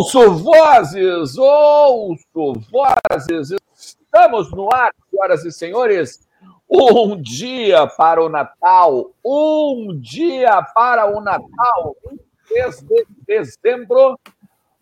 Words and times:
Ouço 0.00 0.32
vozes, 0.36 1.36
ouço 1.36 2.54
vozes. 2.72 3.54
Estamos 3.76 4.50
no 4.50 4.72
ar, 4.72 4.94
senhoras 5.10 5.44
e 5.44 5.52
senhores. 5.52 6.26
Um 6.66 7.20
dia 7.20 7.86
para 7.86 8.24
o 8.24 8.30
Natal, 8.30 9.10
um 9.22 9.94
dia 10.00 10.62
para 10.74 11.14
o 11.14 11.20
Natal, 11.20 11.94
23 12.48 12.80
de 12.80 13.06
dezembro, 13.26 14.18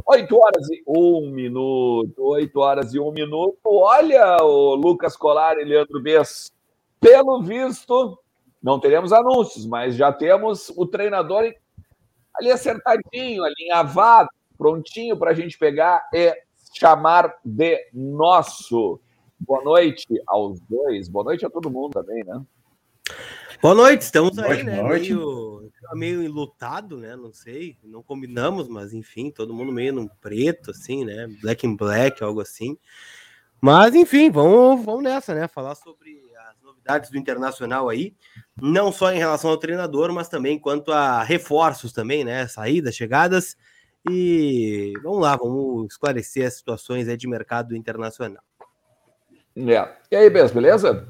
8 0.07 0.37
horas 0.37 0.71
e 0.71 0.85
1 0.87 1.31
minuto, 1.33 2.23
8 2.23 2.61
horas 2.61 2.95
e 2.95 3.01
1 3.01 3.11
minuto. 3.11 3.59
Olha, 3.65 4.37
o 4.45 4.77
Lucas 4.77 5.17
Colar 5.17 5.59
e 5.59 5.65
Leandro 5.65 6.01
Bess, 6.01 6.53
pelo 7.01 7.43
visto, 7.43 8.17
não 8.63 8.79
teremos 8.79 9.13
anúncios, 9.13 9.67
mas 9.67 9.97
já 9.97 10.13
temos 10.13 10.73
o 10.77 10.87
treinador 10.87 11.53
ali 12.37 12.53
acertadinho, 12.53 13.43
alinhavado, 13.43 14.29
prontinho 14.59 15.17
para 15.17 15.31
a 15.31 15.35
gente 15.35 15.57
pegar 15.57 16.07
e 16.13 16.35
chamar 16.75 17.33
de 17.45 17.89
nosso. 17.95 19.01
Boa 19.39 19.63
noite 19.63 20.05
aos 20.27 20.61
dois. 20.69 21.09
Boa 21.09 21.27
noite 21.27 21.47
a 21.47 21.51
todo 21.51 21.71
mundo 21.71 21.93
também, 21.93 22.25
né? 22.25 22.43
Boa 23.63 23.75
noite, 23.75 24.03
estamos 24.03 24.35
boa 24.35 24.49
aí, 24.49 24.65
né? 24.65 24.83
Noite. 24.83 25.15
Meio, 25.15 25.71
meio 25.95 26.23
enlutado, 26.23 26.97
né? 26.97 27.17
Não 27.17 27.33
sei, 27.33 27.79
não 27.83 28.03
combinamos, 28.03 28.69
mas 28.69 28.93
enfim, 28.93 29.31
todo 29.31 29.55
mundo 29.55 29.73
meio 29.73 29.93
num 29.93 30.09
preto, 30.09 30.73
assim, 30.73 31.05
né? 31.05 31.29
Black 31.41 31.67
and 31.67 31.77
black, 31.77 32.23
algo 32.23 32.41
assim. 32.41 32.77
Mas 33.61 33.95
enfim, 33.95 34.31
vamos, 34.31 34.85
vamos 34.85 35.03
nessa, 35.03 35.35
né? 35.35 35.49
Falar 35.49 35.75
sobre 35.77 36.21
as 36.51 36.63
novidades 36.63 37.11
do 37.11 37.19
Internacional 37.19 37.89
aí, 37.89 38.15
não 38.61 38.93
só 38.93 39.13
em 39.13 39.19
relação 39.19 39.51
ao 39.51 39.57
treinador, 39.57 40.13
mas 40.13 40.29
também 40.29 40.59
quanto 40.59 40.93
a 40.93 41.23
reforços 41.23 41.93
também, 41.93 42.25
né? 42.25 42.47
Saídas, 42.47 42.95
chegadas 42.95 43.57
e 44.11 44.93
vamos 45.03 45.21
lá, 45.21 45.37
vamos 45.37 45.87
esclarecer 45.93 46.47
as 46.47 46.55
situações 46.55 47.09
aí 47.09 47.17
de 47.17 47.29
mercado 47.29 47.77
internacional. 47.77 48.43
É. 49.57 49.89
E 50.11 50.17
aí, 50.17 50.31
Bess, 50.31 50.53
beleza? 50.53 51.09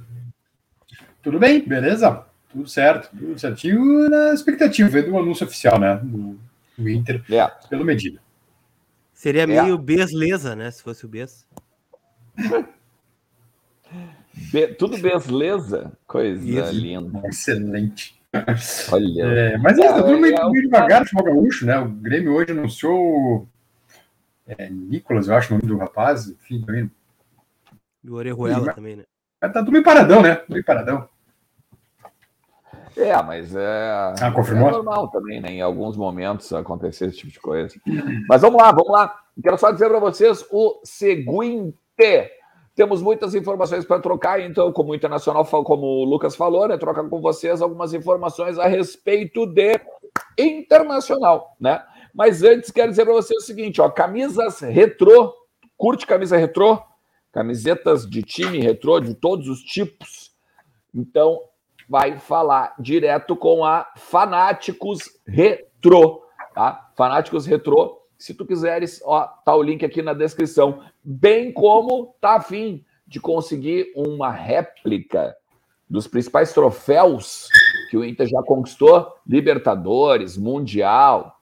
Tudo 1.23 1.39
bem, 1.39 1.61
beleza? 1.61 2.25
Tudo 2.51 2.67
certo, 2.69 3.11
tudo 3.17 3.39
certinho 3.39 4.09
na 4.09 4.33
expectativa 4.33 5.03
do 5.03 5.19
anúncio 5.19 5.47
oficial, 5.47 5.79
né? 5.79 6.01
Do, 6.03 6.39
do 6.77 6.89
Inter 6.89 7.23
é. 7.31 7.47
pelo 7.69 7.85
Medida. 7.85 8.21
Seria 9.13 9.47
meio 9.47 9.75
é. 9.75 9.79
Besleza, 9.79 10.57
né? 10.57 10.71
Se 10.71 10.83
fosse 10.83 11.05
o 11.05 11.09
Bess. 11.09 11.47
Be 14.53 14.69
tudo 14.69 14.97
beleza? 14.97 15.93
Coisa 16.07 16.43
Isso. 16.43 16.73
linda. 16.73 17.27
Excelente. 17.27 18.18
Olha. 18.93 19.23
É, 19.25 19.57
mas 19.57 19.79
é, 19.79 19.89
tá 19.89 20.03
tudo 20.03 20.19
meio, 20.19 20.37
é, 20.37 20.51
meio 20.51 20.63
devagar 20.63 21.03
futebol 21.03 21.25
gaúcho, 21.25 21.65
né? 21.65 21.79
O 21.79 21.89
Grêmio 21.89 22.35
hoje 22.35 22.53
anunciou 22.53 23.49
é, 24.47 24.69
Nicolas, 24.71 25.29
eu 25.29 25.35
acho 25.35 25.53
o 25.53 25.59
nome 25.59 25.69
do 25.69 25.77
rapaz, 25.77 26.29
enfim, 26.29 26.61
também. 26.63 26.91
E 28.03 28.11
o 28.11 28.15
Orejuela 28.15 28.73
também, 28.73 28.97
né? 28.97 29.05
Mas 29.41 29.53
tá 29.53 29.61
tudo 29.61 29.73
meio 29.73 29.85
paradão, 29.85 30.23
né? 30.23 30.43
Meio 30.49 30.65
paradão. 30.65 31.09
É, 32.97 33.23
mas 33.23 33.55
é, 33.55 34.15
ah, 34.21 34.33
confirmou? 34.33 34.69
é 34.69 34.73
normal 34.73 35.09
também, 35.09 35.41
né? 35.41 35.53
Em 35.53 35.61
alguns 35.61 35.97
momentos 35.97 36.53
acontecer 36.53 37.07
esse 37.07 37.19
tipo 37.19 37.31
de 37.31 37.39
coisa. 37.39 37.75
Mas 38.29 38.43
vamos 38.43 38.61
lá, 38.61 38.73
vamos 38.73 38.91
lá. 38.91 39.21
Quero 39.41 39.57
só 39.57 39.71
dizer 39.71 39.89
para 39.89 40.01
vocês 40.01 40.45
o 40.51 40.81
seguinte. 40.83 41.75
Temos 42.79 43.03
muitas 43.03 43.35
informações 43.35 43.85
para 43.85 43.99
trocar, 43.99 44.41
então, 44.41 44.73
como 44.73 44.93
o 44.93 44.95
Internacional, 44.95 45.45
como 45.45 45.85
o 45.85 46.05
Lucas 46.05 46.37
falou, 46.37 46.69
né, 46.69 46.79
trocar 46.79 47.03
com 47.09 47.21
vocês 47.21 47.61
algumas 47.61 47.93
informações 47.93 48.57
a 48.57 48.69
respeito 48.69 49.45
de 49.47 49.81
Internacional, 50.39 51.57
né? 51.59 51.85
Mas 52.15 52.45
antes, 52.45 52.71
quero 52.71 52.91
dizer 52.91 53.05
para 53.05 53.15
vocês 53.15 53.43
o 53.43 53.47
seguinte, 53.47 53.81
ó, 53.81 53.91
camisas 53.91 54.61
retrô, 54.61 55.35
curte 55.77 56.07
camisa 56.07 56.37
retrô? 56.37 56.81
Camisetas 57.33 58.09
de 58.09 58.23
time 58.23 58.61
retrô, 58.61 59.01
de 59.01 59.13
todos 59.13 59.49
os 59.49 59.61
tipos. 59.61 60.31
Então, 60.95 61.41
vai 61.89 62.17
falar 62.17 62.77
direto 62.79 63.35
com 63.35 63.65
a 63.65 63.93
Fanáticos 63.97 65.01
Retrô, 65.27 66.23
tá? 66.55 66.93
Fanáticos 66.97 67.45
Retrô 67.45 68.01
se 68.19 68.35
tu 68.35 68.45
quiseres, 68.45 69.01
ó, 69.05 69.25
tá 69.45 69.55
o 69.55 69.63
link 69.63 69.85
aqui 69.85 70.03
na 70.03 70.13
descrição. 70.13 70.83
Bem 71.05 71.53
como 71.53 72.15
tá 72.21 72.35
afim 72.35 72.85
de 73.07 73.21
conseguir 73.21 73.93
uma 73.95 74.31
réplica 74.31 75.37
dos 75.89 76.07
principais 76.07 76.53
troféus 76.53 77.47
que 77.91 77.97
o 77.97 78.05
Inter 78.05 78.27
já 78.27 78.43
conquistou, 78.43 79.15
Libertadores, 79.27 80.37
Mundial, 80.37 81.41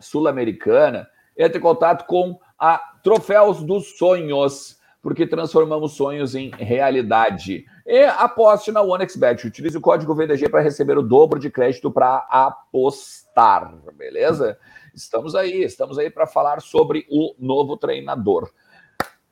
Sul-Americana, 0.00 1.06
entre 1.36 1.58
em 1.58 1.62
contato 1.62 2.06
com 2.06 2.38
a 2.58 2.78
Troféus 3.04 3.62
dos 3.62 3.96
Sonhos, 3.98 4.75
porque 5.06 5.24
transformamos 5.24 5.92
sonhos 5.92 6.34
em 6.34 6.50
realidade. 6.50 7.64
E 7.86 8.02
aposte 8.06 8.72
na 8.72 8.82
OneXBet. 8.82 9.46
Utilize 9.46 9.78
o 9.78 9.80
código 9.80 10.12
VDG 10.12 10.48
para 10.48 10.60
receber 10.60 10.98
o 10.98 11.02
dobro 11.02 11.38
de 11.38 11.48
crédito 11.48 11.92
para 11.92 12.26
apostar, 12.28 13.72
beleza? 13.94 14.58
Estamos 14.92 15.36
aí, 15.36 15.62
estamos 15.62 15.96
aí 15.96 16.10
para 16.10 16.26
falar 16.26 16.60
sobre 16.60 17.06
o 17.08 17.36
novo 17.38 17.76
treinador. 17.76 18.50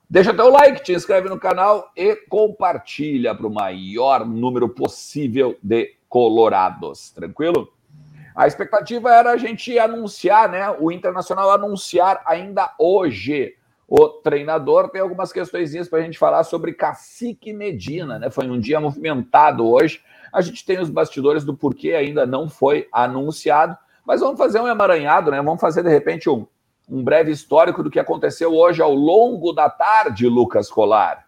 Deixa 0.09 0.33
teu 0.33 0.49
like, 0.49 0.81
te 0.81 0.93
inscreve 0.93 1.27
no 1.27 1.37
canal 1.37 1.91
e 1.93 2.15
compartilha 2.29 3.35
para 3.35 3.45
o 3.45 3.53
maior 3.53 4.25
número 4.25 4.69
possível 4.69 5.57
de 5.61 5.93
colorados. 6.07 7.11
Tranquilo? 7.11 7.67
A 8.33 8.47
expectativa 8.47 9.13
era 9.13 9.31
a 9.31 9.37
gente 9.37 9.77
anunciar, 9.77 10.49
né? 10.49 10.69
O 10.79 10.89
Internacional 10.89 11.51
anunciar 11.51 12.23
ainda 12.25 12.73
hoje 12.79 13.57
o 13.87 14.07
treinador. 14.07 14.89
Tem 14.89 15.01
algumas 15.01 15.31
questões 15.31 15.87
para 15.87 15.99
a 15.99 16.01
gente 16.01 16.17
falar 16.17 16.43
sobre 16.43 16.73
Cacique 16.73 17.53
Medina, 17.53 18.19
né? 18.19 18.29
Foi 18.29 18.47
um 18.47 18.59
dia 18.59 18.79
movimentado 18.79 19.67
hoje. 19.67 20.01
A 20.33 20.41
gente 20.41 20.65
tem 20.65 20.79
os 20.79 20.89
bastidores 20.89 21.43
do 21.43 21.55
porquê 21.55 21.93
ainda 21.93 22.25
não 22.25 22.49
foi 22.49 22.87
anunciado. 22.91 23.77
Mas 24.05 24.21
vamos 24.21 24.37
fazer 24.37 24.59
um 24.59 24.67
emaranhado, 24.67 25.31
né? 25.31 25.41
Vamos 25.41 25.61
fazer, 25.61 25.83
de 25.83 25.89
repente, 25.89 26.29
um, 26.29 26.45
um 26.89 27.03
breve 27.03 27.31
histórico 27.31 27.81
do 27.81 27.89
que 27.89 27.99
aconteceu 27.99 28.53
hoje 28.53 28.81
ao 28.81 28.93
longo 28.93 29.51
da 29.51 29.69
tarde, 29.69 30.27
Lucas 30.27 30.69
Colar. 30.69 31.25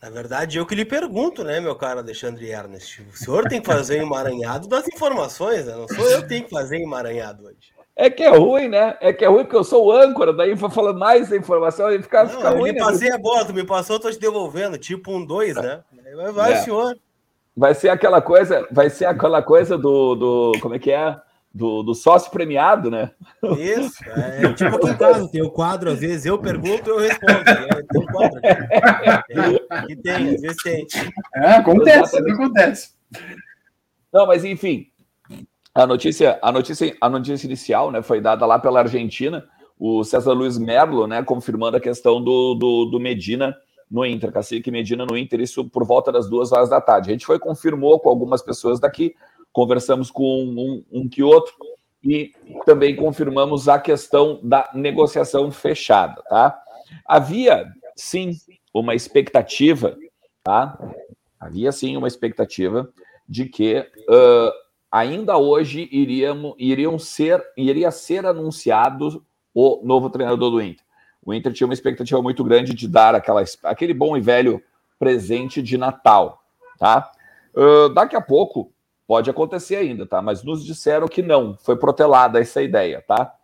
Na 0.00 0.10
verdade, 0.10 0.58
eu 0.58 0.66
que 0.66 0.76
lhe 0.76 0.84
pergunto, 0.84 1.42
né, 1.42 1.58
meu 1.58 1.74
caro 1.74 1.98
Alexandre 1.98 2.48
Ernest? 2.48 3.02
O 3.02 3.16
senhor 3.16 3.48
tem 3.48 3.60
que 3.60 3.66
fazer 3.66 4.00
um 4.00 4.06
emaranhado 4.06 4.68
das 4.68 4.86
informações, 4.86 5.66
né? 5.66 5.74
Não 5.74 5.88
sou 5.88 6.08
eu 6.08 6.22
que 6.22 6.28
tenho 6.28 6.44
que 6.44 6.50
fazer 6.50 6.80
emaranhado 6.80 7.44
hoje. 7.44 7.72
É 8.00 8.08
que 8.08 8.22
é 8.22 8.28
ruim, 8.28 8.68
né? 8.68 8.96
É 9.00 9.12
que 9.12 9.24
é 9.24 9.28
ruim 9.28 9.42
porque 9.42 9.56
eu 9.56 9.64
sou 9.64 9.86
o 9.86 9.92
âncora, 9.92 10.32
daí 10.32 10.54
vou 10.54 10.70
falando 10.70 11.00
mais 11.00 11.30
da 11.30 11.36
informação 11.36 11.90
e 11.90 12.00
fica, 12.00 12.22
não, 12.22 12.30
fica 12.30 12.50
ruim. 12.50 12.68
Eu 12.68 12.74
me 12.74 12.80
né? 12.80 12.84
passei 12.84 13.10
a 13.10 13.18
bola, 13.18 13.44
tu 13.44 13.52
me 13.52 13.64
passou, 13.64 13.98
tô 13.98 14.08
te 14.08 14.20
devolvendo, 14.20 14.78
tipo 14.78 15.10
um 15.10 15.24
dois, 15.24 15.56
né? 15.56 15.80
Vai, 16.14 16.32
vai 16.32 16.52
é. 16.52 16.56
senhor. 16.58 16.96
Vai 17.56 17.74
ser 17.74 17.88
aquela 17.88 18.22
coisa, 18.22 18.68
vai 18.70 18.88
ser 18.88 19.06
aquela 19.06 19.42
coisa 19.42 19.76
do, 19.76 20.14
do 20.14 20.52
como 20.60 20.76
é 20.76 20.78
que 20.78 20.92
é? 20.92 21.20
do, 21.52 21.82
do 21.82 21.92
sócio 21.92 22.30
premiado, 22.30 22.88
né? 22.90 23.10
Isso, 23.58 24.04
é 24.06 24.52
tipo 24.52 24.76
aqui 24.76 24.90
em 24.90 24.96
casa, 24.96 25.28
tem 25.28 25.42
o 25.42 25.50
quadro, 25.50 25.90
às 25.90 25.98
vezes 25.98 26.24
eu 26.24 26.38
pergunto 26.38 26.88
eu 26.88 26.98
respondo. 26.98 27.44
Né? 27.44 27.82
Tem 27.90 28.00
um 28.00 28.06
quadro 28.06 28.38
aqui. 28.38 29.66
aqui 29.68 29.96
tem, 29.96 30.34
às 30.34 30.40
vezes 30.40 30.56
tem. 30.62 30.86
É, 31.34 31.50
acontece, 31.54 32.16
acontece. 32.16 32.90
Não, 34.12 34.26
mas 34.26 34.44
enfim, 34.44 34.86
a 35.82 35.86
notícia, 35.86 36.38
a 36.42 36.50
notícia, 36.50 36.96
a 37.00 37.08
notícia 37.08 37.46
inicial 37.46 37.92
né, 37.92 38.02
foi 38.02 38.20
dada 38.20 38.44
lá 38.44 38.58
pela 38.58 38.80
Argentina, 38.80 39.48
o 39.78 40.02
César 40.02 40.32
Luiz 40.32 40.58
Merlo, 40.58 41.06
né, 41.06 41.22
confirmando 41.22 41.76
a 41.76 41.80
questão 41.80 42.20
do, 42.20 42.54
do, 42.54 42.86
do 42.86 42.98
Medina 42.98 43.56
no 43.88 44.04
Inter, 44.04 44.32
Cacique 44.32 44.72
Medina 44.72 45.06
no 45.06 45.16
Inter, 45.16 45.40
isso 45.40 45.64
por 45.68 45.86
volta 45.86 46.10
das 46.10 46.28
duas 46.28 46.50
horas 46.50 46.68
da 46.68 46.80
tarde. 46.80 47.10
A 47.10 47.12
gente 47.12 47.24
foi 47.24 47.38
confirmou 47.38 48.00
com 48.00 48.08
algumas 48.08 48.42
pessoas 48.42 48.80
daqui, 48.80 49.14
conversamos 49.52 50.10
com 50.10 50.24
um, 50.44 50.84
um 50.90 51.08
que 51.08 51.22
outro 51.22 51.54
e 52.02 52.32
também 52.66 52.96
confirmamos 52.96 53.68
a 53.68 53.78
questão 53.78 54.40
da 54.42 54.68
negociação 54.74 55.48
fechada, 55.52 56.20
tá? 56.28 56.60
Havia 57.06 57.72
sim 57.94 58.32
uma 58.74 58.96
expectativa, 58.96 59.96
tá? 60.42 60.76
Havia 61.38 61.70
sim 61.70 61.96
uma 61.96 62.08
expectativa 62.08 62.92
de 63.28 63.46
que 63.46 63.78
uh, 63.78 64.67
ainda 64.90 65.36
hoje 65.36 65.88
iriam, 65.92 66.54
iriam 66.58 66.98
ser, 66.98 67.44
iria 67.56 67.90
ser 67.90 68.26
anunciado 68.26 69.24
o 69.54 69.80
novo 69.84 70.10
treinador 70.10 70.50
do 70.50 70.60
Inter. 70.60 70.84
O 71.24 71.34
Inter 71.34 71.52
tinha 71.52 71.66
uma 71.66 71.74
expectativa 71.74 72.22
muito 72.22 72.42
grande 72.44 72.74
de 72.74 72.88
dar 72.88 73.14
aquela, 73.14 73.44
aquele 73.64 73.92
bom 73.92 74.16
e 74.16 74.20
velho 74.20 74.62
presente 74.98 75.62
de 75.62 75.76
Natal, 75.76 76.42
tá? 76.78 77.10
Uh, 77.54 77.88
daqui 77.90 78.16
a 78.16 78.20
pouco 78.20 78.72
Pode 79.08 79.30
acontecer 79.30 79.76
ainda, 79.76 80.04
tá? 80.04 80.20
Mas 80.20 80.44
nos 80.44 80.62
disseram 80.62 81.08
que 81.08 81.22
não, 81.22 81.56
foi 81.56 81.76
protelada 81.78 82.38
essa 82.38 82.60
ideia, 82.60 83.00
tá? 83.00 83.34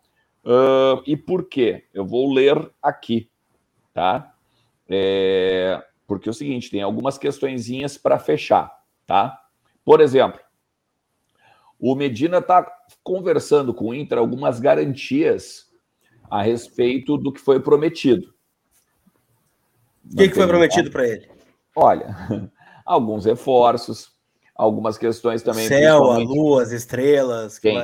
Uh, 0.45 1.01
e 1.07 1.17
por 1.17 1.49
quê? 1.49 1.85
Eu 1.91 2.05
vou 2.05 2.31
ler 2.31 2.71
aqui, 2.79 3.27
tá? 3.91 4.31
É, 4.87 5.83
porque 6.05 6.29
é 6.29 6.31
o 6.31 6.35
seguinte, 6.35 6.69
tem 6.69 6.83
algumas 6.83 7.17
questõezinhas 7.17 7.97
para 7.97 8.19
fechar, 8.19 8.79
tá? 9.07 9.41
Por 9.83 10.01
exemplo, 10.01 10.39
o 11.79 11.95
Medina 11.95 12.37
está 12.37 12.65
conversando 13.03 13.73
com 13.73 13.85
o 13.85 13.93
Inter 13.93 14.17
algumas 14.17 14.59
garantias 14.59 15.65
a 16.29 16.41
respeito 16.41 17.17
do 17.17 17.31
que 17.31 17.39
foi 17.39 17.59
prometido. 17.59 18.33
O 20.11 20.17
que, 20.17 20.29
que 20.29 20.35
foi 20.35 20.47
prometido 20.47 20.91
para 20.91 21.07
ele? 21.07 21.29
Olha, 21.75 22.15
alguns 22.85 23.25
reforços, 23.25 24.09
algumas 24.55 24.97
questões 24.97 25.41
também. 25.41 25.67
Céu, 25.67 26.11
a 26.11 26.17
lua, 26.17 26.63
as 26.63 26.71
estrelas, 26.71 27.59
quem? 27.59 27.77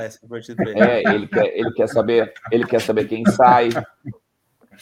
que 0.56 0.62
ele? 0.62 0.80
É, 0.80 1.14
ele 1.14 1.28
quer, 1.28 1.58
ele 1.58 1.72
quer 1.74 1.88
saber, 1.88 2.34
ele 2.52 2.66
quer 2.66 2.82
saber 2.82 3.08
quem 3.08 3.26
sai. 3.26 3.70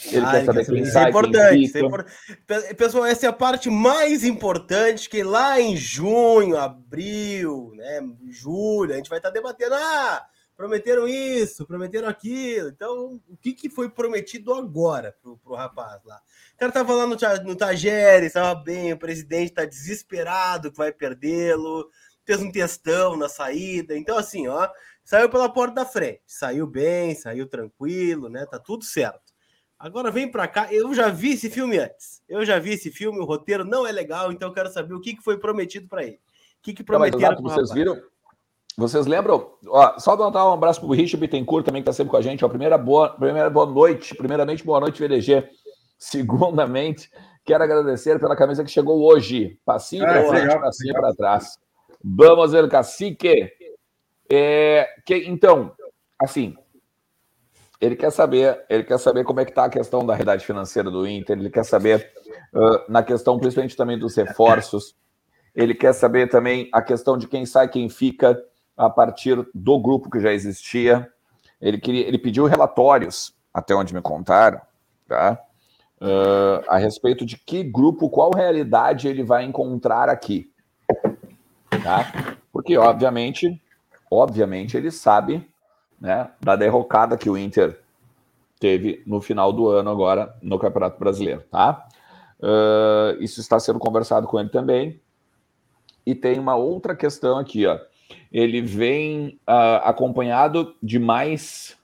Ele 0.06 0.26
ah, 0.26 0.32
quer 0.32 0.46
saber 0.46 0.66
quem 0.66 0.82
isso 0.82 0.94
sai. 0.94 1.06
É 1.06 1.10
importante, 1.10 1.64
isso 1.64 1.78
é 1.78 1.82
importante. 1.82 2.76
Pessoal, 2.76 3.06
essa 3.06 3.26
é 3.26 3.30
a 3.30 3.34
parte 3.34 3.70
mais 3.70 4.24
importante 4.24 5.10
que 5.10 5.24
lá 5.24 5.60
em 5.60 5.76
junho, 5.76 6.58
abril, 6.58 7.72
né, 7.76 8.02
julho, 8.30 8.94
a 8.94 8.98
gente 8.98 9.10
vai 9.10 9.20
estar 9.20 9.30
debatendo. 9.30 9.76
Ah, 9.76 10.26
prometeram 10.60 11.08
isso, 11.08 11.66
prometeram 11.66 12.10
aquilo. 12.10 12.68
Então, 12.68 13.22
o 13.30 13.38
que, 13.38 13.54
que 13.54 13.70
foi 13.70 13.90
prometido 13.90 14.54
agora 14.54 15.16
pro, 15.22 15.38
pro 15.38 15.56
rapaz 15.56 16.02
lá? 16.04 16.22
O 16.54 16.58
cara 16.58 16.72
tava 16.72 16.94
lá 16.94 17.08
no, 17.08 17.16
no 17.46 17.56
Tajeres, 17.56 18.28
estava 18.28 18.54
bem, 18.56 18.92
o 18.92 19.00
presidente 19.00 19.54
tá 19.54 19.64
desesperado 19.64 20.70
que 20.70 20.78
vai 20.78 20.92
perdê-lo, 20.92 21.90
fez 22.26 22.42
um 22.42 22.52
testão 22.52 23.16
na 23.16 23.30
saída. 23.30 23.98
Então, 23.98 24.18
assim, 24.18 24.48
ó, 24.48 24.70
saiu 25.04 25.30
pela 25.30 25.48
porta 25.48 25.76
da 25.76 25.86
frente, 25.86 26.22
saiu 26.28 26.68
bem, 26.68 27.16
saiu 27.16 27.48
tranquilo, 27.48 28.28
né? 28.28 28.46
Tá 28.46 28.60
tudo 28.60 28.84
certo. 28.84 29.29
Agora 29.80 30.12
vem 30.12 30.30
para 30.30 30.46
cá. 30.46 30.68
Eu 30.72 30.94
já 30.94 31.08
vi 31.08 31.32
esse 31.32 31.50
filme 31.50 31.80
antes. 31.80 32.22
Eu 32.28 32.46
já 32.46 32.60
vi 32.60 32.74
esse 32.74 32.92
filme, 32.92 33.20
o 33.20 33.26
roteiro 33.26 33.64
não 33.64 33.88
é 33.88 33.92
legal, 33.92 34.32
então 34.32 34.50
eu 34.50 34.54
quero 34.54 34.70
saber 34.70 34.94
o 34.94 35.00
que, 35.00 35.16
que 35.16 35.24
foi 35.24 35.38
prometido 35.38 35.88
para 35.88 36.04
ele. 36.04 36.20
O 36.60 36.62
que, 36.62 36.74
que 36.74 36.84
prometeram 36.84 37.36
não, 37.36 37.44
Vocês 37.44 37.72
viram? 37.72 37.98
Vocês 38.76 39.06
lembram? 39.08 39.54
Ó, 39.68 39.98
só 39.98 40.16
dar 40.16 40.46
um 40.46 40.54
abraço 40.54 40.82
para 40.82 40.90
o 40.90 40.94
Richard 40.94 41.18
Bittencourt 41.18 41.66
também, 41.66 41.82
que 41.82 41.90
está 41.90 41.96
sempre 41.96 42.12
com 42.12 42.18
a 42.18 42.22
gente. 42.22 42.44
Ó, 42.44 42.50
primeira, 42.50 42.78
boa, 42.78 43.10
primeira 43.10 43.50
boa 43.50 43.66
noite. 43.66 44.14
Primeiramente, 44.16 44.66
boa 44.66 44.82
noite, 44.82 45.02
VDG. 45.02 45.50
Segundamente, 45.98 47.10
quero 47.46 47.64
agradecer 47.64 48.20
pela 48.20 48.36
camisa 48.36 48.64
que 48.64 48.72
chegou 48.72 49.02
hoje. 49.02 49.58
Passinho 49.66 50.04
para 50.04 50.28
frente, 50.28 50.60
passinho 50.60 50.94
para 50.94 51.14
trás. 51.14 51.58
Vamos 52.04 52.52
ver, 52.52 52.70
cacique. 52.70 53.50
É, 54.32 54.88
que, 55.06 55.16
então, 55.28 55.74
assim, 56.22 56.56
ele 57.80 57.96
quer 57.96 58.12
saber, 58.12 58.66
ele 58.70 58.84
quer 58.84 58.98
saber 59.00 59.24
como 59.24 59.40
é 59.40 59.46
que 59.46 59.52
está 59.52 59.66
a 59.66 59.70
questão 59.70 60.06
da 60.06 60.14
realidade 60.14 60.46
financeira 60.46 60.92
do 60.92 61.08
Inter, 61.08 61.38
ele 61.38 61.50
quer 61.50 61.64
saber 61.64 62.12
uh, 62.54 62.92
na 62.92 63.02
questão 63.02 63.38
principalmente 63.38 63.76
também 63.76 63.98
dos 63.98 64.16
reforços, 64.16 64.96
ele 65.56 65.74
quer 65.74 65.94
saber 65.94 66.30
também 66.30 66.70
a 66.74 66.82
questão 66.82 67.18
de 67.18 67.28
quem 67.28 67.46
sai, 67.46 67.70
quem 67.70 67.90
fica 67.90 68.42
a 68.78 68.90
partir 68.90 69.46
do 69.54 69.80
grupo 69.80 70.10
que 70.10 70.20
já 70.20 70.32
existia. 70.32 71.10
Ele 71.60 71.78
queria, 71.78 72.08
ele 72.08 72.18
pediu 72.18 72.46
relatórios, 72.46 73.34
até 73.54 73.76
onde 73.76 73.94
me 73.94 74.02
contaram, 74.02 74.62
tá? 75.08 75.38
Uh, 76.00 76.64
a 76.70 76.78
respeito 76.78 77.26
de 77.26 77.38
que 77.38 77.62
grupo, 77.62 78.10
qual 78.10 78.32
realidade 78.34 79.08
ele 79.10 79.22
vai 79.22 79.44
encontrar 79.44 80.08
aqui, 80.08 80.50
tá? 81.84 82.38
Porque 82.54 82.78
obviamente, 82.78 83.62
obviamente 84.10 84.78
ele 84.78 84.92
sabe 84.92 85.46
né, 86.00 86.30
da 86.40 86.56
derrocada 86.56 87.18
que 87.18 87.30
o 87.30 87.38
Inter 87.38 87.80
teve 88.60 89.04
no 89.06 89.22
final 89.22 89.54
do 89.54 89.68
ano 89.70 89.90
agora 89.90 90.36
no 90.42 90.60
Campeonato 90.60 91.00
Brasileiro, 91.00 91.44
tá? 91.50 91.88
Uh, 92.40 93.22
isso 93.22 93.40
está 93.40 93.60
sendo 93.60 93.80
conversado 93.80 94.28
com 94.28 94.40
ele 94.40 94.50
também. 94.50 95.00
E 96.06 96.16
tem 96.16 96.40
uma 96.40 96.56
outra 96.56 96.96
questão 96.96 97.38
aqui, 97.38 97.66
ó. 97.66 97.80
Ele 98.32 98.62
vem 98.62 99.40
uh, 99.48 99.84
acompanhado 99.84 100.76
de 100.82 100.98
mais 100.98 101.78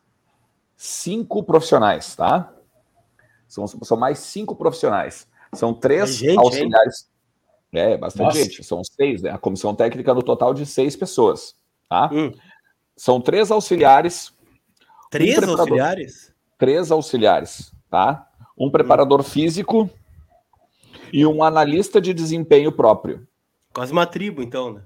cinco 0.76 1.44
profissionais, 1.44 2.16
tá? 2.16 2.52
São, 3.48 3.68
são 3.68 3.98
mais 3.98 4.20
cinco 4.20 4.56
profissionais. 4.56 5.28
São 5.54 5.74
três 5.74 6.16
gente, 6.16 6.38
auxiliares. 6.38 7.10
Hein? 7.74 7.82
É, 7.82 7.98
bastante 7.98 8.26
Nossa. 8.26 8.38
gente. 8.38 8.64
São 8.64 8.84
seis, 8.84 9.22
né? 9.22 9.32
A 9.32 9.38
comissão 9.38 9.76
técnica 9.76 10.14
no 10.14 10.24
total 10.24 10.54
de 10.54 10.66
seis 10.66 10.96
pessoas, 10.96 11.56
tá? 11.90 12.10
Hum. 12.12 12.32
São 12.96 13.20
três 13.20 13.52
auxiliares. 13.52 14.34
Três 15.12 15.38
um 15.40 15.52
auxiliares? 15.52 16.34
Três 16.58 16.92
auxiliares, 16.92 17.72
tá? 17.90 18.28
Um 18.58 18.70
preparador 18.70 19.20
hum. 19.20 19.24
físico 19.24 19.90
e 21.12 21.26
um 21.26 21.44
analista 21.44 22.00
de 22.00 22.14
desempenho 22.14 22.72
próprio. 22.72 23.28
Quase 23.74 23.92
uma 23.92 24.06
tribo, 24.06 24.42
então, 24.42 24.74
né? 24.74 24.82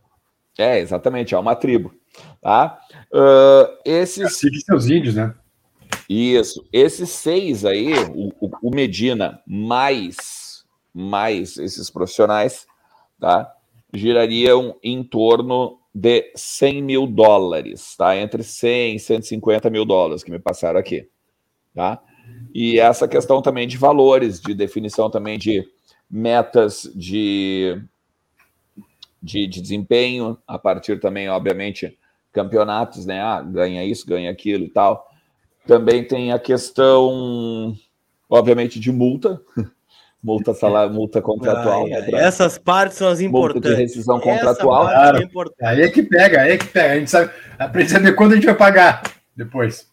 É, 0.58 0.80
exatamente, 0.80 1.34
é 1.34 1.40
uma 1.40 1.56
tribo. 1.56 1.94
Tá? 2.42 2.80
Uh, 3.14 3.78
esses. 3.86 4.44
É, 4.44 4.50
seus 4.50 4.90
índios, 4.90 5.16
né? 5.16 5.34
Isso. 6.10 6.68
Esses 6.74 7.12
seis 7.12 7.66
aí, 7.66 7.94
o, 8.14 8.32
o 8.62 8.72
Medina, 8.74 9.42
mais, 9.46 10.66
mais 10.94 11.58
esses 11.58 11.90
profissionais, 11.90 12.66
tá? 13.20 13.54
Girariam 13.94 14.76
em 14.84 15.04
torno 15.04 15.80
de 16.00 16.32
100 16.34 16.82
mil 16.82 17.06
dólares, 17.06 17.96
tá? 17.98 18.16
Entre 18.16 18.42
100 18.42 18.96
e 18.96 19.00
150 19.00 19.70
mil 19.70 19.84
dólares 19.84 20.24
que 20.24 20.32
me 20.32 20.40
passaram 20.40 20.80
aqui, 20.80 21.10
tá? 21.76 22.02
E 22.54 22.80
essa 22.80 23.08
questão 23.08 23.42
também 23.42 23.68
de 23.68 23.78
valores, 23.78 24.40
de 24.40 24.54
definição 24.54 25.10
também 25.10 25.38
de 25.38 25.68
metas 26.10 26.90
de, 26.96 27.82
de, 29.22 29.46
de 29.46 29.62
desempenho, 29.62 30.38
a 30.48 30.58
partir 30.58 31.00
também, 31.02 31.28
obviamente, 31.28 31.98
campeonatos, 32.32 33.06
né? 33.06 33.20
Ah, 33.22 33.42
ganha 33.42 33.84
isso, 33.84 34.08
ganha 34.08 34.32
aquilo 34.32 34.64
e 34.64 34.70
tal. 34.70 35.06
Também 35.68 36.08
tem 36.08 36.32
a 36.32 36.40
questão, 36.40 37.76
obviamente, 38.30 38.80
de 38.80 38.92
multa, 38.92 39.42
multa 40.22 40.54
salário, 40.54 40.94
multa 40.94 41.22
contratual. 41.22 41.86
Ah, 41.86 41.90
né, 41.90 42.08
essas 42.14 42.58
partes 42.58 42.98
são 42.98 43.08
as 43.08 43.22
importantes. 43.22 43.62
Multa 43.62 43.76
de 43.76 43.82
rescisão 43.82 44.20
contratual. 44.20 44.88
Cara, 44.88 45.20
é 45.60 45.68
aí 45.68 45.82
é 45.82 45.90
que 45.90 46.04
pega, 46.04 46.42
aí 46.42 46.52
é 46.52 46.58
que 46.58 46.68
pega. 46.68 46.94
A 46.94 47.00
gente 47.00 47.10
sabe, 47.10 47.32
aprende 47.58 47.92
a 47.94 47.96
saber 47.96 48.16
quando 48.16 48.34
a 48.34 48.36
gente 48.36 48.46
vai 48.46 48.56
pagar 48.56 49.02
depois. 49.36 49.88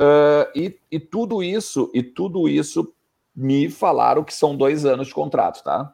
Uh, 0.00 0.46
e, 0.54 0.78
e 0.90 0.98
tudo 0.98 1.42
isso, 1.42 1.90
e 1.94 2.02
tudo 2.02 2.48
isso 2.48 2.92
me 3.34 3.68
falaram 3.68 4.24
que 4.24 4.34
são 4.34 4.56
dois 4.56 4.84
anos 4.84 5.08
de 5.08 5.14
contrato, 5.14 5.62
tá? 5.62 5.92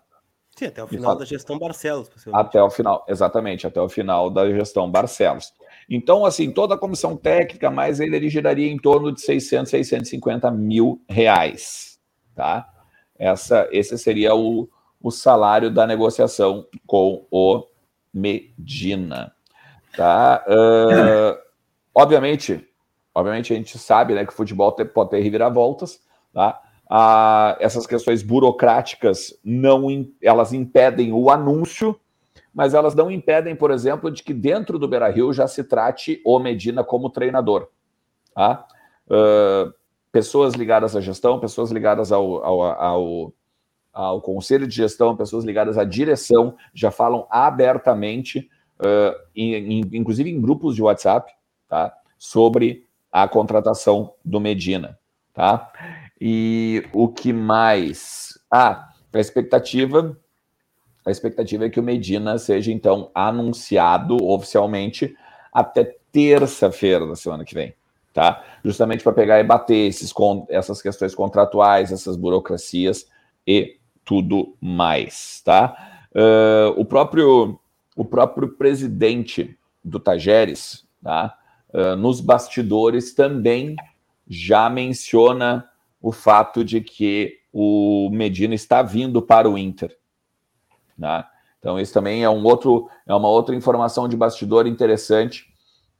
Sim, 0.57 0.67
até 0.67 0.83
o 0.83 0.87
final 0.87 1.17
da 1.17 1.25
gestão 1.25 1.59
Barcelos. 1.59 2.11
Até 2.33 2.63
o 2.63 2.69
final, 2.69 3.05
exatamente, 3.09 3.67
até 3.67 3.81
o 3.81 3.89
final 3.89 4.29
da 4.29 4.51
gestão 4.51 4.91
Barcelos. 4.91 5.55
Então, 5.89 6.27
assim, 6.27 6.51
toda 6.51 6.75
a 6.75 6.79
comissão 6.79 7.17
técnica, 7.17 7.71
mais 7.71 7.99
ele, 7.99 8.15
ele 8.15 8.29
giraria 8.29 8.71
em 8.71 8.77
torno 8.77 9.13
de 9.13 9.23
600, 9.23 9.71
650 9.71 10.51
mil 10.51 11.03
reais, 11.09 11.99
tá? 12.35 12.69
Essa, 13.21 13.69
esse 13.71 13.99
seria 13.99 14.35
o, 14.35 14.67
o 15.03 15.11
salário 15.11 15.71
da 15.71 15.87
negociação 15.87 16.67
com 16.87 17.27
o 17.31 17.67
Medina. 18.15 19.35
Tá? 19.95 20.43
Uh, 20.49 21.39
obviamente, 21.95 22.67
obviamente 23.15 23.53
a 23.53 23.57
gente 23.57 23.79
sabe 23.79 24.15
né, 24.15 24.25
que 24.25 24.33
o 24.33 24.37
futebol 24.37 24.73
pode 24.73 25.11
ter 25.11 25.21
reviravoltas, 25.21 26.01
tá? 26.33 26.63
Ah, 26.93 27.57
essas 27.61 27.87
questões 27.87 28.21
burocráticas 28.21 29.39
não 29.45 29.87
elas 30.21 30.53
impedem 30.53 31.13
o 31.13 31.31
anúncio, 31.31 32.01
mas 32.53 32.75
elas 32.75 32.97
não 32.97 33.09
impedem, 33.09 33.55
por 33.55 33.71
exemplo, 33.71 34.11
de 34.11 34.25
que 34.25 34.35
dentro 34.35 34.77
do 34.77 34.89
Beira 34.89 35.09
Rio 35.09 35.33
já 35.33 35.47
se 35.47 35.63
trate 35.63 36.21
o 36.25 36.37
Medina 36.41 36.83
como 36.83 37.11
treinador. 37.11 37.69
Tá? 38.35 38.67
Uh, 39.07 39.73
pessoas 40.13 40.55
ligadas 40.55 40.97
à 40.97 41.01
gestão, 41.01 41.39
pessoas 41.39 41.71
ligadas 41.71 42.13
ao, 42.13 42.45
ao, 42.45 42.63
ao, 42.63 43.35
ao, 43.93 44.21
conselho 44.21 44.67
de 44.67 44.75
gestão, 44.75 45.17
pessoas 45.17 45.45
ligadas 45.45 45.79
à 45.79 45.85
direção, 45.85 46.57
já 46.75 46.91
falam 46.91 47.27
abertamente, 47.31 48.51
uh, 48.81 49.17
em, 49.35 49.55
em, 49.55 49.81
inclusive 49.93 50.31
em 50.31 50.41
grupos 50.41 50.75
de 50.75 50.83
WhatsApp, 50.83 51.33
tá? 51.69 51.93
sobre 52.19 52.87
a 53.11 53.27
contratação 53.29 54.15
do 54.25 54.41
Medina. 54.41 54.99
Tá? 55.33 55.71
E 56.21 56.85
o 56.93 57.09
que 57.09 57.33
mais? 57.33 58.39
Ah, 58.51 58.91
a 59.13 59.19
expectativa, 59.19 60.17
a 61.07 61.11
expectativa 61.11 61.67
é 61.67 61.71
que 61.71 61.81
o 61.81 61.83
Medina 61.83 62.37
seja, 62.37 62.73
então, 62.73 63.11
anunciado 63.15 64.17
oficialmente 64.23 65.17
até 65.53 65.97
terça-feira 66.13 67.07
da 67.07 67.15
semana 67.15 67.45
que 67.45 67.55
vem 67.55 67.75
tá? 68.13 68.43
Justamente 68.65 69.03
para 69.03 69.13
pegar 69.13 69.41
e 69.41 69.45
bater 69.45 69.89
esses, 69.89 70.13
essas 70.49 70.83
questões 70.83 71.15
contratuais, 71.15 71.93
essas 71.93 72.17
burocracias 72.17 73.07
e 73.47 73.79
tudo 74.05 74.57
mais, 74.61 75.41
tá? 75.45 76.07
Uh, 76.13 76.81
o 76.81 76.85
próprio 76.85 77.59
o 77.97 78.05
próprio 78.05 78.49
presidente 78.49 79.59
do 79.85 80.01
Tajeres, 80.01 80.87
tá? 81.03 81.37
Uh, 81.73 81.97
nos 81.97 82.21
bastidores 82.21 83.15
também 83.15 83.77
já 84.27 84.71
menciona 84.71 85.69
o 86.01 86.13
fato 86.13 86.65
de 86.65 86.81
que 86.81 87.39
o 87.53 88.09
Medina 88.11 88.55
está 88.55 88.83
vindo 88.83 89.21
para 89.21 89.49
o 89.49 89.59
Inter, 89.59 89.97
tá? 90.99 91.31
Então 91.59 91.79
isso 91.79 91.93
também 91.93 92.25
é 92.25 92.31
um 92.31 92.43
outro 92.45 92.89
é 93.07 93.15
uma 93.15 93.29
outra 93.29 93.55
informação 93.55 94.09
de 94.09 94.17
bastidor 94.17 94.67
interessante 94.67 95.50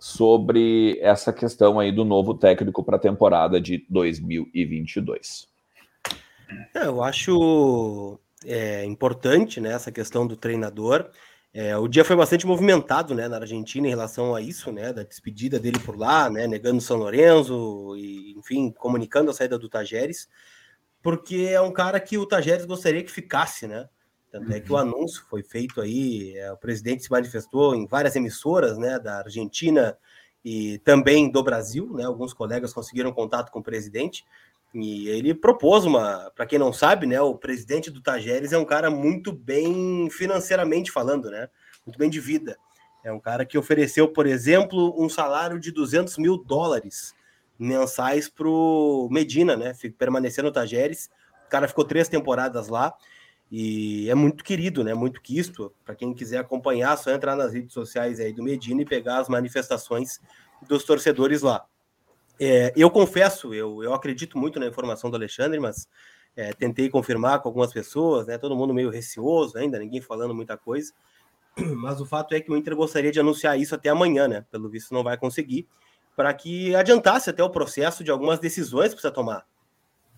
sobre 0.01 0.99
essa 1.03 1.31
questão 1.31 1.79
aí 1.79 1.93
do 1.93 2.07
novo 2.07 2.33
técnico 2.33 2.83
para 2.83 2.97
a 2.97 2.99
temporada 2.99 3.61
de 3.61 3.85
2022. 3.91 5.47
É, 6.75 6.87
eu 6.87 7.03
acho 7.03 8.19
é, 8.47 8.83
importante 8.87 9.61
né, 9.61 9.75
essa 9.75 9.93
questão 9.93 10.27
do 10.27 10.39
treinador. 10.39 11.11
É, 11.53 11.77
o 11.77 11.87
dia 11.87 12.03
foi 12.03 12.17
bastante 12.17 12.47
movimentado 12.47 13.15
né, 13.15 13.29
na 13.29 13.37
Argentina 13.37 13.87
em 13.87 13.91
relação 13.91 14.35
a 14.35 14.41
isso, 14.41 14.73
né, 14.73 14.91
da 14.91 15.03
despedida 15.03 15.59
dele 15.59 15.79
por 15.79 15.99
lá, 15.99 16.31
né, 16.31 16.47
negando 16.47 16.81
São 16.81 16.97
Lourenço 16.97 17.95
e, 17.99 18.33
enfim, 18.39 18.71
comunicando 18.71 19.31
a 19.31 19.35
saída 19.35 19.59
do 19.59 19.69
Tajeres, 19.69 20.27
porque 21.03 21.51
é 21.53 21.61
um 21.61 21.73
cara 21.73 22.01
que 22.01 22.17
o 22.17 22.25
Tajeres 22.25 22.65
gostaria 22.65 23.05
que 23.05 23.11
ficasse, 23.11 23.67
né? 23.67 23.87
Tanto 24.31 24.53
é 24.53 24.61
que 24.61 24.71
o 24.71 24.77
uhum. 24.77 24.83
anúncio 24.83 25.25
foi 25.29 25.43
feito 25.43 25.81
aí, 25.81 26.37
é, 26.37 26.53
o 26.53 26.57
presidente 26.57 27.03
se 27.03 27.11
manifestou 27.11 27.75
em 27.75 27.87
várias 27.87 28.15
emissoras, 28.15 28.79
né, 28.79 28.99
da 28.99 29.19
Argentina 29.19 29.99
e 30.45 30.79
também 30.79 31.31
do 31.31 31.43
Brasil, 31.43 31.93
né? 31.93 32.05
Alguns 32.05 32.33
colegas 32.33 32.73
conseguiram 32.73 33.13
contato 33.13 33.51
com 33.51 33.59
o 33.59 33.63
presidente 33.63 34.25
e 34.73 35.09
ele 35.09 35.35
propôs 35.35 35.85
uma, 35.85 36.31
para 36.35 36.47
quem 36.47 36.59
não 36.59 36.73
sabe, 36.73 37.07
né, 37.07 37.21
o 37.21 37.35
presidente 37.35 37.91
do 37.91 38.01
Tajeres 38.01 38.53
é 38.53 38.59
um 38.59 38.65
cara 38.65 38.89
muito 38.89 39.33
bem 39.33 40.09
financeiramente 40.11 40.93
falando, 40.93 41.29
né? 41.29 41.49
Muito 41.85 41.99
bem 41.99 42.09
de 42.09 42.21
vida. 42.21 42.57
É 43.03 43.11
um 43.11 43.19
cara 43.19 43.45
que 43.45 43.59
ofereceu, 43.59 44.07
por 44.07 44.27
exemplo, 44.27 44.95
um 44.97 45.09
salário 45.09 45.59
de 45.59 45.73
200 45.73 46.19
mil 46.19 46.37
dólares 46.37 47.15
mensais 47.59 48.29
para 48.29 48.49
o 48.49 49.09
Medina, 49.11 49.57
né? 49.57 49.73
Permanecer 49.99 50.45
no 50.45 50.53
Tajeres. 50.53 51.11
O 51.47 51.51
cara 51.51 51.67
ficou 51.67 51.85
três 51.85 52.09
temporadas 52.09 52.69
lá 52.69 52.95
e 53.51 54.09
é 54.09 54.15
muito 54.15 54.45
querido, 54.45 54.85
né? 54.85 54.95
Muito 54.95 55.21
quisto. 55.21 55.75
Para 55.85 55.97
quem 55.97 56.15
quiser 56.15 56.39
acompanhar, 56.39 56.97
só 56.97 57.11
entrar 57.11 57.35
nas 57.35 57.53
redes 57.53 57.73
sociais 57.73 58.21
aí 58.21 58.33
do 58.33 58.43
Medina 58.43 58.83
e 58.83 58.85
pegar 58.85 59.19
as 59.19 59.29
manifestações 59.29 60.21
dos 60.69 60.85
torcedores 60.85 61.43
lá. 61.43 61.65
É, 62.39 62.73
eu 62.77 62.91
confesso, 62.91 63.53
eu, 63.53 63.83
eu 63.83 63.93
acredito 63.93 64.39
muito 64.39 64.59
na 64.61 64.67
informação 64.67 65.11
do 65.11 65.17
Alexandre, 65.17 65.59
mas 65.59 65.89
é, 66.37 66.53
tentei 66.53 66.89
confirmar 66.89 67.41
com 67.41 67.49
algumas 67.49 67.73
pessoas, 67.73 68.29
né? 68.29 68.39
Todo 68.39 68.57
mundo 68.57 68.73
meio 68.73 68.89
receoso 68.89 69.59
ainda, 69.59 69.79
ninguém 69.79 70.01
falando 70.01 70.35
muita 70.35 70.57
coisa. 70.57 70.93
Mas 71.77 72.01
o 72.01 72.07
fato 72.07 72.33
é 72.35 72.41
que 72.41 72.51
o 72.51 72.57
Inter 72.57 72.77
gostaria 72.77 73.11
de 73.11 73.19
anunciar 73.19 73.59
isso 73.59 73.75
até 73.75 73.89
amanhã, 73.89 74.29
né? 74.29 74.47
Pelo 74.51 74.69
visto 74.69 74.95
não 74.95 75.03
vai 75.03 75.19
conseguir, 75.19 75.69
para 76.17 76.33
que 76.33 76.75
adiantasse 76.75 77.29
até 77.29 77.43
o 77.43 77.51
processo 77.51 78.05
de 78.05 78.11
algumas 78.11 78.39
decisões 78.39 78.91
que 78.91 78.95
precisa 78.95 79.13
tomar. 79.13 79.45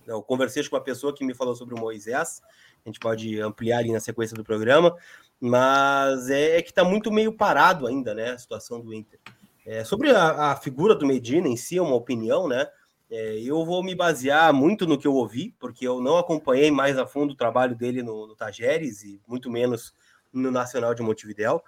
Eu 0.06 0.22
conversei 0.22 0.66
com 0.68 0.76
uma 0.76 0.82
pessoa 0.82 1.14
que 1.14 1.24
me 1.24 1.34
falou 1.34 1.54
sobre 1.54 1.74
o 1.74 1.78
Moisés, 1.78 2.42
a 2.84 2.88
gente 2.88 3.00
pode 3.00 3.40
ampliar 3.40 3.78
ali 3.78 3.92
na 3.92 4.00
sequência 4.00 4.36
do 4.36 4.44
programa, 4.44 4.94
mas 5.40 6.30
é, 6.30 6.58
é 6.58 6.62
que 6.62 6.70
está 6.70 6.84
muito 6.84 7.10
meio 7.10 7.32
parado 7.32 7.86
ainda, 7.86 8.14
né? 8.14 8.30
A 8.30 8.38
situação 8.38 8.80
do 8.80 8.92
Inter. 8.92 9.18
É, 9.64 9.84
sobre 9.84 10.10
a, 10.10 10.52
a, 10.52 10.56
figura 10.56 10.94
do 10.94 11.06
Medina 11.06 11.48
em 11.48 11.56
si, 11.56 11.78
é 11.78 11.82
uma 11.82 11.94
opinião, 11.94 12.48
né? 12.48 12.66
É, 13.10 13.38
eu 13.40 13.64
vou 13.64 13.82
me 13.82 13.94
basear 13.94 14.52
muito 14.52 14.86
no 14.86 14.98
que 14.98 15.06
eu 15.06 15.14
ouvi, 15.14 15.54
porque 15.58 15.86
eu 15.86 16.00
não 16.00 16.16
acompanhei 16.16 16.70
mais 16.70 16.98
a 16.98 17.06
fundo 17.06 17.32
o 17.32 17.36
trabalho 17.36 17.76
dele 17.76 18.02
no, 18.02 18.26
no 18.26 18.34
Tajeres 18.34 19.02
e 19.04 19.20
muito 19.28 19.50
menos 19.50 19.94
no 20.32 20.50
Nacional 20.50 20.94
de 20.94 21.02
Montevidéu. 21.02 21.62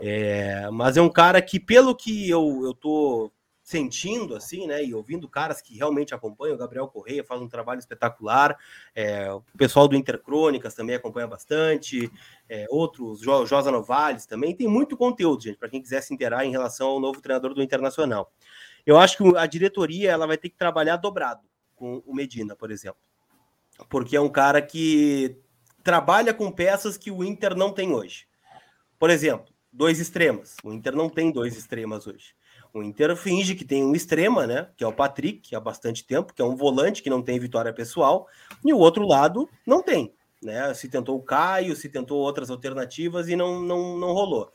É, 0.00 0.68
mas 0.70 0.96
é 0.96 1.02
um 1.02 1.10
cara 1.10 1.40
que, 1.42 1.60
pelo 1.60 1.94
que 1.94 2.28
eu, 2.28 2.62
eu 2.64 2.74
tô 2.74 3.30
sentindo 3.64 4.36
assim, 4.36 4.66
né, 4.66 4.84
e 4.84 4.94
ouvindo 4.94 5.26
caras 5.26 5.62
que 5.62 5.74
realmente 5.74 6.14
acompanham, 6.14 6.54
o 6.54 6.58
Gabriel 6.58 6.86
Correia 6.86 7.24
faz 7.24 7.40
um 7.40 7.48
trabalho 7.48 7.78
espetacular, 7.78 8.58
é, 8.94 9.32
o 9.32 9.42
pessoal 9.56 9.88
do 9.88 9.96
Intercrônicas 9.96 10.74
também 10.74 10.94
acompanha 10.94 11.26
bastante, 11.26 12.12
é, 12.46 12.66
outros, 12.68 13.20
jo 13.20 13.46
Josa 13.46 13.70
Novales 13.70 14.26
também, 14.26 14.54
tem 14.54 14.68
muito 14.68 14.98
conteúdo, 14.98 15.42
gente, 15.42 15.56
para 15.56 15.70
quem 15.70 15.80
quiser 15.80 16.02
se 16.02 16.12
interar 16.12 16.44
em 16.44 16.50
relação 16.50 16.88
ao 16.88 17.00
novo 17.00 17.22
treinador 17.22 17.54
do 17.54 17.62
Internacional. 17.62 18.30
Eu 18.84 18.98
acho 18.98 19.16
que 19.16 19.36
a 19.38 19.46
diretoria 19.46 20.10
ela 20.10 20.26
vai 20.26 20.36
ter 20.36 20.50
que 20.50 20.58
trabalhar 20.58 20.98
dobrado 20.98 21.40
com 21.74 22.02
o 22.04 22.14
Medina, 22.14 22.54
por 22.54 22.70
exemplo, 22.70 23.00
porque 23.88 24.14
é 24.14 24.20
um 24.20 24.28
cara 24.28 24.60
que 24.60 25.38
trabalha 25.82 26.34
com 26.34 26.52
peças 26.52 26.98
que 26.98 27.10
o 27.10 27.24
Inter 27.24 27.56
não 27.56 27.72
tem 27.72 27.94
hoje. 27.94 28.26
Por 28.98 29.08
exemplo, 29.08 29.54
dois 29.72 29.98
extremos. 29.98 30.56
O 30.62 30.70
Inter 30.70 30.94
não 30.94 31.08
tem 31.08 31.32
dois 31.32 31.56
extremas 31.56 32.06
hoje. 32.06 32.34
O 32.74 32.82
Inter 32.82 33.16
finge 33.16 33.54
que 33.54 33.64
tem 33.64 33.84
um 33.84 33.94
extrema, 33.94 34.48
né? 34.48 34.68
Que 34.76 34.82
é 34.82 34.86
o 34.86 34.92
Patrick, 34.92 35.54
há 35.54 35.60
bastante 35.60 36.04
tempo, 36.04 36.34
que 36.34 36.42
é 36.42 36.44
um 36.44 36.56
volante 36.56 37.04
que 37.04 37.08
não 37.08 37.22
tem 37.22 37.38
vitória 37.38 37.72
pessoal, 37.72 38.26
e 38.64 38.72
o 38.72 38.78
outro 38.78 39.06
lado 39.06 39.48
não 39.64 39.80
tem. 39.80 40.12
Né? 40.42 40.74
Se 40.74 40.88
tentou 40.88 41.16
o 41.16 41.22
Caio, 41.22 41.76
se 41.76 41.88
tentou 41.88 42.18
outras 42.18 42.50
alternativas 42.50 43.28
e 43.28 43.36
não, 43.36 43.62
não, 43.62 43.96
não 43.96 44.12
rolou. 44.12 44.50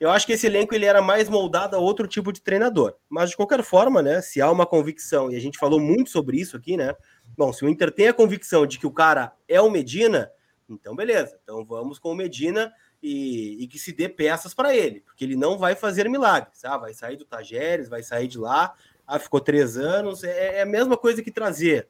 Eu 0.00 0.10
acho 0.10 0.26
que 0.26 0.32
esse 0.32 0.48
elenco 0.48 0.74
ele 0.74 0.84
era 0.84 1.00
mais 1.00 1.28
moldado 1.28 1.76
a 1.76 1.78
outro 1.78 2.08
tipo 2.08 2.32
de 2.32 2.40
treinador. 2.40 2.96
Mas 3.08 3.30
de 3.30 3.36
qualquer 3.36 3.62
forma, 3.62 4.02
né? 4.02 4.20
Se 4.20 4.40
há 4.40 4.50
uma 4.50 4.66
convicção, 4.66 5.30
e 5.30 5.36
a 5.36 5.40
gente 5.40 5.56
falou 5.56 5.78
muito 5.78 6.10
sobre 6.10 6.40
isso 6.40 6.56
aqui, 6.56 6.76
né? 6.76 6.96
Bom, 7.38 7.52
se 7.52 7.64
o 7.64 7.68
Inter 7.68 7.92
tem 7.92 8.08
a 8.08 8.14
convicção 8.14 8.66
de 8.66 8.80
que 8.80 8.86
o 8.86 8.90
cara 8.90 9.32
é 9.46 9.60
o 9.60 9.70
Medina, 9.70 10.28
então 10.68 10.96
beleza. 10.96 11.38
Então 11.44 11.64
vamos 11.64 12.00
com 12.00 12.10
o 12.10 12.16
Medina 12.16 12.72
e, 13.02 13.62
e 13.62 13.66
que 13.66 13.78
se 13.78 13.92
dê 13.92 14.08
peças 14.08 14.52
para 14.52 14.74
ele, 14.74 15.00
porque 15.00 15.24
ele 15.24 15.36
não 15.36 15.56
vai 15.56 15.74
fazer 15.74 16.08
milagres. 16.08 16.64
Ah, 16.64 16.76
vai 16.76 16.92
sair 16.92 17.16
do 17.16 17.24
Tajeres, 17.24 17.88
vai 17.88 18.02
sair 18.02 18.28
de 18.28 18.38
lá. 18.38 18.74
Ah, 19.06 19.18
ficou 19.18 19.40
três 19.40 19.76
anos. 19.76 20.22
É, 20.22 20.58
é 20.58 20.62
a 20.62 20.66
mesma 20.66 20.96
coisa 20.96 21.22
que 21.22 21.30
trazer 21.30 21.88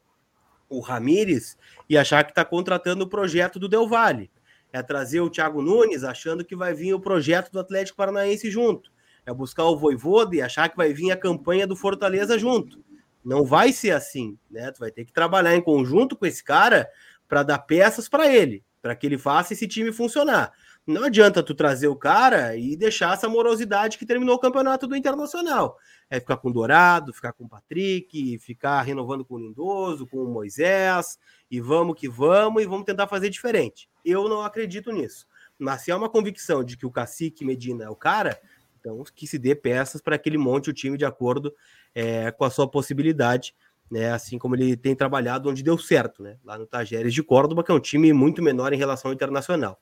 o 0.68 0.80
Ramires 0.80 1.58
e 1.88 1.98
achar 1.98 2.24
que 2.24 2.30
está 2.30 2.44
contratando 2.44 3.04
o 3.04 3.08
projeto 3.08 3.58
do 3.58 3.68
Del 3.68 3.88
Valle. 3.88 4.30
É 4.72 4.80
trazer 4.82 5.20
o 5.20 5.28
Thiago 5.28 5.60
Nunes 5.60 6.04
achando 6.04 6.44
que 6.44 6.54
vai 6.54 6.72
vir 6.72 6.94
o 6.94 7.00
projeto 7.00 7.50
do 7.50 7.58
Atlético 7.58 7.96
Paranaense 7.96 8.48
junto. 8.50 8.92
É 9.26 9.34
buscar 9.34 9.64
o 9.64 9.76
Voivoda 9.76 10.36
e 10.36 10.40
achar 10.40 10.68
que 10.68 10.76
vai 10.76 10.92
vir 10.92 11.10
a 11.10 11.16
campanha 11.16 11.66
do 11.66 11.74
Fortaleza 11.74 12.38
junto. 12.38 12.82
Não 13.24 13.44
vai 13.44 13.72
ser 13.72 13.90
assim, 13.90 14.38
né? 14.48 14.70
Tu 14.70 14.78
vai 14.78 14.90
ter 14.90 15.04
que 15.04 15.12
trabalhar 15.12 15.54
em 15.54 15.60
conjunto 15.60 16.16
com 16.16 16.24
esse 16.24 16.42
cara 16.42 16.88
para 17.28 17.42
dar 17.42 17.58
peças 17.58 18.08
para 18.08 18.32
ele, 18.32 18.64
para 18.80 18.94
que 18.94 19.06
ele 19.06 19.18
faça 19.18 19.52
esse 19.52 19.68
time 19.68 19.92
funcionar. 19.92 20.52
Não 20.90 21.04
adianta 21.04 21.40
tu 21.40 21.54
trazer 21.54 21.86
o 21.86 21.94
cara 21.94 22.56
e 22.56 22.74
deixar 22.74 23.14
essa 23.14 23.28
morosidade 23.28 23.96
que 23.96 24.04
terminou 24.04 24.34
o 24.34 24.38
campeonato 24.40 24.88
do 24.88 24.96
Internacional. 24.96 25.78
É 26.10 26.18
ficar 26.18 26.36
com 26.38 26.48
o 26.48 26.52
Dourado, 26.52 27.12
ficar 27.12 27.32
com 27.32 27.44
o 27.44 27.48
Patrick, 27.48 28.36
ficar 28.40 28.82
renovando 28.82 29.24
com 29.24 29.36
o 29.36 29.38
Lindoso, 29.38 30.04
com 30.04 30.16
o 30.16 30.28
Moisés, 30.28 31.16
e 31.48 31.60
vamos 31.60 31.94
que 31.94 32.08
vamos, 32.08 32.60
e 32.60 32.66
vamos 32.66 32.84
tentar 32.84 33.06
fazer 33.06 33.30
diferente. 33.30 33.88
Eu 34.04 34.28
não 34.28 34.42
acredito 34.42 34.90
nisso. 34.90 35.28
Mas 35.56 35.82
se 35.82 35.92
há 35.92 35.96
uma 35.96 36.08
convicção 36.08 36.64
de 36.64 36.76
que 36.76 36.84
o 36.84 36.90
Cacique 36.90 37.44
Medina 37.44 37.84
é 37.84 37.88
o 37.88 37.94
cara, 37.94 38.40
então 38.80 39.04
que 39.14 39.28
se 39.28 39.38
dê 39.38 39.54
peças 39.54 40.00
para 40.00 40.18
que 40.18 40.28
ele 40.28 40.38
monte 40.38 40.70
o 40.70 40.74
time 40.74 40.98
de 40.98 41.04
acordo 41.04 41.54
é, 41.94 42.32
com 42.32 42.44
a 42.44 42.50
sua 42.50 42.68
possibilidade, 42.68 43.54
né? 43.88 44.12
Assim 44.12 44.38
como 44.38 44.56
ele 44.56 44.76
tem 44.76 44.96
trabalhado 44.96 45.48
onde 45.48 45.62
deu 45.62 45.78
certo, 45.78 46.20
né? 46.20 46.36
Lá 46.44 46.58
no 46.58 46.66
Tajeres 46.66 47.14
de 47.14 47.22
Córdoba, 47.22 47.62
que 47.62 47.70
é 47.70 47.74
um 47.74 47.80
time 47.80 48.12
muito 48.12 48.42
menor 48.42 48.72
em 48.72 48.76
relação 48.76 49.10
ao 49.10 49.14
internacional. 49.14 49.80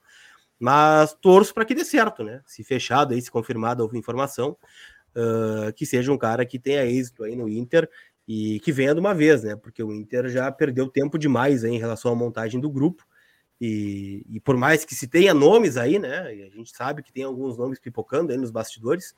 Mas 0.58 1.14
torço 1.14 1.54
para 1.54 1.64
que 1.64 1.74
dê 1.74 1.84
certo, 1.84 2.24
né? 2.24 2.42
Se 2.46 2.64
fechado 2.64 3.14
aí, 3.14 3.22
se 3.22 3.30
confirmado 3.30 3.88
a 3.90 3.98
informação, 3.98 4.56
uh, 5.14 5.72
que 5.74 5.86
seja 5.86 6.12
um 6.12 6.18
cara 6.18 6.44
que 6.44 6.58
tenha 6.58 6.84
êxito 6.84 7.24
aí 7.24 7.36
no 7.36 7.48
Inter 7.48 7.88
e 8.26 8.60
que 8.60 8.72
venha 8.72 8.92
de 8.94 9.00
uma 9.00 9.14
vez, 9.14 9.42
né? 9.44 9.56
Porque 9.56 9.82
o 9.82 9.92
Inter 9.92 10.28
já 10.28 10.50
perdeu 10.50 10.88
tempo 10.88 11.18
demais 11.18 11.64
aí 11.64 11.72
em 11.72 11.78
relação 11.78 12.12
à 12.12 12.14
montagem 12.14 12.60
do 12.60 12.70
grupo. 12.70 13.06
E, 13.60 14.24
e 14.28 14.40
por 14.40 14.56
mais 14.56 14.84
que 14.84 14.94
se 14.94 15.08
tenha 15.08 15.34
nomes 15.34 15.76
aí, 15.76 15.98
né? 15.98 16.34
E 16.34 16.42
a 16.42 16.50
gente 16.50 16.70
sabe 16.76 17.02
que 17.02 17.12
tem 17.12 17.24
alguns 17.24 17.56
nomes 17.56 17.78
pipocando 17.78 18.30
aí 18.30 18.38
nos 18.38 18.50
bastidores, 18.50 19.14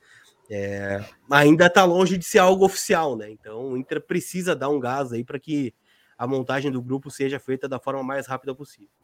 é, 0.50 1.04
ainda 1.30 1.66
está 1.66 1.84
longe 1.84 2.16
de 2.16 2.24
ser 2.24 2.38
algo 2.38 2.64
oficial, 2.64 3.16
né? 3.16 3.30
Então 3.30 3.72
o 3.72 3.76
Inter 3.76 4.00
precisa 4.00 4.54
dar 4.54 4.68
um 4.68 4.80
gás 4.80 5.12
aí 5.12 5.24
para 5.24 5.38
que 5.38 5.74
a 6.16 6.26
montagem 6.26 6.70
do 6.70 6.82
grupo 6.82 7.10
seja 7.10 7.38
feita 7.38 7.68
da 7.68 7.78
forma 7.78 8.02
mais 8.02 8.26
rápida 8.26 8.54
possível. 8.54 8.99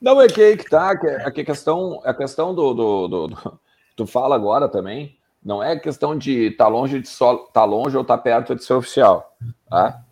Não, 0.00 0.20
é 0.20 0.28
que 0.28 0.40
aí 0.42 0.56
que 0.56 0.68
tá, 0.68 0.96
que 0.96 1.06
é, 1.06 1.26
a 1.26 1.30
questão, 1.30 2.00
a 2.04 2.14
questão 2.14 2.54
do, 2.54 2.72
do, 2.72 3.08
do, 3.08 3.28
do, 3.28 3.60
Tu 3.94 4.06
fala 4.06 4.34
agora 4.34 4.68
também, 4.68 5.16
não 5.44 5.62
é 5.62 5.78
questão 5.78 6.16
de 6.16 6.50
tá 6.52 6.66
longe 6.68 7.00
de 7.00 7.08
só 7.08 7.36
tá 7.36 7.64
longe 7.64 7.96
ou 7.96 8.04
tá 8.04 8.16
perto 8.16 8.54
de 8.54 8.64
ser 8.64 8.74
oficial. 8.74 9.36
Tá? 9.68 10.02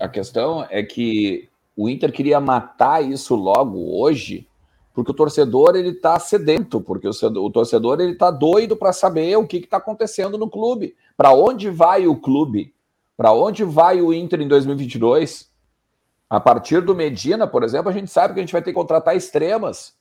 A 0.00 0.08
questão 0.08 0.64
é 0.70 0.82
que 0.82 1.48
o 1.76 1.88
Inter 1.88 2.12
queria 2.12 2.40
matar 2.40 3.02
isso 3.02 3.34
logo 3.34 3.98
hoje, 4.00 4.46
porque 4.92 5.10
o 5.10 5.14
torcedor 5.14 5.74
ele 5.74 5.94
tá 5.94 6.18
sedento, 6.20 6.80
porque 6.80 7.08
o, 7.08 7.44
o 7.44 7.50
torcedor 7.50 8.00
ele 8.00 8.14
tá 8.14 8.30
doido 8.30 8.76
para 8.76 8.92
saber 8.92 9.36
o 9.36 9.46
que 9.46 9.56
está 9.56 9.78
acontecendo 9.78 10.38
no 10.38 10.48
clube, 10.48 10.94
para 11.16 11.32
onde 11.32 11.68
vai 11.68 12.06
o 12.06 12.16
clube, 12.16 12.72
para 13.16 13.32
onde 13.32 13.64
vai 13.64 14.00
o 14.00 14.12
Inter 14.12 14.40
em 14.40 14.48
2022. 14.48 15.52
A 16.28 16.40
partir 16.40 16.80
do 16.80 16.94
Medina, 16.94 17.46
por 17.46 17.62
exemplo, 17.62 17.90
a 17.90 17.92
gente 17.92 18.10
sabe 18.10 18.34
que 18.34 18.40
a 18.40 18.42
gente 18.42 18.52
vai 18.52 18.62
ter 18.62 18.70
que 18.70 18.78
contratar 18.78 19.16
extremas. 19.16 19.94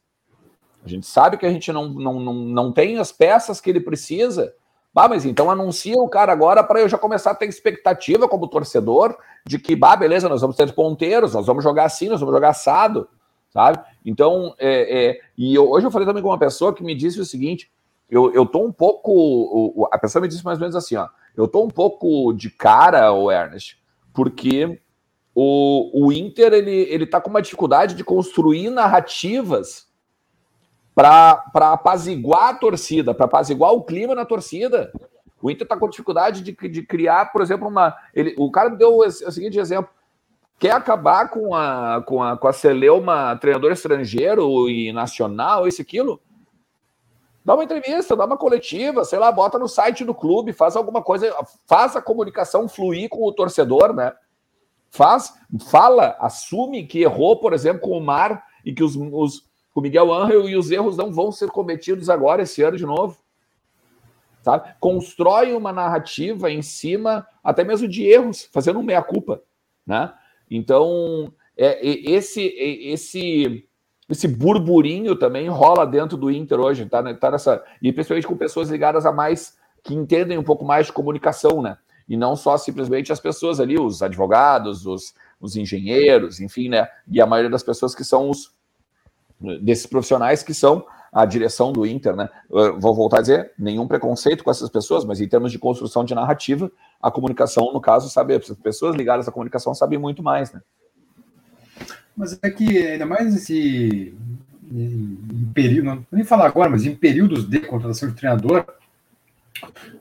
A 0.83 0.87
gente 0.87 1.05
sabe 1.05 1.37
que 1.37 1.45
a 1.45 1.51
gente 1.51 1.71
não, 1.71 1.87
não, 1.89 2.19
não, 2.19 2.33
não 2.33 2.71
tem 2.71 2.97
as 2.97 3.11
peças 3.11 3.61
que 3.61 3.69
ele 3.69 3.79
precisa. 3.79 4.53
Bah, 4.93 5.07
mas 5.07 5.25
então 5.25 5.49
anuncia 5.49 5.97
o 5.97 6.07
cara 6.07 6.31
agora 6.31 6.63
para 6.63 6.79
eu 6.79 6.87
já 6.87 6.97
começar 6.97 7.31
a 7.31 7.35
ter 7.35 7.47
expectativa 7.47 8.27
como 8.27 8.47
torcedor 8.47 9.17
de 9.45 9.57
que, 9.57 9.75
bah, 9.75 9.95
beleza, 9.95 10.29
nós 10.29 10.41
vamos 10.41 10.55
ter 10.55 10.71
ponteiros, 10.73 11.33
nós 11.33 11.47
vamos 11.47 11.63
jogar 11.63 11.85
assim, 11.85 12.09
nós 12.09 12.19
vamos 12.19 12.35
jogar 12.35 12.49
assado, 12.49 13.09
sabe? 13.49 13.79
Então, 14.05 14.53
é, 14.59 15.07
é, 15.07 15.19
e 15.35 15.55
eu, 15.55 15.69
hoje 15.69 15.87
eu 15.87 15.91
falei 15.91 16.05
também 16.05 16.21
com 16.21 16.29
uma 16.29 16.37
pessoa 16.37 16.73
que 16.73 16.83
me 16.83 16.93
disse 16.93 17.19
o 17.19 17.25
seguinte: 17.25 17.71
eu, 18.09 18.31
eu 18.33 18.45
tô 18.45 18.63
um 18.63 18.71
pouco. 18.71 19.89
A 19.91 19.97
pessoa 19.97 20.21
me 20.21 20.27
disse 20.27 20.45
mais 20.45 20.59
ou 20.59 20.61
menos 20.61 20.75
assim, 20.75 20.95
ó. 20.95 21.07
Eu 21.35 21.47
tô 21.47 21.63
um 21.63 21.69
pouco 21.69 22.31
de 22.31 22.51
cara, 22.51 23.11
o 23.11 23.31
Ernest, 23.31 23.79
porque 24.13 24.79
o, 25.35 26.05
o 26.05 26.11
Inter 26.11 26.53
ele, 26.53 26.71
ele 26.71 27.05
tá 27.05 27.19
com 27.19 27.29
uma 27.29 27.41
dificuldade 27.41 27.95
de 27.95 28.03
construir 28.03 28.69
narrativas 28.69 29.87
para 30.93 31.43
apaziguar 31.55 32.49
a 32.49 32.53
torcida, 32.53 33.13
para 33.15 33.25
apaziguar 33.25 33.71
o 33.73 33.83
clima 33.83 34.13
na 34.13 34.25
torcida. 34.25 34.91
O 35.41 35.49
Inter 35.49 35.63
está 35.63 35.75
com 35.75 35.89
dificuldade 35.89 36.41
de, 36.41 36.51
de 36.51 36.83
criar, 36.83 37.31
por 37.31 37.41
exemplo, 37.41 37.67
uma. 37.67 37.95
Ele, 38.13 38.35
o 38.37 38.51
cara 38.51 38.69
me 38.69 38.77
deu 38.77 38.97
o, 38.97 39.11
seguinte 39.11 39.57
exemplo: 39.57 39.89
quer 40.59 40.71
acabar 40.71 41.29
com 41.29 41.55
a, 41.55 42.03
com 42.05 42.21
a, 42.21 42.37
com 42.37 42.47
a 42.47 42.53
Celeuma, 42.53 43.35
treinador 43.37 43.71
estrangeiro 43.71 44.69
e 44.69 44.93
nacional, 44.93 45.67
isso, 45.67 45.81
aquilo? 45.81 46.21
Dá 47.43 47.55
uma 47.55 47.63
entrevista, 47.63 48.15
dá 48.15 48.23
uma 48.23 48.37
coletiva, 48.37 49.03
sei 49.03 49.19
lá, 49.19 49.29
bota 49.31 49.59
no 49.59 49.67
site 49.67 50.05
do 50.05 50.15
clube, 50.15 50.53
faz 50.53 50.77
alguma 50.77 51.01
coisa, 51.01 51.35
faz 51.67 51.93
a 51.95 52.01
comunicação 52.01 52.69
fluir 52.69 53.09
com 53.09 53.25
o 53.27 53.33
torcedor, 53.33 53.93
né? 53.93 54.13
Faz, 54.95 55.33
fala, 55.71 56.15
assume 56.19 56.85
que 56.85 57.01
errou, 57.01 57.39
por 57.39 57.51
exemplo, 57.51 57.81
com 57.81 57.97
o 57.97 58.01
Mar 58.01 58.45
e 58.63 58.71
que 58.71 58.83
os, 58.83 58.95
os 58.95 59.43
o 59.73 59.81
Miguel 59.81 60.13
Angel 60.13 60.47
e 60.47 60.55
os 60.55 60.69
erros 60.69 60.95
não 60.95 61.11
vão 61.11 61.31
ser 61.31 61.49
cometidos 61.49 62.11
agora, 62.11 62.43
esse 62.43 62.61
ano 62.61 62.77
de 62.77 62.85
novo. 62.85 63.17
Sabe? 64.43 64.71
Constrói 64.79 65.53
uma 65.53 65.73
narrativa 65.73 66.51
em 66.51 66.61
cima 66.61 67.25
até 67.43 67.63
mesmo 67.63 67.87
de 67.87 68.05
erros, 68.05 68.47
fazendo 68.53 68.77
um 68.77 68.83
meia-culpa. 68.83 69.41
Né? 69.83 70.13
Então, 70.47 71.33
é, 71.57 71.83
esse, 71.83 72.43
esse, 72.43 73.67
esse 74.07 74.27
burburinho 74.27 75.15
também 75.15 75.47
rola 75.47 75.87
dentro 75.87 76.17
do 76.17 76.29
Inter 76.29 76.59
hoje, 76.59 76.85
tá, 76.85 77.01
tá 77.15 77.31
nessa, 77.31 77.63
e 77.81 77.91
principalmente 77.91 78.27
com 78.27 78.37
pessoas 78.37 78.69
ligadas 78.69 79.07
a 79.07 79.11
mais, 79.11 79.57
que 79.83 79.95
entendem 79.95 80.37
um 80.37 80.43
pouco 80.43 80.63
mais 80.63 80.85
de 80.85 80.93
comunicação, 80.93 81.63
né? 81.63 81.79
E 82.07 82.17
não 82.17 82.35
só 82.35 82.57
simplesmente 82.57 83.11
as 83.11 83.19
pessoas 83.19 83.59
ali, 83.59 83.79
os 83.79 84.01
advogados, 84.01 84.85
os, 84.85 85.13
os 85.39 85.55
engenheiros, 85.55 86.39
enfim, 86.39 86.69
né? 86.69 86.87
E 87.07 87.21
a 87.21 87.25
maioria 87.25 87.49
das 87.49 87.63
pessoas 87.63 87.95
que 87.95 88.03
são 88.03 88.29
os 88.29 88.51
desses 89.61 89.85
profissionais 89.85 90.41
que 90.41 90.53
são 90.53 90.85
a 91.11 91.25
direção 91.25 91.71
do 91.71 91.85
Inter, 91.85 92.15
né? 92.15 92.29
Eu 92.49 92.79
vou 92.79 92.95
voltar 92.95 93.19
a 93.19 93.21
dizer, 93.21 93.51
nenhum 93.57 93.87
preconceito 93.87 94.43
com 94.43 94.49
essas 94.49 94.69
pessoas, 94.69 95.05
mas 95.05 95.21
em 95.21 95.27
termos 95.27 95.51
de 95.51 95.59
construção 95.59 96.03
de 96.03 96.15
narrativa, 96.15 96.71
a 97.01 97.11
comunicação, 97.11 97.71
no 97.71 97.79
caso, 97.79 98.09
sabe, 98.09 98.35
as 98.35 98.49
pessoas 98.51 98.95
ligadas 98.95 99.27
à 99.27 99.31
comunicação 99.31 99.75
sabem 99.75 99.99
muito 99.99 100.23
mais, 100.23 100.51
né? 100.51 100.61
Mas 102.15 102.37
é 102.41 102.49
que 102.49 102.77
ainda 102.77 103.05
mais 103.05 103.35
esse 103.35 104.15
em 104.71 105.51
período, 105.53 105.85
não 105.85 105.95
vou 105.95 106.05
nem 106.13 106.23
falar 106.23 106.47
agora, 106.47 106.69
mas 106.69 106.85
em 106.85 106.95
períodos 106.95 107.47
de 107.47 107.59
contratação 107.59 108.09
de 108.09 108.15
treinador, 108.15 108.65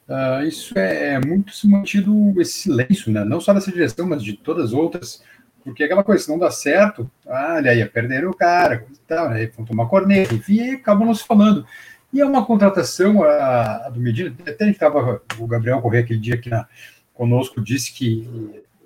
Uh, 0.08 0.46
isso 0.46 0.76
é, 0.78 1.14
é, 1.14 1.20
muito 1.20 1.54
se 1.54 1.68
mantido 1.68 2.34
esse 2.40 2.60
silêncio, 2.60 3.12
né? 3.12 3.24
não 3.24 3.40
só 3.40 3.52
dessa 3.52 3.70
direção, 3.70 4.08
mas 4.08 4.22
de 4.22 4.34
todas 4.34 4.66
as 4.66 4.72
outras, 4.72 5.22
porque 5.62 5.84
aquela 5.84 6.02
coisa, 6.02 6.24
se 6.24 6.30
não 6.30 6.38
dá 6.38 6.50
certo, 6.50 7.10
ah, 7.26 7.54
olha 7.56 7.70
aí, 7.70 7.84
perderam 7.86 8.30
o 8.30 8.36
cara, 8.36 8.78
coisa 8.78 9.00
e 9.00 9.06
tal, 9.06 9.30
né? 9.30 9.46
vão 9.56 9.64
tomar 9.64 9.86
corneta, 9.86 10.34
enfim, 10.34 10.56
e 10.56 10.70
acabam 10.72 11.06
não 11.06 11.14
se 11.14 11.24
falando. 11.24 11.64
E 12.12 12.20
é 12.20 12.26
uma 12.26 12.44
contratação, 12.44 13.22
a, 13.22 13.86
a 13.86 13.88
do 13.90 14.00
Medina, 14.00 14.34
até 14.46 14.68
estava, 14.68 15.22
o 15.38 15.46
Gabriel 15.46 15.80
Correia 15.80 16.04
aquele 16.04 16.18
dia 16.18 16.34
aqui 16.34 16.50
na, 16.50 16.66
conosco 17.14 17.60
disse 17.60 17.92
que 17.92 18.28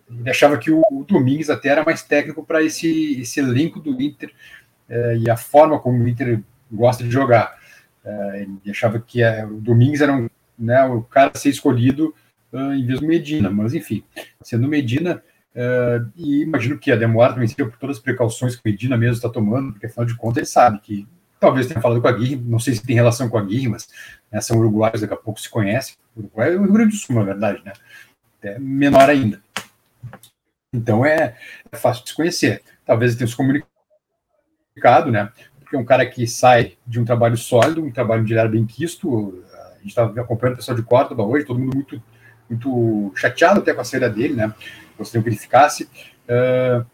ele 0.09 0.31
achava 0.31 0.57
que 0.59 0.71
o, 0.71 0.83
o 0.91 1.05
Domingues 1.05 1.51
até 1.51 1.69
era 1.69 1.85
mais 1.85 2.03
técnico 2.03 2.45
para 2.45 2.63
esse, 2.63 3.21
esse 3.21 3.41
elenco 3.41 3.81
do 3.81 4.01
Inter 4.01 4.31
eh, 4.89 5.19
e 5.19 5.31
a 5.31 5.37
forma 5.37 5.81
como 5.81 6.03
o 6.03 6.09
Inter 6.09 6.41
gosta 6.71 7.03
de 7.03 7.11
jogar. 7.11 7.59
Eh, 8.05 8.47
ele 8.65 8.71
achava 8.71 9.01
que 9.01 9.23
eh, 9.23 9.45
o 9.45 9.61
Domingues 9.61 10.01
era 10.01 10.13
um 10.13 10.29
né, 10.59 10.85
o 10.85 11.03
cara 11.03 11.33
ser 11.35 11.51
escolhido 11.51 12.15
uh, 12.53 12.73
em 12.73 12.85
vez 12.85 13.01
do 13.01 13.07
Medina, 13.07 13.51
mas 13.51 13.75
enfim, 13.75 14.05
sendo 14.43 14.69
Medina, 14.69 15.23
uh, 15.55 16.11
e 16.17 16.43
imagino 16.43 16.79
que 16.79 16.91
a 16.91 16.97
demora 16.97 17.33
também 17.33 17.49
seja 17.49 17.69
por 17.69 17.79
todas 17.79 17.97
as 17.97 18.03
precauções 18.03 18.57
que 18.57 18.63
Medina 18.65 18.97
mesmo 18.97 19.17
está 19.17 19.29
tomando, 19.29 19.73
porque 19.73 19.87
afinal 19.87 20.07
de 20.07 20.17
contas 20.17 20.39
ele 20.39 20.47
sabe 20.47 20.81
que 20.81 21.07
talvez 21.39 21.67
tenha 21.67 21.81
falado 21.81 22.01
com 22.01 22.09
a 22.09 22.13
Guirre, 22.13 22.37
não 22.37 22.59
sei 22.59 22.75
se 22.75 22.85
tem 22.85 22.97
relação 22.97 23.29
com 23.29 23.39
a 23.39 23.45
Guirre, 23.45 23.69
mas 23.69 23.89
né, 24.31 24.41
são 24.41 24.59
uruguaios, 24.59 25.01
daqui 25.01 25.15
a 25.15 25.19
pouco 25.19 25.41
se 25.41 25.51
conhecem, 25.51 25.97
Uruguai 26.17 26.55
é 26.55 26.57
o 26.57 26.63
Rio 26.63 26.73
Grande 26.73 26.91
do 26.93 26.97
Sul, 26.97 27.15
na 27.15 27.23
verdade, 27.23 27.63
né, 27.65 27.73
é 28.43 28.59
menor 28.59 29.09
ainda. 29.11 29.41
Então 30.73 31.05
é, 31.05 31.37
é 31.73 31.77
fácil 31.77 32.05
de 32.05 32.11
se 32.11 32.17
conhecer. 32.17 32.63
Talvez 32.85 33.13
ele 33.13 33.19
tenha 33.19 33.29
se 33.29 33.37
comunicado, 33.37 35.11
né? 35.11 35.33
Porque 35.59 35.75
é 35.75 35.79
um 35.79 35.85
cara 35.85 36.07
que 36.07 36.27
sai 36.27 36.77
de 36.87 37.01
um 37.01 37.05
trabalho 37.05 37.37
sólido, 37.37 37.83
um 37.83 37.91
trabalho 37.91 38.25
de 38.25 38.39
área 38.39 38.51
bem 38.51 38.67
quisto, 38.67 39.43
gente 39.87 39.91
estava 39.91 40.21
acompanhando 40.21 40.55
o 40.55 40.59
pessoal 40.59 40.77
de 40.77 40.83
Córdoba 40.83 41.23
hoje, 41.23 41.47
todo 41.47 41.59
mundo 41.59 41.75
muito, 41.75 42.03
muito 42.51 43.13
chateado 43.15 43.61
até 43.61 43.73
com 43.73 43.81
a 43.81 43.85
saída 43.85 44.11
dele, 44.11 44.35
né? 44.35 44.53
Gostariam 44.99 45.23
que 45.23 45.29
ele 45.29 45.37
ficasse. 45.37 45.85
Uh, 46.29 46.85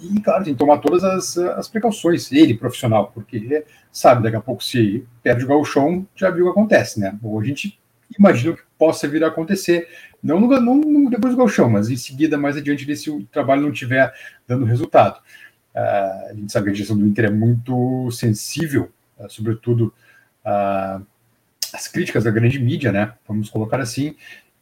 e, 0.00 0.20
claro, 0.20 0.44
tem 0.44 0.52
que 0.52 0.58
tomar 0.58 0.78
todas 0.78 1.04
as, 1.04 1.38
as 1.38 1.68
precauções, 1.68 2.32
ele, 2.32 2.54
profissional, 2.54 3.12
porque 3.14 3.64
sabe, 3.92 4.22
daqui 4.22 4.36
a 4.36 4.40
pouco, 4.40 4.64
se 4.64 5.06
perde 5.22 5.44
o 5.44 5.48
gauchão, 5.48 6.06
já 6.16 6.28
viu 6.30 6.46
o 6.46 6.52
que 6.52 6.58
acontece, 6.58 6.98
né? 6.98 7.16
Ou 7.22 7.38
a 7.38 7.44
gente 7.44 7.78
imagina 8.18 8.56
que 8.56 8.62
possa 8.76 9.06
vir 9.06 9.22
a 9.22 9.28
acontecer, 9.28 9.88
não, 10.22 10.40
no, 10.40 10.60
não 10.60 11.04
depois 11.08 11.34
do 11.34 11.38
gauchão, 11.38 11.70
mas 11.70 11.88
em 11.88 11.96
seguida, 11.96 12.36
mais 12.36 12.56
adiante, 12.56 12.96
se 12.96 13.10
o 13.10 13.24
trabalho 13.26 13.62
não 13.62 13.70
estiver 13.70 14.12
dando 14.46 14.64
resultado. 14.64 15.20
Uh, 15.74 16.30
a 16.30 16.34
gente 16.34 16.52
sabe 16.52 16.66
que 16.66 16.72
a 16.72 16.74
gestão 16.74 16.98
do 16.98 17.06
Inter 17.06 17.26
é 17.26 17.30
muito 17.30 18.10
sensível, 18.10 18.90
uh, 19.18 19.30
sobretudo 19.30 19.94
uh, 20.44 21.06
as 21.72 21.88
críticas 21.88 22.24
da 22.24 22.30
grande 22.30 22.58
mídia, 22.58 22.92
né? 22.92 23.12
Vamos 23.26 23.50
colocar 23.50 23.80
assim. 23.80 24.14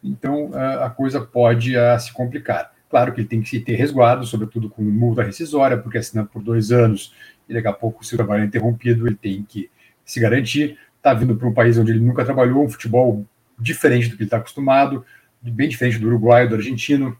Então 0.02 0.50
a 0.54 0.88
coisa 0.90 1.20
pode 1.20 1.74
se 2.00 2.12
complicar. 2.12 2.72
Claro 2.88 3.12
que 3.12 3.20
ele 3.20 3.28
tem 3.28 3.40
que 3.40 3.60
ter 3.60 3.76
resguardo, 3.76 4.26
sobretudo 4.26 4.68
com 4.68 4.82
multa 4.82 5.22
rescisória, 5.22 5.76
porque 5.76 5.98
assinando 5.98 6.28
por 6.28 6.42
dois 6.42 6.72
anos 6.72 7.14
e 7.48 7.54
daqui 7.54 7.68
a 7.68 7.72
pouco, 7.72 8.04
se 8.04 8.14
o 8.14 8.16
trabalho 8.16 8.44
é 8.44 8.46
interrompido, 8.46 9.06
ele 9.06 9.16
tem 9.16 9.42
que 9.42 9.70
se 10.04 10.20
garantir. 10.20 10.78
Está 10.96 11.12
vindo 11.14 11.36
para 11.36 11.48
um 11.48 11.52
país 11.52 11.76
onde 11.78 11.92
ele 11.92 12.00
nunca 12.00 12.24
trabalhou, 12.24 12.64
um 12.64 12.68
futebol 12.68 13.24
diferente 13.58 14.08
do 14.08 14.16
que 14.16 14.22
ele 14.22 14.26
está 14.26 14.36
acostumado, 14.36 15.04
bem 15.42 15.68
diferente 15.68 15.98
do 15.98 16.06
Uruguai, 16.06 16.48
do 16.48 16.54
argentino. 16.54 17.16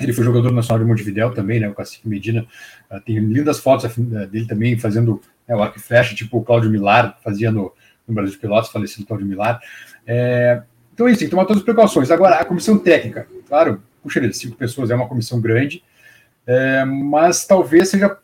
Ele 0.00 0.12
foi 0.12 0.24
jogador 0.24 0.52
nacional 0.52 0.82
de 0.82 0.90
Montevideo 0.90 1.34
também, 1.34 1.60
né? 1.60 1.68
O 1.68 1.74
Cacique 1.74 2.08
Medina. 2.08 2.46
tem 3.04 3.18
lindas 3.18 3.58
fotos 3.58 3.94
dele 3.96 4.46
também 4.46 4.78
fazendo 4.78 5.20
né, 5.46 5.54
o 5.54 5.62
arco 5.62 5.78
e 5.78 5.80
flecha, 5.80 6.14
tipo 6.14 6.38
o 6.38 6.44
Cláudio 6.44 6.70
Milar 6.70 7.18
fazia 7.22 7.50
no, 7.50 7.72
no 8.06 8.14
Brasil 8.14 8.32
de 8.32 8.38
Pelotas, 8.38 8.70
falecido 8.70 9.06
Claudio 9.06 9.26
Milar. 9.26 9.60
É, 10.06 10.62
então, 10.92 11.08
é 11.08 11.10
isso, 11.10 11.20
tem 11.20 11.28
que 11.28 11.30
tomar 11.30 11.44
todas 11.44 11.58
as 11.58 11.64
precauções. 11.64 12.10
Agora, 12.10 12.36
a 12.36 12.44
comissão 12.44 12.78
técnica, 12.78 13.26
claro, 13.48 13.82
puxa 14.02 14.32
cinco 14.32 14.56
pessoas 14.56 14.90
é 14.90 14.94
uma 14.94 15.08
comissão 15.08 15.40
grande, 15.40 15.82
é, 16.46 16.84
mas 16.84 17.46
talvez 17.46 17.88
seja 17.88 18.18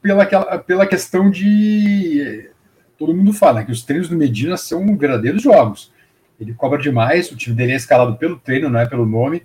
pela, 0.00 0.58
pela 0.58 0.86
questão 0.86 1.30
de. 1.30 2.50
Todo 2.98 3.14
mundo 3.14 3.32
fala 3.32 3.64
que 3.64 3.72
os 3.72 3.82
treinos 3.82 4.08
do 4.08 4.16
Medina 4.16 4.56
são 4.56 4.96
verdadeiros 4.96 5.42
jogos. 5.42 5.92
Ele 6.40 6.54
cobra 6.54 6.78
demais, 6.78 7.30
o 7.30 7.36
time 7.36 7.56
dele 7.56 7.72
é 7.72 7.76
escalado 7.76 8.16
pelo 8.16 8.38
treino, 8.38 8.68
não 8.68 8.80
é 8.80 8.86
pelo 8.86 9.04
nome. 9.04 9.42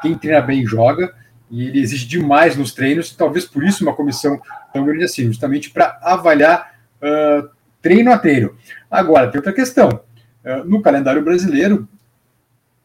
Quem 0.00 0.16
treina 0.16 0.40
bem 0.40 0.66
joga, 0.66 1.14
e 1.50 1.68
ele 1.68 1.80
exige 1.80 2.06
demais 2.06 2.56
nos 2.56 2.72
treinos, 2.72 3.14
talvez 3.14 3.44
por 3.44 3.64
isso 3.64 3.82
uma 3.82 3.94
comissão 3.94 4.40
tão 4.72 4.84
grande 4.84 5.04
assim, 5.04 5.24
justamente 5.24 5.70
para 5.70 5.98
avaliar 6.02 6.74
uh, 7.00 7.48
treino 7.86 8.12
a 8.12 8.18
treino. 8.18 8.56
Agora, 8.90 9.30
tem 9.30 9.38
outra 9.38 9.52
questão. 9.52 10.00
É, 10.42 10.56
no 10.64 10.82
calendário 10.82 11.22
brasileiro, 11.22 11.88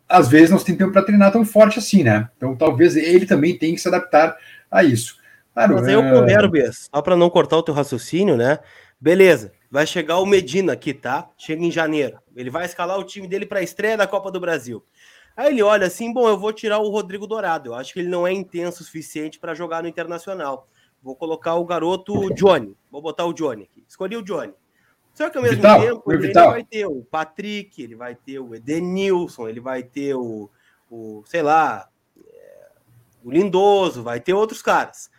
às 0.08 0.28
vezes 0.28 0.52
nós 0.52 0.64
temos 0.64 0.78
tempo 0.78 0.92
para 0.92 1.02
treinar 1.02 1.32
tão 1.32 1.44
forte 1.44 1.80
assim, 1.80 2.04
né? 2.04 2.30
Então 2.38 2.56
talvez 2.56 2.96
ele 2.96 3.26
também 3.26 3.58
tenha 3.58 3.74
que 3.74 3.82
se 3.82 3.88
adaptar 3.88 4.38
a 4.70 4.84
isso. 4.84 5.18
Claro, 5.54 5.76
Mas 5.76 5.88
aí 5.88 5.96
eu 5.96 6.04
pondero, 6.04 6.50
Bias, 6.50 6.88
só 6.94 7.02
para 7.02 7.18
não 7.18 7.32
cortar 7.32 7.58
o 7.58 7.64
teu 7.64 7.74
raciocínio, 7.74 8.38
né? 8.38 8.60
Beleza, 9.00 9.52
vai 9.72 9.88
chegar 9.88 10.20
o 10.20 10.26
Medina 10.26 10.74
aqui, 10.74 10.94
tá? 10.94 11.28
Chega 11.36 11.64
em 11.64 11.72
janeiro. 11.72 12.20
Ele 12.36 12.52
vai 12.52 12.66
escalar 12.66 13.00
o 13.00 13.04
time 13.04 13.28
dele 13.28 13.48
para 13.48 13.60
a 13.60 13.64
estreia 13.64 13.98
da 13.98 14.06
Copa 14.06 14.32
do 14.32 14.40
Brasil. 14.40 14.86
Aí 15.36 15.52
ele 15.52 15.64
olha 15.64 15.88
assim: 15.88 16.14
bom, 16.14 16.28
eu 16.28 16.38
vou 16.38 16.54
tirar 16.54 16.78
o 16.78 16.90
Rodrigo 16.90 17.26
Dourado. 17.26 17.72
Eu 17.72 17.76
acho 17.76 17.92
que 17.92 18.00
ele 18.00 18.10
não 18.10 18.28
é 18.28 18.32
intenso 18.32 18.84
o 18.84 18.86
suficiente 18.86 19.40
para 19.40 19.56
jogar 19.56 19.82
no 19.82 19.90
Internacional. 19.90 20.68
Vou 21.02 21.16
colocar 21.16 21.56
o 21.56 21.66
garoto 21.66 22.32
Johnny. 22.36 22.78
Vou 22.92 23.02
botar 23.02 23.26
o 23.26 23.34
Johnny 23.34 23.64
aqui. 23.64 23.84
Escolhi 23.88 24.16
o 24.16 24.22
Johnny. 24.22 24.54
Só 25.14 25.30
que 25.30 25.38
ao 25.38 25.44
mesmo 25.44 25.58
Vital, 25.58 25.82
tempo 25.82 26.14
ele 26.14 26.34
vai 26.34 26.64
ter 26.64 26.86
o 26.86 27.04
Patrick, 27.04 27.82
ele 27.82 27.96
vai 27.96 28.16
ter 28.16 28.40
o 28.40 28.56
Edenilson, 28.56 29.48
ele 29.48 29.60
vai 29.60 29.84
ter 29.84 30.16
o, 30.16 30.50
o 30.90 31.24
sei 31.26 31.42
lá, 31.42 31.88
é, 32.18 32.70
o 33.24 33.32
Lindoso, 33.32 34.04
vai 34.04 34.20
ter 34.20 34.34
outros 34.34 34.62
caras. 34.62 35.10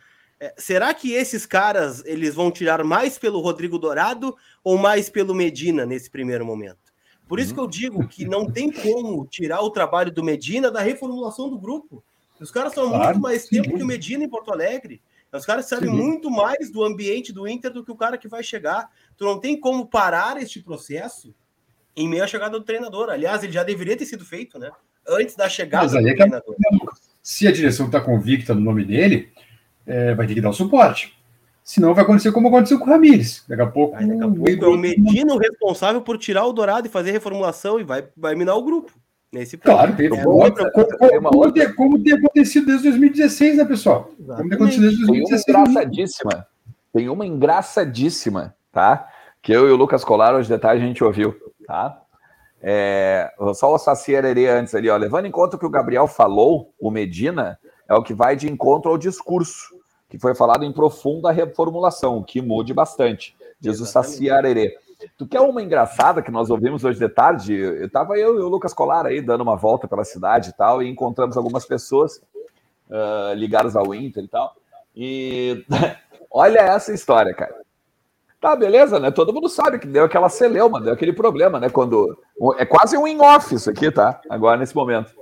É, 0.40 0.54
será 0.56 0.92
que 0.92 1.12
esses 1.12 1.46
caras 1.46 2.02
eles 2.04 2.34
vão 2.34 2.50
tirar 2.50 2.82
mais 2.82 3.18
pelo 3.18 3.40
Rodrigo 3.40 3.78
Dourado 3.78 4.36
ou 4.64 4.76
mais 4.76 5.08
pelo 5.08 5.34
Medina 5.34 5.86
nesse 5.86 6.10
primeiro 6.10 6.44
momento? 6.44 6.92
Por 7.28 7.38
isso 7.38 7.54
que 7.54 7.60
eu 7.60 7.66
digo 7.66 8.06
que 8.08 8.26
não 8.26 8.50
tem 8.50 8.70
como 8.70 9.24
tirar 9.26 9.60
o 9.62 9.70
trabalho 9.70 10.12
do 10.12 10.22
Medina 10.22 10.70
da 10.70 10.80
reformulação 10.80 11.48
do 11.48 11.58
grupo. 11.58 12.02
Os 12.40 12.50
caras 12.50 12.72
estão 12.72 12.90
claro, 12.90 13.04
muito 13.04 13.20
mais 13.20 13.42
sim. 13.42 13.62
tempo 13.62 13.76
que 13.76 13.82
o 13.82 13.86
Medina 13.86 14.24
em 14.24 14.28
Porto 14.28 14.52
Alegre. 14.52 15.00
Os 15.32 15.46
caras 15.46 15.66
sabem 15.66 15.88
sim. 15.88 15.96
muito 15.96 16.30
mais 16.30 16.70
do 16.70 16.84
ambiente 16.84 17.32
do 17.32 17.48
Inter 17.48 17.72
do 17.72 17.84
que 17.84 17.90
o 17.90 17.96
cara 17.96 18.18
que 18.18 18.28
vai 18.28 18.42
chegar. 18.42 18.90
Tu 19.16 19.24
não 19.24 19.38
tem 19.38 19.58
como 19.58 19.86
parar 19.86 20.40
este 20.40 20.60
processo 20.60 21.34
em 21.96 22.08
meio 22.08 22.24
à 22.24 22.26
chegada 22.26 22.58
do 22.58 22.64
treinador. 22.64 23.10
Aliás, 23.10 23.42
ele 23.42 23.52
já 23.52 23.62
deveria 23.62 23.96
ter 23.96 24.06
sido 24.06 24.24
feito, 24.24 24.58
né? 24.58 24.70
Antes 25.06 25.36
da 25.36 25.48
chegada 25.48 25.88
do 25.88 26.08
é 26.08 26.14
treinador. 26.14 26.56
Se 27.22 27.46
a 27.46 27.52
direção 27.52 27.86
está 27.86 28.00
convicta 28.00 28.54
no 28.54 28.60
nome 28.60 28.84
dele, 28.84 29.32
é, 29.86 30.14
vai 30.14 30.26
ter 30.26 30.34
que 30.34 30.40
dar 30.40 30.50
o 30.50 30.54
suporte. 30.54 31.16
Senão 31.64 31.94
vai 31.94 32.02
acontecer 32.02 32.32
como 32.32 32.48
aconteceu 32.48 32.78
com 32.78 32.86
o 32.86 32.88
Ramires. 32.88 33.44
Daqui 33.48 33.62
a 33.62 33.66
pouco. 33.66 33.94
Aí, 33.96 34.06
daqui 34.06 34.22
a 34.22 34.28
pouco 34.28 34.64
é 34.64 34.68
o 34.68 34.76
Medina 34.76 35.34
o 35.34 35.38
responsável 35.38 36.02
por 36.02 36.18
tirar 36.18 36.44
o 36.46 36.52
Dourado 36.52 36.88
e 36.88 36.90
fazer 36.90 37.12
reformulação 37.12 37.78
e 37.78 37.84
vai, 37.84 38.04
vai 38.16 38.34
minar 38.34 38.56
o 38.56 38.64
grupo. 38.64 38.92
Nesse. 39.32 39.56
Claro, 39.56 39.96
teve 39.96 40.14
é, 40.14 40.26
outra, 40.26 40.70
como, 40.72 40.98
como, 40.98 41.30
como, 41.30 41.52
tem, 41.52 41.72
como 41.72 42.02
tem 42.02 42.12
acontecido 42.12 42.66
desde 42.66 42.90
2016, 42.90 43.56
né, 43.56 43.64
pessoal? 43.64 44.10
Exatamente. 44.20 44.36
Como 44.36 44.48
tem 44.48 44.56
acontecido 44.56 44.82
desde 44.82 45.06
2016. 45.06 45.44
Tem 45.44 45.54
uma 45.54 45.64
engraçadíssima. 45.64 46.46
Tem 46.92 47.08
uma 47.08 47.26
engraçadíssima, 47.26 48.54
tá? 48.72 49.08
Que 49.40 49.52
eu 49.52 49.68
e 49.68 49.70
o 49.70 49.76
Lucas 49.76 50.04
Colar, 50.04 50.34
hoje 50.34 50.48
de 50.48 50.58
tarde, 50.58 50.82
a 50.82 50.86
gente 50.86 51.04
ouviu, 51.04 51.34
tá? 51.66 52.00
É, 52.60 53.32
só 53.54 53.74
o 53.74 53.78
Saci 53.78 54.16
Arerê 54.16 54.48
antes 54.48 54.74
ali, 54.74 54.88
ó. 54.88 54.96
Levando 54.96 55.26
em 55.26 55.30
conta 55.30 55.56
o 55.56 55.58
que 55.58 55.66
o 55.66 55.70
Gabriel 55.70 56.06
falou, 56.06 56.72
o 56.80 56.90
Medina 56.90 57.58
é 57.88 57.94
o 57.94 58.02
que 58.02 58.14
vai 58.14 58.36
de 58.36 58.50
encontro 58.50 58.90
ao 58.90 58.98
discurso 58.98 59.82
que 60.12 60.18
foi 60.18 60.34
falado 60.34 60.62
em 60.62 60.70
profunda 60.70 61.32
reformulação, 61.32 62.18
o 62.18 62.24
que 62.24 62.42
mude 62.42 62.74
bastante, 62.74 63.34
diz 63.58 63.80
Exatamente. 63.80 63.82
o 63.82 63.86
Saci 63.86 64.30
Arerê. 64.30 64.76
Tu 65.16 65.26
quer 65.26 65.40
uma 65.40 65.62
engraçada 65.62 66.20
que 66.20 66.30
nós 66.30 66.50
ouvimos 66.50 66.84
hoje 66.84 66.98
de 66.98 67.08
tarde? 67.08 67.54
Eu 67.54 67.90
tava 67.90 68.18
eu 68.18 68.38
e 68.38 68.42
o 68.42 68.48
Lucas 68.48 68.74
Colar 68.74 69.06
aí 69.06 69.22
dando 69.22 69.40
uma 69.40 69.56
volta 69.56 69.88
pela 69.88 70.04
cidade 70.04 70.50
e 70.50 70.52
tal, 70.52 70.82
e 70.82 70.88
encontramos 70.90 71.34
algumas 71.34 71.64
pessoas 71.64 72.20
uh, 72.90 73.32
ligadas 73.34 73.74
ao 73.74 73.94
Inter 73.94 74.24
e 74.24 74.28
tal. 74.28 74.54
E 74.94 75.64
olha 76.30 76.58
essa 76.58 76.92
história, 76.92 77.32
cara. 77.32 77.61
Tá, 78.42 78.56
beleza, 78.56 78.98
né? 78.98 79.12
Todo 79.12 79.32
mundo 79.32 79.48
sabe 79.48 79.78
que 79.78 79.86
deu 79.86 80.04
aquela 80.04 80.28
celeuma, 80.28 80.80
deu 80.80 80.92
aquele 80.92 81.12
problema, 81.12 81.60
né? 81.60 81.70
Quando. 81.70 82.18
É 82.58 82.66
quase 82.66 82.98
um 82.98 83.06
in-off 83.06 83.54
isso 83.54 83.70
aqui, 83.70 83.88
tá? 83.88 84.20
Agora, 84.28 84.56
nesse 84.56 84.74
momento. 84.74 85.12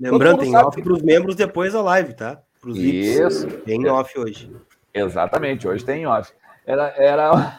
Lembrando, 0.00 0.42
em 0.42 0.56
off 0.56 0.80
para 0.80 0.92
os 0.94 1.02
membros 1.02 1.36
depois 1.36 1.74
da 1.74 1.82
live, 1.82 2.14
tá? 2.14 2.40
Para 2.58 2.70
os 2.70 2.78
Isso. 2.78 3.46
Tem 3.66 3.86
off 3.90 4.18
hoje. 4.18 4.50
Exatamente, 4.94 5.68
hoje 5.68 5.84
tem 5.84 6.06
off. 6.06 6.32
Era. 6.64 6.94
era... 6.96 7.58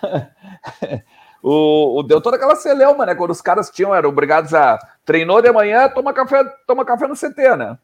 o, 1.44 2.00
o, 2.00 2.02
deu 2.02 2.20
toda 2.20 2.38
aquela 2.38 2.56
celeuma, 2.56 3.06
né? 3.06 3.14
Quando 3.14 3.30
os 3.30 3.42
caras 3.44 3.70
tinham, 3.70 3.94
eram 3.94 4.10
obrigados 4.10 4.56
a. 4.56 4.80
Treinou 5.06 5.40
de 5.40 5.52
manhã, 5.52 5.88
toma 5.88 6.14
café, 6.14 6.44
toma 6.66 6.84
café 6.84 7.08
no 7.08 7.14
CT, 7.14 7.58
né? 7.58 7.78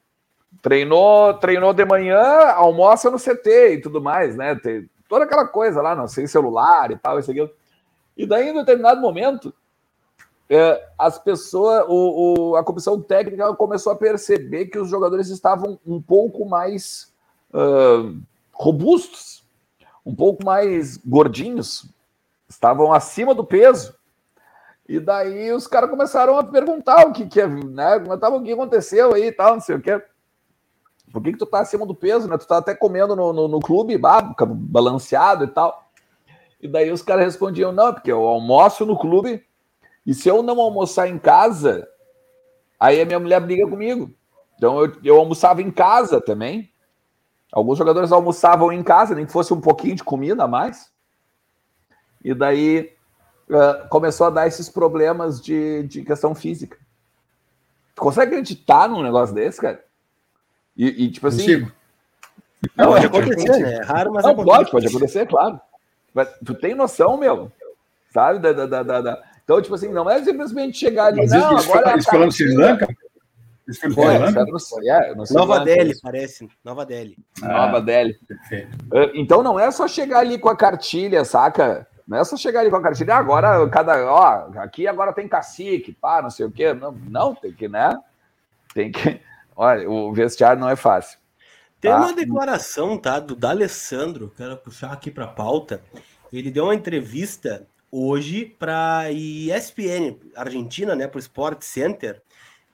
Treinou, 0.59 1.35
treinou 1.35 1.71
de 1.71 1.85
manhã, 1.85 2.47
almoça 2.55 3.11
no 3.11 3.19
CT 3.19 3.73
e 3.73 3.81
tudo 3.81 4.01
mais, 4.01 4.35
né? 4.35 4.55
Tem 4.55 4.89
toda 5.07 5.25
aquela 5.25 5.47
coisa 5.47 5.81
lá, 5.81 5.95
não 5.95 6.07
sei, 6.07 6.27
celular 6.27 6.91
e 6.91 6.97
tal, 6.97 7.19
isso 7.19 7.31
aqui. 7.31 7.49
E 8.17 8.25
daí, 8.25 8.49
em 8.49 8.53
determinado 8.53 9.01
momento, 9.01 9.53
é, 10.49 10.87
as 10.97 11.17
pessoas, 11.17 11.85
o, 11.87 12.51
o, 12.51 12.55
a 12.55 12.63
comissão 12.63 13.01
técnica 13.01 13.53
começou 13.55 13.91
a 13.91 13.95
perceber 13.95 14.67
que 14.67 14.79
os 14.79 14.89
jogadores 14.89 15.29
estavam 15.29 15.79
um 15.85 16.01
pouco 16.01 16.45
mais 16.45 17.13
uh, 17.53 18.19
robustos, 18.53 19.43
um 20.05 20.15
pouco 20.15 20.45
mais 20.45 20.97
gordinhos, 20.97 21.89
estavam 22.47 22.93
acima 22.93 23.33
do 23.33 23.43
peso. 23.43 23.95
E 24.87 24.99
daí 24.99 25.51
os 25.51 25.65
caras 25.65 25.89
começaram 25.89 26.37
a 26.37 26.43
perguntar 26.43 27.07
o 27.07 27.11
que 27.11 27.25
que 27.25 27.41
é, 27.41 27.47
né? 27.47 27.99
Comentavam 27.99 28.37
o 28.37 28.43
que 28.43 28.53
aconteceu 28.53 29.15
aí 29.15 29.25
e 29.25 29.31
tal, 29.31 29.55
não 29.55 29.61
sei 29.61 29.75
o 29.75 29.81
que. 29.81 29.99
Por 31.15 31.23
que, 31.23 31.31
que 31.31 31.37
tu 31.37 31.45
tá 31.45 31.61
acima 31.61 31.85
do 31.85 31.95
peso, 31.95 32.27
né? 32.27 32.37
Tu 32.37 32.45
tá 32.45 32.57
até 32.57 32.75
comendo 32.75 33.15
no, 33.15 33.31
no, 33.31 33.47
no 33.47 33.59
clube, 33.61 33.97
balanceado 33.97 35.45
e 35.45 35.47
tal. 35.47 35.89
E 36.61 36.67
daí 36.67 36.91
os 36.91 37.01
caras 37.01 37.23
respondiam, 37.23 37.71
não, 37.71 37.93
porque 37.93 38.11
eu 38.11 38.27
almoço 38.27 38.85
no 38.85 38.99
clube 38.99 39.41
e 40.05 40.13
se 40.13 40.27
eu 40.27 40.43
não 40.43 40.59
almoçar 40.59 41.07
em 41.07 41.17
casa, 41.17 41.87
aí 42.77 42.99
a 42.99 43.05
minha 43.05 43.19
mulher 43.19 43.39
briga 43.39 43.65
comigo. 43.65 44.13
Então 44.57 44.83
eu, 44.83 44.97
eu 45.05 45.17
almoçava 45.17 45.61
em 45.61 45.71
casa 45.71 46.19
também. 46.19 46.69
Alguns 47.49 47.77
jogadores 47.77 48.11
almoçavam 48.11 48.73
em 48.73 48.83
casa, 48.83 49.15
nem 49.15 49.25
que 49.25 49.31
fosse 49.31 49.53
um 49.53 49.61
pouquinho 49.61 49.95
de 49.95 50.03
comida 50.03 50.43
a 50.43 50.47
mais. 50.49 50.91
E 52.21 52.33
daí 52.33 52.93
uh, 53.49 53.87
começou 53.87 54.27
a 54.27 54.31
dar 54.31 54.47
esses 54.47 54.67
problemas 54.67 55.41
de, 55.41 55.83
de 55.83 56.03
questão 56.03 56.35
física. 56.35 56.77
Consegue 57.95 58.33
acreditar 58.33 58.89
num 58.89 59.01
negócio 59.01 59.33
desse, 59.33 59.61
cara? 59.61 59.81
E, 60.77 61.05
e 61.05 61.11
tipo 61.11 61.27
assim. 61.27 61.43
Consigo. 61.43 61.71
Não, 62.75 62.87
pode 62.87 63.05
acontecer, 63.05 63.59
né? 63.59 63.73
É 63.75 63.83
raro, 63.83 64.13
mas 64.13 64.23
não, 64.23 64.31
acontece. 64.31 64.57
pode, 64.57 64.71
pode 64.71 64.87
acontecer, 64.87 65.27
claro. 65.27 65.59
Mas 66.13 66.29
tu 66.43 66.55
tem 66.55 66.73
noção, 66.73 67.17
meu, 67.17 67.51
sabe, 68.11 68.39
da, 68.39 68.65
da, 68.65 68.81
da, 68.83 69.01
da, 69.01 69.23
então, 69.45 69.61
tipo 69.61 69.75
assim, 69.75 69.89
não 69.89 70.09
é 70.09 70.21
simplesmente 70.23 70.77
chegar 70.77 71.05
ali, 71.05 71.17
Mas 71.17 71.31
não, 71.31 71.55
isso, 71.55 71.71
agora... 71.71 71.97
Isso 71.97 72.09
falando 72.09 72.31
Sri 72.31 72.55
Lanka? 72.55 72.87
Isso 73.67 73.79
foi 73.79 73.89
Sri 73.91 74.17
Lanka? 74.17 74.45
É, 74.87 75.33
Nova 75.33 75.59
Delhi, 75.59 75.93
parece. 76.01 76.49
Nova 76.63 76.85
Delhi. 76.85 77.15
Ah, 77.43 77.67
Nova 77.67 77.81
Delhi. 77.81 78.17
Perfeito. 78.27 78.77
Ah, 78.91 79.11
então 79.13 79.43
não 79.43 79.59
é 79.59 79.69
só 79.69 79.87
chegar 79.87 80.19
ali 80.19 80.39
com 80.39 80.49
a 80.49 80.57
cartilha, 80.57 81.23
saca? 81.23 81.87
Não 82.07 82.17
é 82.17 82.23
só 82.23 82.35
chegar 82.35 82.61
ali 82.61 82.71
com 82.71 82.75
a 82.75 82.81
cartilha, 82.81 83.15
ah, 83.15 83.19
agora 83.19 83.69
cada, 83.69 84.11
ó, 84.11 84.49
aqui 84.57 84.87
agora 84.87 85.13
tem 85.13 85.27
cacique, 85.27 85.93
pá, 85.93 86.21
não 86.21 86.29
sei 86.31 86.47
o 86.47 86.51
quê. 86.51 86.73
Não, 86.73 86.91
não 86.91 87.35
tem 87.35 87.53
que, 87.53 87.67
né? 87.67 87.95
Tem 88.73 88.91
que. 88.91 89.21
Olha, 89.55 89.89
o 89.89 90.11
vestiário 90.13 90.59
não 90.59 90.69
é 90.69 90.75
fácil. 90.75 91.17
Tem 91.79 91.91
tá? 91.91 91.97
uma 91.97 92.13
declaração, 92.13 92.97
tá, 92.97 93.19
do 93.19 93.35
D'Alessandro, 93.35 94.33
quero 94.35 94.57
puxar 94.57 94.91
aqui 94.91 95.11
para 95.11 95.27
pauta. 95.27 95.81
Ele 96.33 96.51
deu 96.51 96.65
uma 96.65 96.75
entrevista 96.75 97.67
hoje 97.91 98.45
para 98.45 99.11
ESPN 99.11 100.17
Argentina, 100.35 100.95
né, 100.95 101.07
para 101.07 101.17
o 101.17 101.19
Sport 101.19 101.61
Center. 101.61 102.21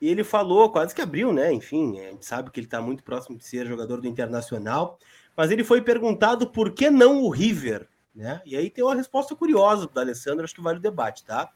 E 0.00 0.08
ele 0.08 0.24
falou, 0.24 0.70
quase 0.70 0.92
que 0.94 1.00
abriu, 1.00 1.32
né? 1.32 1.52
Enfim, 1.52 2.00
a 2.00 2.10
gente 2.10 2.26
sabe 2.26 2.50
que 2.50 2.58
ele 2.58 2.66
está 2.66 2.80
muito 2.80 3.04
próximo 3.04 3.38
de 3.38 3.44
ser 3.44 3.66
jogador 3.66 4.00
do 4.00 4.08
Internacional, 4.08 4.98
mas 5.36 5.52
ele 5.52 5.62
foi 5.62 5.80
perguntado 5.80 6.48
por 6.48 6.72
que 6.72 6.90
não 6.90 7.22
o 7.22 7.30
River, 7.30 7.86
né? 8.12 8.42
E 8.44 8.56
aí 8.56 8.68
tem 8.68 8.82
uma 8.82 8.96
resposta 8.96 9.36
curiosa 9.36 9.86
do 9.86 10.00
Alessandro, 10.00 10.42
acho 10.42 10.56
que 10.56 10.60
vale 10.60 10.78
o 10.78 10.82
debate, 10.82 11.24
tá? 11.24 11.50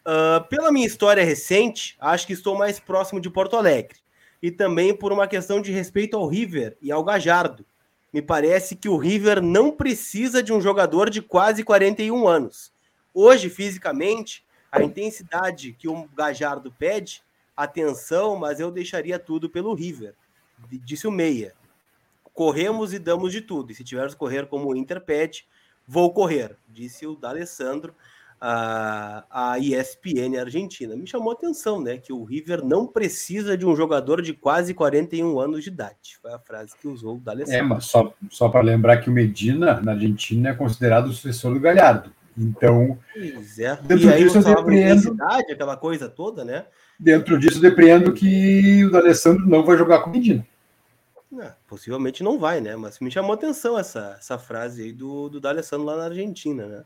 Uh, 0.00 0.46
pela 0.48 0.70
minha 0.70 0.86
história 0.86 1.24
recente, 1.24 1.96
acho 1.98 2.26
que 2.26 2.34
estou 2.34 2.56
mais 2.58 2.78
próximo 2.78 3.18
de 3.18 3.30
Porto 3.30 3.56
Alegre. 3.56 3.98
E 4.42 4.50
também 4.50 4.94
por 4.94 5.12
uma 5.12 5.26
questão 5.26 5.60
de 5.60 5.70
respeito 5.70 6.16
ao 6.16 6.26
River 6.26 6.76
e 6.80 6.90
ao 6.90 7.04
Gajardo. 7.04 7.64
Me 8.12 8.22
parece 8.22 8.74
que 8.74 8.88
o 8.88 8.96
River 8.96 9.42
não 9.42 9.70
precisa 9.70 10.42
de 10.42 10.52
um 10.52 10.60
jogador 10.60 11.10
de 11.10 11.22
quase 11.22 11.62
41 11.62 12.26
anos 12.26 12.72
Hoje, 13.12 13.50
fisicamente, 13.50 14.44
a 14.70 14.82
intensidade 14.82 15.72
que 15.72 15.88
o 15.88 16.08
Gajardo 16.14 16.70
pede, 16.70 17.22
atenção, 17.56 18.36
mas 18.36 18.60
eu 18.60 18.70
deixaria 18.70 19.18
tudo 19.18 19.50
pelo 19.50 19.74
River, 19.74 20.14
disse 20.84 21.08
o 21.08 21.10
Meia. 21.10 21.54
Corremos 22.32 22.92
e 22.92 22.98
damos 22.98 23.32
de 23.32 23.40
tudo. 23.40 23.72
E 23.72 23.74
se 23.74 23.82
tivermos 23.82 24.14
correr 24.14 24.46
como 24.46 24.68
o 24.68 24.76
Inter 24.76 25.00
pede, 25.00 25.44
vou 25.86 26.12
correr, 26.12 26.56
disse 26.68 27.04
o 27.04 27.16
D'Alessandro 27.16 27.94
a, 28.40 29.24
a 29.30 29.58
ESPN 29.58 30.38
Argentina. 30.40 30.96
Me 30.96 31.06
chamou 31.06 31.30
a 31.30 31.34
atenção, 31.34 31.80
né? 31.80 31.98
Que 31.98 32.12
o 32.12 32.24
River 32.24 32.64
não 32.64 32.86
precisa 32.86 33.56
de 33.56 33.66
um 33.66 33.76
jogador 33.76 34.22
de 34.22 34.32
quase 34.32 34.72
41 34.72 35.38
anos 35.38 35.62
de 35.62 35.68
idade. 35.68 36.18
Foi 36.22 36.32
a 36.32 36.38
frase 36.38 36.72
que 36.80 36.88
usou 36.88 37.16
o 37.16 37.20
D'Alessandro. 37.20 37.58
É, 37.58 37.62
mas 37.62 37.84
só, 37.84 38.14
só 38.30 38.48
para 38.48 38.62
lembrar 38.62 38.98
que 38.98 39.10
o 39.10 39.12
Medina, 39.12 39.80
na 39.82 39.92
Argentina, 39.92 40.50
é 40.50 40.54
considerado 40.54 41.08
o 41.08 41.12
sucessor 41.12 41.52
do 41.52 41.60
Galhardo. 41.60 42.10
Então, 42.38 42.98
é. 43.14 43.76
dentro 43.82 44.10
e 44.10 44.16
disso 44.16 44.38
eu 44.38 44.42
depreendo. 44.56 45.16
Aquela 45.20 45.76
coisa 45.76 46.08
toda, 46.08 46.42
né? 46.42 46.64
Dentro 46.98 47.38
disso 47.38 47.58
eu 47.58 47.62
depreendo 47.62 48.12
que 48.12 48.84
o 48.86 48.90
D'Alessandro 48.90 49.46
não 49.46 49.62
vai 49.62 49.76
jogar 49.76 50.00
com 50.00 50.08
o 50.08 50.12
Medina. 50.12 50.46
Não, 51.30 51.52
possivelmente 51.68 52.24
não 52.24 52.38
vai, 52.38 52.60
né? 52.60 52.74
Mas 52.74 52.98
me 52.98 53.10
chamou 53.10 53.32
a 53.32 53.34
atenção 53.34 53.78
essa, 53.78 54.16
essa 54.18 54.38
frase 54.38 54.82
aí 54.82 54.92
do, 54.92 55.28
do 55.28 55.40
D'Alessandro 55.40 55.86
lá 55.86 55.96
na 55.96 56.04
Argentina, 56.04 56.66
né? 56.66 56.84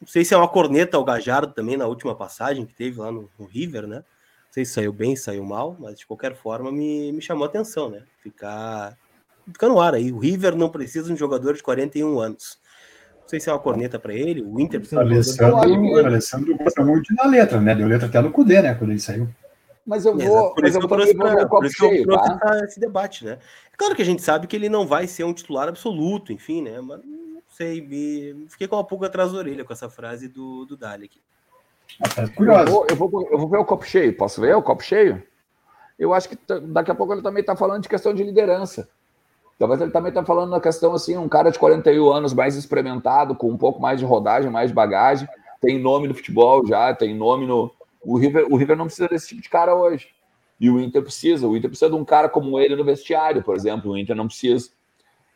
Não 0.00 0.08
sei 0.08 0.24
se 0.24 0.34
é 0.34 0.36
uma 0.36 0.48
corneta 0.48 0.96
ao 0.96 1.04
Gajardo 1.04 1.52
também 1.52 1.76
na 1.76 1.86
última 1.86 2.14
passagem 2.14 2.66
que 2.66 2.74
teve 2.74 2.98
lá 2.98 3.10
no, 3.10 3.30
no 3.38 3.46
River, 3.46 3.86
né? 3.86 3.96
Não 3.96 4.52
sei 4.52 4.64
se 4.64 4.72
saiu 4.72 4.92
bem, 4.92 5.16
saiu 5.16 5.44
mal, 5.44 5.76
mas 5.78 5.98
de 5.98 6.06
qualquer 6.06 6.34
forma 6.34 6.70
me, 6.70 7.12
me 7.12 7.22
chamou 7.22 7.44
a 7.44 7.48
atenção, 7.48 7.88
né? 7.88 8.02
Ficar, 8.22 8.98
ficar 9.46 9.68
no 9.68 9.80
ar 9.80 9.94
aí. 9.94 10.12
O 10.12 10.18
River 10.18 10.56
não 10.56 10.68
precisa 10.68 11.06
de 11.06 11.12
um 11.12 11.16
jogador 11.16 11.54
de 11.54 11.62
41 11.62 12.18
anos 12.18 12.60
sei 13.32 13.40
se 13.40 13.48
é 13.48 13.52
uma 13.52 13.58
corneta 13.58 13.98
para 13.98 14.12
ele, 14.12 14.42
o 14.42 14.60
Inter 14.60 14.78
precisa. 14.80 15.00
O 15.00 15.04
Alessandro, 15.04 15.82
o 15.82 15.98
Alessandro 15.98 16.56
gosta 16.56 16.84
muito 16.84 17.14
da 17.14 17.26
letra, 17.26 17.60
né? 17.60 17.74
Deu 17.74 17.88
letra 17.88 18.06
até 18.06 18.20
no 18.20 18.30
Cudê, 18.30 18.60
né? 18.60 18.74
Quando 18.74 18.90
ele 18.90 19.00
saiu. 19.00 19.26
Mas 19.86 20.04
eu 20.04 20.16
vou. 20.16 20.54
Por 20.54 20.66
isso 20.66 20.78
que 20.78 20.84
eu 20.84 20.88
trouxe, 20.88 21.14
pra, 21.14 21.46
por 21.46 21.64
isso 21.64 21.76
que 21.76 21.84
eu 21.84 22.02
trouxe 22.04 22.38
tá? 22.38 22.60
esse 22.64 22.78
debate, 22.78 23.24
né? 23.24 23.38
É 23.72 23.76
claro 23.76 23.96
que 23.96 24.02
a 24.02 24.04
gente 24.04 24.20
sabe 24.20 24.46
que 24.46 24.54
ele 24.54 24.68
não 24.68 24.86
vai 24.86 25.06
ser 25.06 25.24
um 25.24 25.32
titular 25.32 25.66
absoluto, 25.66 26.30
enfim, 26.30 26.62
né? 26.62 26.78
Mas 26.82 27.00
não 27.02 27.31
sei, 27.52 27.80
me... 27.80 28.46
fiquei 28.48 28.66
com 28.66 28.76
uma 28.76 28.84
pulga 28.84 29.06
atrás 29.06 29.32
da 29.32 29.38
orelha 29.38 29.64
com 29.64 29.72
essa 29.72 29.88
frase 29.88 30.28
do, 30.28 30.64
do 30.64 30.76
Dali 30.76 31.04
aqui. 31.04 31.20
Tá 32.14 32.28
curioso. 32.28 32.60
Eu 32.60 32.66
vou, 32.66 32.86
eu, 32.88 32.96
vou, 32.96 33.28
eu 33.30 33.38
vou 33.38 33.48
ver 33.48 33.58
o 33.58 33.64
copo 33.64 33.84
cheio. 33.84 34.16
Posso 34.16 34.40
ver 34.40 34.56
o 34.56 34.62
copo 34.62 34.82
cheio? 34.82 35.22
Eu 35.98 36.12
acho 36.12 36.28
que 36.28 36.38
daqui 36.72 36.90
a 36.90 36.94
pouco 36.94 37.12
ele 37.12 37.22
também 37.22 37.42
está 37.42 37.54
falando 37.54 37.82
de 37.82 37.88
questão 37.88 38.14
de 38.14 38.24
liderança. 38.24 38.88
Talvez 39.58 39.80
ele 39.80 39.92
também 39.92 40.08
está 40.08 40.24
falando 40.24 40.50
na 40.50 40.60
questão 40.60 40.92
assim, 40.94 41.16
um 41.16 41.28
cara 41.28 41.50
de 41.50 41.58
41 41.58 42.10
anos 42.10 42.34
mais 42.34 42.56
experimentado, 42.56 43.36
com 43.36 43.48
um 43.48 43.56
pouco 43.56 43.80
mais 43.80 44.00
de 44.00 44.04
rodagem, 44.04 44.50
mais 44.50 44.70
de 44.70 44.74
bagagem, 44.74 45.28
tem 45.60 45.78
nome 45.78 46.08
no 46.08 46.14
futebol 46.14 46.66
já, 46.66 46.92
tem 46.92 47.14
nome 47.14 47.46
no, 47.46 47.70
O 48.02 48.18
River, 48.18 48.46
o 48.50 48.56
River 48.56 48.76
não 48.76 48.86
precisa 48.86 49.08
desse 49.08 49.28
tipo 49.28 49.42
de 49.42 49.48
cara 49.48 49.74
hoje. 49.74 50.08
E 50.58 50.68
o 50.68 50.80
Inter 50.80 51.02
precisa. 51.02 51.46
O 51.46 51.56
Inter 51.56 51.70
precisa 51.70 51.90
de 51.90 51.96
um 51.96 52.04
cara 52.04 52.28
como 52.28 52.58
ele 52.58 52.74
no 52.74 52.84
vestiário, 52.84 53.42
por 53.42 53.54
exemplo. 53.54 53.92
O 53.92 53.98
Inter 53.98 54.16
não 54.16 54.26
precisa. 54.26 54.70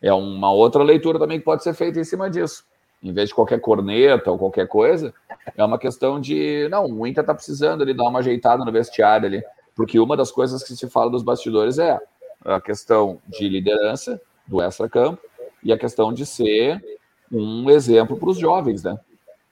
É 0.03 0.13
uma 0.13 0.53
outra 0.53 0.83
leitura 0.83 1.19
também 1.19 1.39
que 1.39 1.45
pode 1.45 1.63
ser 1.63 1.75
feita 1.75 1.99
em 1.99 2.05
cima 2.05 2.31
disso. 2.31 2.65
Em 3.03 3.13
vez 3.13 3.29
de 3.29 3.35
qualquer 3.35 3.61
corneta 3.61 4.31
ou 4.31 4.39
qualquer 4.39 4.67
coisa, 4.67 5.15
é 5.57 5.65
uma 5.65 5.79
questão 5.79 6.21
de. 6.21 6.69
Não, 6.71 6.87
o 6.87 7.07
Inter 7.07 7.25
tá 7.25 7.35
precisando 7.35 7.83
ali 7.83 7.95
dar 7.95 8.05
uma 8.05 8.19
ajeitada 8.19 8.65
no 8.65 8.73
vestiário 8.73 9.27
ali. 9.27 9.43
Porque 9.75 10.01
uma 10.01 10.17
das 10.17 10.31
coisas 10.31 10.63
que 10.63 10.75
se 10.75 10.89
fala 10.89 11.11
dos 11.11 11.23
bastidores 11.23 11.79
é 11.79 11.99
a 12.45 12.61
questão 12.61 13.19
de 13.29 13.49
liderança 13.49 14.21
do 14.47 14.63
extra-campo 14.63 15.21
e 15.63 15.73
a 15.73 15.79
questão 15.79 16.13
de 16.13 16.25
ser 16.25 16.83
um 17.31 17.69
exemplo 17.71 18.17
para 18.17 18.31
os 18.31 18.39
jovens, 18.39 18.83
né? 18.83 18.99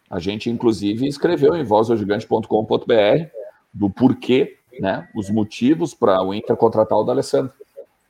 A 0.09 0.19
gente, 0.21 0.49
inclusive, 0.49 1.07
escreveu 1.07 1.57
em 1.57 1.65
vozogigante.com.br 1.65 3.27
do 3.73 3.91
porquê, 3.91 4.57
né? 4.79 5.09
Os 5.15 5.29
motivos 5.29 5.93
para 5.93 6.23
o 6.23 6.33
Inter 6.33 6.57
contratar 6.57 6.97
o 6.97 7.05
D'Alessandro. 7.05 7.53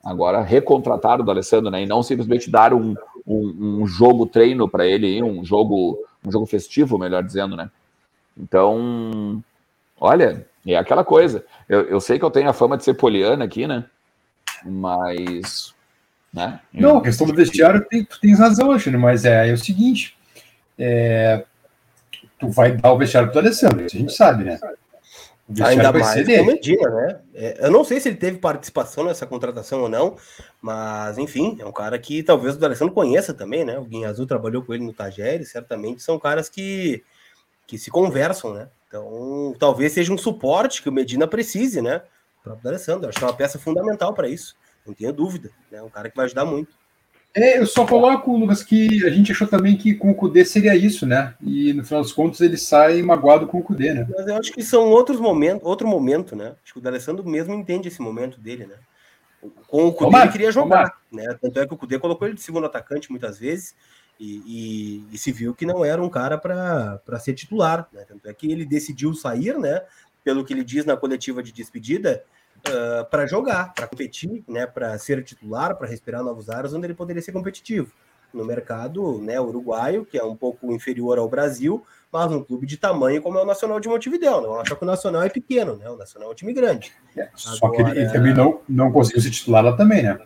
Agora, 0.05 0.43
recontratar 0.43 1.21
o 1.21 1.25
D'Alessandro, 1.25 1.71
né? 1.71 1.83
E 1.83 1.87
não 1.87 2.03
simplesmente 2.03 2.51
dar 2.51 2.75
um, 2.75 2.95
um, 3.27 3.81
um 3.83 3.87
jogo 3.87 4.27
treino 4.27 4.69
para 4.69 4.87
ele, 4.87 5.23
um 5.23 5.45
jogo, 5.45 5.99
um 6.25 6.31
jogo 6.31 6.45
festivo, 6.45 6.99
melhor 6.99 7.23
dizendo, 7.23 7.57
né? 7.57 7.71
Então, 8.37 9.43
olha, 9.99 10.47
é 10.67 10.77
aquela 10.77 11.05
coisa. 11.05 11.45
Eu, 11.67 11.83
eu 11.83 12.01
sei 12.01 12.19
que 12.19 12.25
eu 12.25 12.31
tenho 12.31 12.51
a 12.51 12.53
fama 12.53 12.77
de 12.77 12.85
ser 12.85 12.95
poliana 12.95 13.45
aqui, 13.45 13.67
né? 13.67 13.85
Mas. 14.65 15.73
Né? 16.33 16.61
Não, 16.73 16.99
a 16.99 17.03
questão 17.03 17.27
do 17.27 17.35
vestiário, 17.35 17.87
tem, 17.89 18.05
tu 18.05 18.19
tens 18.21 18.39
razão, 18.39 18.71
Alexandre, 18.71 18.99
mas 18.99 19.25
é, 19.25 19.49
é 19.49 19.53
o 19.53 19.59
seguinte: 19.59 20.17
é, 20.79 21.45
tu 22.39 22.51
vai 22.51 22.73
dar 22.73 22.93
o 22.93 22.99
vestiário 22.99 23.31
pro 23.31 23.39
Alessandro, 23.39 23.87
isso 23.87 23.97
a 23.97 24.01
gente 24.01 24.13
sabe, 24.13 24.45
né? 24.45 24.59
Ainda 25.63 25.93
mais 25.93 26.25
com 26.25 26.45
Medina, 26.45 26.89
né? 26.89 27.21
É, 27.35 27.67
eu 27.67 27.71
não 27.71 27.85
sei 27.85 28.01
se 28.01 28.09
ele 28.09 28.17
teve 28.17 28.39
participação 28.39 29.05
nessa 29.05 29.27
contratação 29.27 29.83
ou 29.83 29.89
não, 29.91 30.17
mas 30.61 31.19
enfim, 31.19 31.59
é 31.61 31.67
um 31.67 31.73
cara 31.73 31.99
que 31.99 32.23
talvez 32.23 32.57
o 32.57 32.65
Alessandro 32.65 32.95
conheça 32.95 33.35
também, 33.35 33.63
né? 33.63 33.79
O 33.79 33.85
Guinha 33.85 34.09
Azul 34.09 34.27
trabalhou 34.27 34.63
com 34.63 34.73
ele 34.73 34.85
no 34.85 34.95
Tagere, 34.95 35.45
certamente 35.45 36.03
são 36.03 36.19
caras 36.19 36.49
que, 36.49 37.05
que 37.67 37.77
se 37.77 37.91
conversam, 37.91 38.55
né? 38.55 38.69
Então, 38.89 39.55
talvez 39.59 39.93
seja 39.93 40.13
um 40.13 40.19
suporte 40.19 40.83
que 40.83 40.89
o 40.89 40.93
Medina 40.93 41.27
precise, 41.27 41.83
né? 41.83 42.03
O 42.41 42.45
próprio 42.45 42.71
Alessandro, 42.71 43.09
acho 43.09 43.19
que 43.19 43.25
é 43.25 43.27
uma 43.27 43.37
peça 43.37 43.59
fundamental 43.59 44.15
para 44.15 44.29
isso, 44.29 44.57
não 44.87 44.95
tenho 44.95 45.13
dúvida, 45.13 45.51
né? 45.71 45.83
Um 45.83 45.91
cara 45.91 46.09
que 46.09 46.17
vai 46.17 46.25
ajudar 46.25 46.47
muito. 46.47 46.75
É, 47.37 47.59
eu 47.59 47.67
só 47.67 47.85
coloco, 47.85 48.37
Lucas, 48.37 48.63
que 48.63 49.05
a 49.05 49.11
gente 49.11 49.33
achou 49.33 49.49
também 49.49 49.77
que 49.77 49.93
com 49.95 50.13
o 50.13 50.15
Cudê 50.15 50.45
seria 50.45 50.77
isso, 50.77 51.05
né? 51.05 51.35
E 51.41 51.73
no 51.73 51.85
final 51.85 52.01
dos 52.01 52.13
contos 52.13 52.41
ele 52.41 52.57
sai 52.57 53.03
magoado 53.03 53.49
com 53.49 53.59
o 53.59 53.63
Cudê, 53.63 53.93
né? 53.93 54.07
Mas 54.17 54.27
eu 54.29 54.37
acho 54.37 54.53
que 54.53 54.63
são 54.63 54.89
outros 54.89 55.19
momentos, 55.19 55.67
outro 55.67 55.89
momento, 55.89 56.37
né? 56.37 56.55
Acho 56.63 56.75
que 56.75 56.79
o 56.79 56.83
D'Alessandro 56.83 57.29
mesmo 57.29 57.53
entende 57.53 57.89
esse 57.89 58.01
momento 58.01 58.41
dele, 58.41 58.67
né? 58.67 58.77
Com 59.67 59.89
o 59.89 59.93
Cudê 59.93 60.17
ele 60.17 60.33
queria 60.33 60.53
jogar, 60.53 60.97
né? 61.11 61.37
Tanto 61.41 61.59
é 61.59 61.67
que 61.67 61.75
o 61.75 61.77
Cudê 61.77 61.99
colocou 61.99 62.29
ele 62.29 62.37
de 62.37 62.43
segundo 62.43 62.67
atacante 62.67 63.11
muitas 63.11 63.37
vezes 63.37 63.75
e, 64.19 64.37
e, 64.47 65.15
e 65.15 65.19
se 65.19 65.33
viu 65.33 65.53
que 65.53 65.67
não 65.67 65.85
era 65.85 66.01
um 66.01 66.09
cara 66.09 66.39
para 66.39 67.19
ser 67.19 67.35
titular, 67.35 67.89
né? 67.93 68.05
Tanto 68.07 68.29
é 68.29 68.33
que 68.33 68.51
ele 68.51 68.65
decidiu 68.65 69.13
sair, 69.13 69.59
né? 69.59 69.83
Pelo 70.23 70.45
que 70.45 70.53
ele 70.53 70.63
diz 70.63 70.85
na 70.85 70.97
coletiva 70.97 71.43
de 71.43 71.53
despedida, 71.53 72.23
uh, 72.69 73.01
ah, 73.01 73.05
para 73.05 73.27
jogar, 73.27 73.73
para 73.75 73.87
competir, 73.87 74.45
né, 74.49 74.67
para 74.67 74.97
ser 74.99 75.23
titular, 75.23 75.77
para 75.77 75.89
respirar 75.89 76.23
novos 76.23 76.49
ares, 76.51 76.73
onde 76.73 76.87
ele 76.87 76.95
poderia 76.95 77.23
ser 77.23 77.33
competitivo. 77.33 77.93
No 78.33 78.45
mercado 78.45 79.21
né, 79.21 79.41
uruguaio, 79.41 80.05
que 80.05 80.19
é 80.19 80.25
um 80.25 80.35
pouco 80.35 80.73
inferior 80.73 81.19
ao 81.19 81.29
Brasil, 81.29 81.85
mas 82.11 82.33
um 82.33 82.43
clube 82.43 82.67
de 82.67 82.77
tamanho 82.77 83.23
como 83.23 83.39
é 83.39 83.43
o 83.43 83.47
Nacional 83.47 83.79
de 83.79 83.89
Montevideo. 83.89 84.41
Não 84.41 84.59
acho 84.59 84.75
que 84.75 84.83
o 84.83 84.87
Nacional 84.87 85.23
é 85.23 85.29
pequeno, 85.29 85.77
né? 85.77 85.89
O 85.89 85.97
Nacional 85.97 86.31
é 86.31 86.33
um 86.33 86.35
time 86.35 86.53
grande. 86.53 86.93
É, 87.17 87.29
só 87.37 87.67
Agora, 87.67 87.85
que 87.85 87.91
ele, 87.91 88.01
ele, 88.01 88.13
também 88.13 88.35
não, 88.35 88.61
não 88.69 88.91
conseguiu 88.91 89.23
se 89.23 89.31
titular 89.31 89.65
lá 89.65 89.77
também, 89.77 90.03
né? 90.03 90.19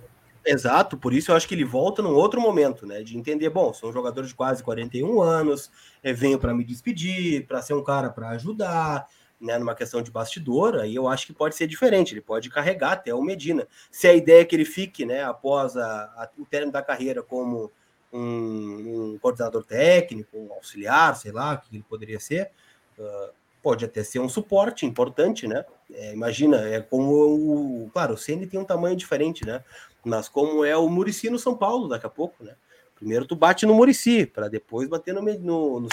Exato, 0.48 0.96
por 0.96 1.12
isso 1.12 1.31
eu 1.31 1.37
acho 1.37 1.46
que 1.46 1.55
ele 1.55 1.64
volta 1.64 2.01
num 2.01 2.14
outro 2.14 2.40
momento, 2.40 2.87
né? 2.87 3.03
De 3.03 3.18
entender, 3.18 3.51
bom, 3.51 3.74
sou 3.74 3.90
um 3.90 3.92
jogador 3.92 4.24
de 4.24 4.35
quase 4.35 4.62
41 4.62 5.20
anos, 5.20 5.70
é, 6.03 6.11
venho 6.11 6.38
para 6.38 6.55
me 6.55 6.64
despedir, 6.64 7.46
para 7.46 7.61
ser 7.61 7.74
um 7.74 7.85
cara 7.85 8.09
para 8.09 8.31
ajudar, 8.31 9.07
né, 9.40 9.59
numa 9.59 9.74
questão 9.74 10.03
de 10.03 10.11
bastidor, 10.11 10.77
aí 10.77 10.94
eu 10.94 11.07
acho 11.09 11.27
que 11.27 11.33
pode 11.33 11.55
ser 11.55 11.66
diferente, 11.66 12.12
ele 12.12 12.20
pode 12.20 12.51
carregar 12.51 12.92
até 12.92 13.14
o 13.14 13.22
Medina. 13.22 13.66
Se 13.90 14.09
a 14.09 14.14
ideia 14.14 14.42
é 14.42 14.44
que 14.44 14.57
ele 14.57 14.64
fique, 14.64 15.05
né, 15.07 15.22
após 15.22 15.77
a, 15.77 16.05
a, 16.16 16.29
o 16.38 16.44
término 16.44 16.72
da 16.72 16.83
carreira 16.83 17.22
como 17.22 17.70
um, 18.12 19.12
um, 19.14 19.18
coordenador 19.20 19.64
técnico, 19.64 20.37
um 20.37 20.53
auxiliar, 20.53 21.14
sei 21.16 21.33
lá, 21.33 21.55
o 21.55 21.59
que 21.59 21.77
ele 21.77 21.85
poderia 21.88 22.18
ser, 22.18 22.51
uh, 22.98 23.31
pode 23.62 23.85
até 23.85 24.03
ser 24.03 24.18
um 24.18 24.29
suporte 24.29 24.87
importante, 24.87 25.46
né? 25.46 25.64
É, 25.92 26.12
imagina, 26.12 26.68
é 26.68 26.81
como 26.81 27.12
o. 27.12 27.90
Claro, 27.92 28.14
o 28.14 28.18
Ceni 28.18 28.46
tem 28.46 28.59
um 28.61 28.64
tamanho 28.64 28.96
diferente, 28.96 29.44
né? 29.44 29.62
Mas 30.05 30.29
como 30.29 30.64
é 30.64 30.77
o 30.77 30.88
Murici 30.88 31.29
no 31.31 31.38
São 31.38 31.57
Paulo 31.57 31.88
daqui 31.88 32.07
a 32.07 32.11
pouco, 32.11 32.42
né? 32.44 32.55
Primeiro 32.94 33.27
tu 33.27 33.37
bate 33.37 33.64
no 33.64 33.74
Murici, 33.74 34.27
para 34.27 34.48
depois 34.48 34.88
bater 34.88 35.14
no, 35.14 35.22
no, 35.22 35.81
no. 35.81 35.88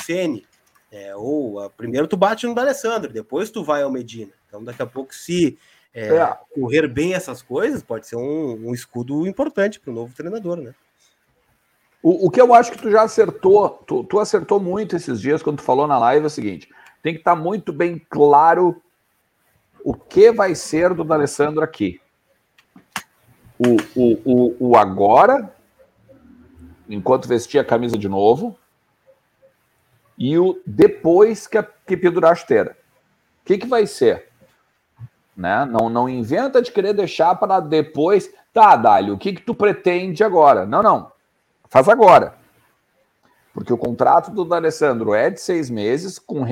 É, 0.95 1.13
ou 1.13 1.59
a, 1.59 1.69
primeiro 1.69 2.07
tu 2.07 2.15
bate 2.15 2.47
no 2.47 2.55
D'Alessandro, 2.55 3.11
depois 3.11 3.51
tu 3.51 3.65
vai 3.65 3.81
ao 3.81 3.91
Medina. 3.91 4.31
Então, 4.47 4.63
daqui 4.63 4.81
a 4.81 4.85
pouco, 4.85 5.13
se 5.13 5.57
é, 5.93 6.07
é. 6.07 6.37
correr 6.53 6.87
bem 6.87 7.13
essas 7.13 7.41
coisas, 7.41 7.83
pode 7.83 8.07
ser 8.07 8.15
um, 8.15 8.69
um 8.69 8.73
escudo 8.73 9.27
importante 9.27 9.77
para 9.77 9.91
o 9.91 9.93
novo 9.93 10.15
treinador, 10.15 10.55
né? 10.55 10.73
O, 12.01 12.27
o, 12.27 12.31
que 12.31 12.39
eu 12.39 12.53
acho 12.53 12.71
que 12.71 12.77
tu 12.77 12.89
já 12.89 13.01
acertou, 13.01 13.67
tu, 13.85 14.05
tu, 14.05 14.19
acertou 14.19 14.57
muito 14.57 14.95
esses 14.95 15.19
dias 15.19 15.43
quando 15.43 15.57
tu 15.57 15.63
falou 15.63 15.85
na 15.85 15.97
live 15.97 16.23
é 16.23 16.27
o 16.27 16.29
seguinte: 16.29 16.69
tem 17.03 17.13
que 17.13 17.19
estar 17.19 17.35
tá 17.35 17.41
muito 17.41 17.73
bem 17.73 18.01
claro 18.09 18.81
o 19.83 19.93
que 19.93 20.31
vai 20.31 20.55
ser 20.55 20.93
do 20.93 21.03
D'Alessandro 21.03 21.61
aqui. 21.61 21.99
O, 23.59 23.75
o, 23.99 24.21
o, 24.23 24.69
o 24.69 24.77
agora, 24.77 25.53
enquanto 26.87 27.27
vestia 27.27 27.59
a 27.59 27.65
camisa 27.65 27.97
de 27.97 28.07
novo, 28.07 28.57
e 30.17 30.37
o 30.37 30.61
depois 30.65 31.47
que, 31.47 31.57
a, 31.57 31.63
que 31.63 31.97
pendurar 31.97 32.31
a 32.31 32.33
esteira. 32.33 32.77
O 33.41 33.45
que, 33.45 33.57
que 33.57 33.67
vai 33.67 33.85
ser? 33.85 34.29
Né? 35.35 35.65
Não, 35.65 35.89
não 35.89 36.07
inventa 36.07 36.61
de 36.61 36.71
querer 36.71 36.93
deixar 36.93 37.35
para 37.35 37.59
depois. 37.59 38.33
Tá, 38.53 38.75
Dálio, 38.75 39.15
o 39.15 39.17
que, 39.17 39.33
que 39.33 39.41
tu 39.41 39.53
pretende 39.53 40.23
agora? 40.23 40.65
Não, 40.65 40.81
não. 40.81 41.11
Faz 41.69 41.89
agora. 41.89 42.35
Porque 43.53 43.71
o 43.71 43.77
contrato 43.77 44.31
do 44.31 44.43
D'Alessandro 44.43 45.13
é 45.13 45.29
de 45.29 45.39
seis 45.39 45.69
meses, 45.69 46.19
com, 46.19 46.45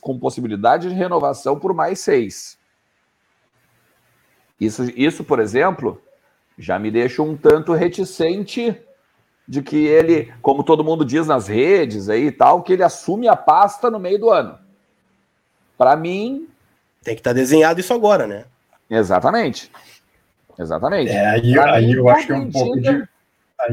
com 0.00 0.18
possibilidade 0.18 0.88
de 0.88 0.94
renovação 0.94 1.58
por 1.58 1.74
mais 1.74 2.00
seis. 2.00 2.58
Isso, 4.60 4.84
isso, 4.96 5.24
por 5.24 5.40
exemplo, 5.40 6.00
já 6.58 6.78
me 6.78 6.90
deixa 6.90 7.22
um 7.22 7.36
tanto 7.36 7.72
reticente 7.72 8.76
de 9.48 9.62
que 9.62 9.86
ele, 9.86 10.30
como 10.42 10.62
todo 10.62 10.84
mundo 10.84 11.06
diz 11.06 11.26
nas 11.26 11.48
redes 11.48 12.10
aí 12.10 12.26
e 12.26 12.32
tal, 12.32 12.62
que 12.62 12.74
ele 12.74 12.82
assume 12.82 13.26
a 13.26 13.34
pasta 13.34 13.90
no 13.90 13.98
meio 13.98 14.18
do 14.18 14.28
ano. 14.28 14.58
Para 15.78 15.96
mim. 15.96 16.46
Tem 17.02 17.14
que 17.14 17.20
estar 17.20 17.30
tá 17.30 17.34
desenhado 17.34 17.80
isso 17.80 17.94
agora, 17.94 18.26
né? 18.26 18.44
Exatamente. 18.90 19.72
Exatamente. 20.58 21.10
É, 21.10 21.26
aí, 21.26 21.58
aí 21.58 21.92
eu 21.92 22.08
acho 22.10 22.26
que 22.26 22.32
é 22.32 22.36
um 22.36 22.50
pouco 22.50 22.78
de. 22.78 23.08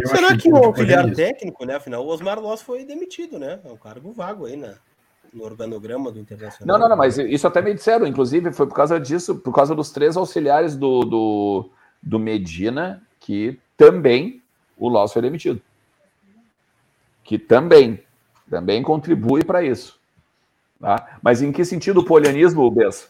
Será 0.05 0.37
que, 0.37 0.49
o 0.49 0.55
auxiliar 0.55 1.11
técnico, 1.13 1.65
né? 1.65 1.75
Afinal, 1.75 2.05
o 2.05 2.07
Osmar 2.07 2.39
Loss 2.39 2.61
foi 2.61 2.85
demitido, 2.85 3.37
né? 3.37 3.59
É 3.63 3.71
um 3.71 3.77
cargo 3.77 4.11
vago 4.13 4.45
aí, 4.45 4.55
né? 4.55 4.75
No 5.33 5.43
organograma 5.43 6.11
do 6.11 6.19
Internacional. 6.19 6.65
Não, 6.65 6.81
não, 6.81 6.89
não, 6.89 6.97
mas 6.97 7.17
isso 7.17 7.45
até 7.45 7.61
me 7.61 7.73
disseram, 7.73 8.07
inclusive, 8.07 8.53
foi 8.53 8.65
por 8.65 8.75
causa 8.75 8.99
disso, 8.99 9.35
por 9.35 9.53
causa 9.53 9.75
dos 9.75 9.91
três 9.91 10.15
auxiliares 10.15 10.75
do, 10.75 11.01
do, 11.01 11.69
do 12.01 12.17
Medina, 12.17 13.03
que 13.19 13.59
também 13.77 14.41
o 14.77 14.89
Loss 14.89 15.13
foi 15.13 15.21
demitido. 15.21 15.61
Que 17.23 17.39
também, 17.39 18.03
também 18.49 18.83
contribui 18.83 19.43
para 19.43 19.63
isso. 19.63 19.99
Tá? 20.79 21.17
Mas 21.21 21.41
em 21.41 21.51
que 21.51 21.65
sentido 21.65 22.01
o 22.01 22.05
polianismo, 22.05 22.69
Bessa? 22.69 23.07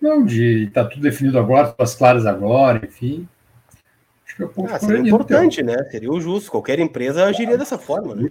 Não, 0.00 0.24
de 0.24 0.70
tá 0.72 0.84
tudo 0.84 1.02
definido 1.02 1.38
agora, 1.38 1.74
as 1.78 1.94
claras 1.94 2.24
agora, 2.24 2.84
enfim. 2.84 3.28
Acho 4.24 4.36
que 4.36 4.42
é 4.42 4.46
um 4.46 4.48
pouco 4.48 4.72
ah, 4.72 4.78
seria 4.78 4.98
importante, 4.98 5.60
então. 5.60 5.74
né? 5.74 5.84
Seria 5.90 6.10
o 6.10 6.20
justo. 6.20 6.50
Qualquer 6.50 6.78
empresa 6.78 7.24
agiria 7.24 7.58
dessa 7.58 7.78
forma, 7.78 8.14
né? 8.14 8.30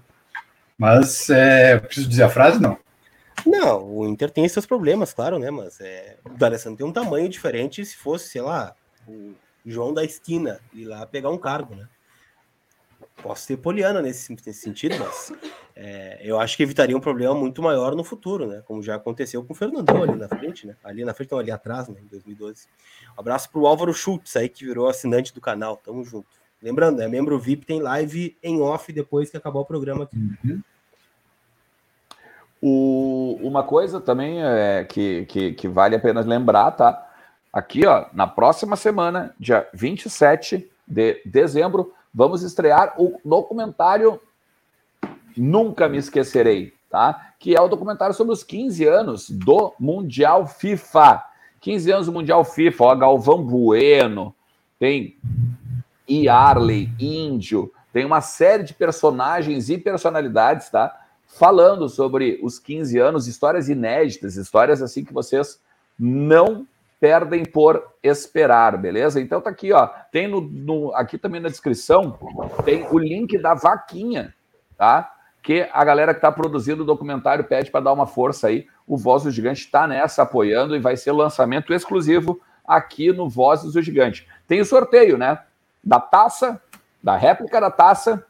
Mas 0.78 1.30
é, 1.30 1.78
preciso 1.80 2.08
dizer 2.08 2.24
a 2.24 2.30
frase, 2.30 2.62
não. 2.62 2.78
Não, 3.46 3.84
o 3.84 4.08
Inter 4.08 4.32
tem 4.32 4.48
seus 4.48 4.66
problemas, 4.66 5.14
claro, 5.14 5.40
né? 5.40 5.52
Mas 5.52 5.80
é, 5.82 6.18
o 6.26 6.30
D'Alessandro 6.38 6.78
tem 6.78 6.88
um 6.88 6.94
tamanho 6.94 7.30
diferente 7.30 7.86
se 7.86 7.96
fosse, 7.96 8.30
sei 8.30 8.42
lá, 8.42 8.74
o 9.08 9.34
João 9.66 9.94
da 9.94 10.04
esquina 10.04 10.60
ir 10.74 10.86
lá 10.86 11.06
pegar 11.06 11.30
um 11.30 11.38
cargo, 11.38 11.76
né? 11.76 11.88
Posso 13.22 13.44
ser 13.44 13.58
poliana 13.58 14.02
nesse, 14.02 14.32
nesse 14.32 14.54
sentido, 14.54 14.96
mas 15.00 15.34
é, 15.76 16.20
eu 16.22 16.40
acho 16.40 16.56
que 16.56 16.64
evitaria 16.64 16.96
um 16.96 17.00
problema 17.02 17.34
muito 17.34 17.62
maior 17.62 17.96
no 17.96 18.04
futuro, 18.04 18.48
né? 18.48 18.62
Como 18.66 18.82
já 18.82 18.96
aconteceu 18.96 19.44
com 19.44 19.54
o 19.54 19.56
Fernandão 19.56 20.04
ali 20.04 20.16
na 20.16 20.28
frente, 20.28 20.66
né? 20.66 20.76
Ali 20.84 21.04
na 21.04 21.14
frente, 21.14 21.32
não, 21.32 21.40
ali 21.40 21.52
atrás, 21.52 21.88
né? 21.88 22.00
Em 22.02 22.08
2012. 22.08 22.68
Um 23.16 23.20
abraço 23.20 23.50
pro 23.50 23.66
Álvaro 23.66 23.94
Schultz 23.94 24.36
aí, 24.36 24.50
que 24.50 24.66
virou 24.66 24.88
assinante 24.88 25.34
do 25.34 25.42
canal. 25.42 25.78
Tamo 25.78 26.04
junto. 26.04 26.28
Lembrando, 26.62 27.02
é 27.02 27.08
membro 27.08 27.38
VIP, 27.38 27.66
tem 27.66 27.82
live 27.82 28.36
em 28.42 28.60
off 28.62 28.92
depois 28.92 29.30
que 29.30 29.38
acabar 29.38 29.60
o 29.60 29.66
programa 29.66 30.06
aqui. 30.06 30.18
Uhum. 30.18 30.62
O, 32.60 33.40
uma 33.44 33.64
coisa 33.64 34.02
também 34.02 34.44
é, 34.44 34.84
que, 34.84 35.26
que, 35.26 35.54
que 35.54 35.68
vale 35.68 35.96
a 35.96 36.00
pena 36.00 36.22
lembrar, 36.22 36.72
tá? 36.72 37.08
Aqui, 37.54 37.86
ó, 37.86 38.08
na 38.14 38.26
próxima 38.26 38.76
semana, 38.76 39.36
dia 39.40 39.68
27 39.74 40.70
de 40.88 41.22
dezembro, 41.26 41.94
vamos 42.14 42.44
estrear 42.44 42.94
o 42.98 43.20
documentário 43.24 44.20
Nunca 45.36 45.88
Me 45.88 45.98
Esquecerei, 45.98 46.74
tá? 46.90 47.34
Que 47.40 47.56
é 47.56 47.62
o 47.62 47.68
documentário 47.68 48.16
sobre 48.16 48.34
os 48.34 48.44
15 48.44 48.86
anos 48.86 49.30
do 49.30 49.74
Mundial 49.80 50.48
FIFA. 50.48 51.24
15 51.62 51.92
anos 51.92 52.06
do 52.08 52.12
Mundial 52.12 52.44
FIFA, 52.44 52.84
ó, 52.84 52.96
Galvão 52.96 53.44
Bueno, 53.44 54.34
tem 54.80 55.18
Yarley, 56.10 56.90
Índio, 57.00 57.72
tem 57.92 58.06
uma 58.06 58.22
série 58.22 58.64
de 58.64 58.74
personagens 58.74 59.70
e 59.70 59.78
personalidades, 59.78 60.70
tá? 60.70 60.96
Falando 61.26 61.90
sobre 61.90 62.40
os 62.42 62.58
15 62.58 62.98
anos, 62.98 63.28
histórias 63.28 63.70
inéditas, 63.70 64.36
histórias 64.36 64.82
assim 64.82 65.04
que 65.04 65.14
vocês 65.14 65.60
não 66.00 66.66
perdem 67.00 67.46
por 67.46 67.84
esperar, 68.02 68.78
beleza? 68.78 69.22
Então 69.22 69.40
tá 69.40 69.50
aqui, 69.50 69.72
ó. 69.72 69.88
Tem 70.12 70.28
no, 70.28 70.42
no, 70.42 70.94
aqui 70.96 71.18
também 71.18 71.42
na 71.42 71.50
descrição 71.50 72.18
tem 72.66 72.88
o 72.90 72.98
link 72.98 73.38
da 73.38 73.54
vaquinha, 73.54 74.34
tá? 74.78 75.14
Que 75.42 75.68
a 75.72 75.84
galera 75.84 76.14
que 76.14 76.22
tá 76.22 76.32
produzindo 76.32 76.84
o 76.84 76.86
documentário 76.86 77.44
pede 77.44 77.72
para 77.72 77.82
dar 77.82 77.94
uma 77.94 78.08
força 78.08 78.48
aí. 78.48 78.68
O 78.86 78.98
Voz 78.98 79.24
do 79.24 79.32
Gigante 79.32 79.62
está 79.62 79.88
nessa 79.88 80.24
apoiando 80.24 80.76
e 80.76 80.80
vai 80.80 80.98
ser 80.98 81.12
lançamento 81.12 81.74
exclusivo 81.74 82.42
aqui 82.66 83.14
no 83.14 83.30
Vozes 83.30 83.74
do 83.74 83.82
Gigante. 83.82 84.28
Tem 84.48 84.60
o 84.60 84.66
sorteio, 84.66 85.18
né? 85.18 85.40
Da 85.84 86.00
taça, 86.00 86.62
da 87.02 87.16
réplica 87.16 87.62
da 87.62 87.72
taça, 87.72 88.26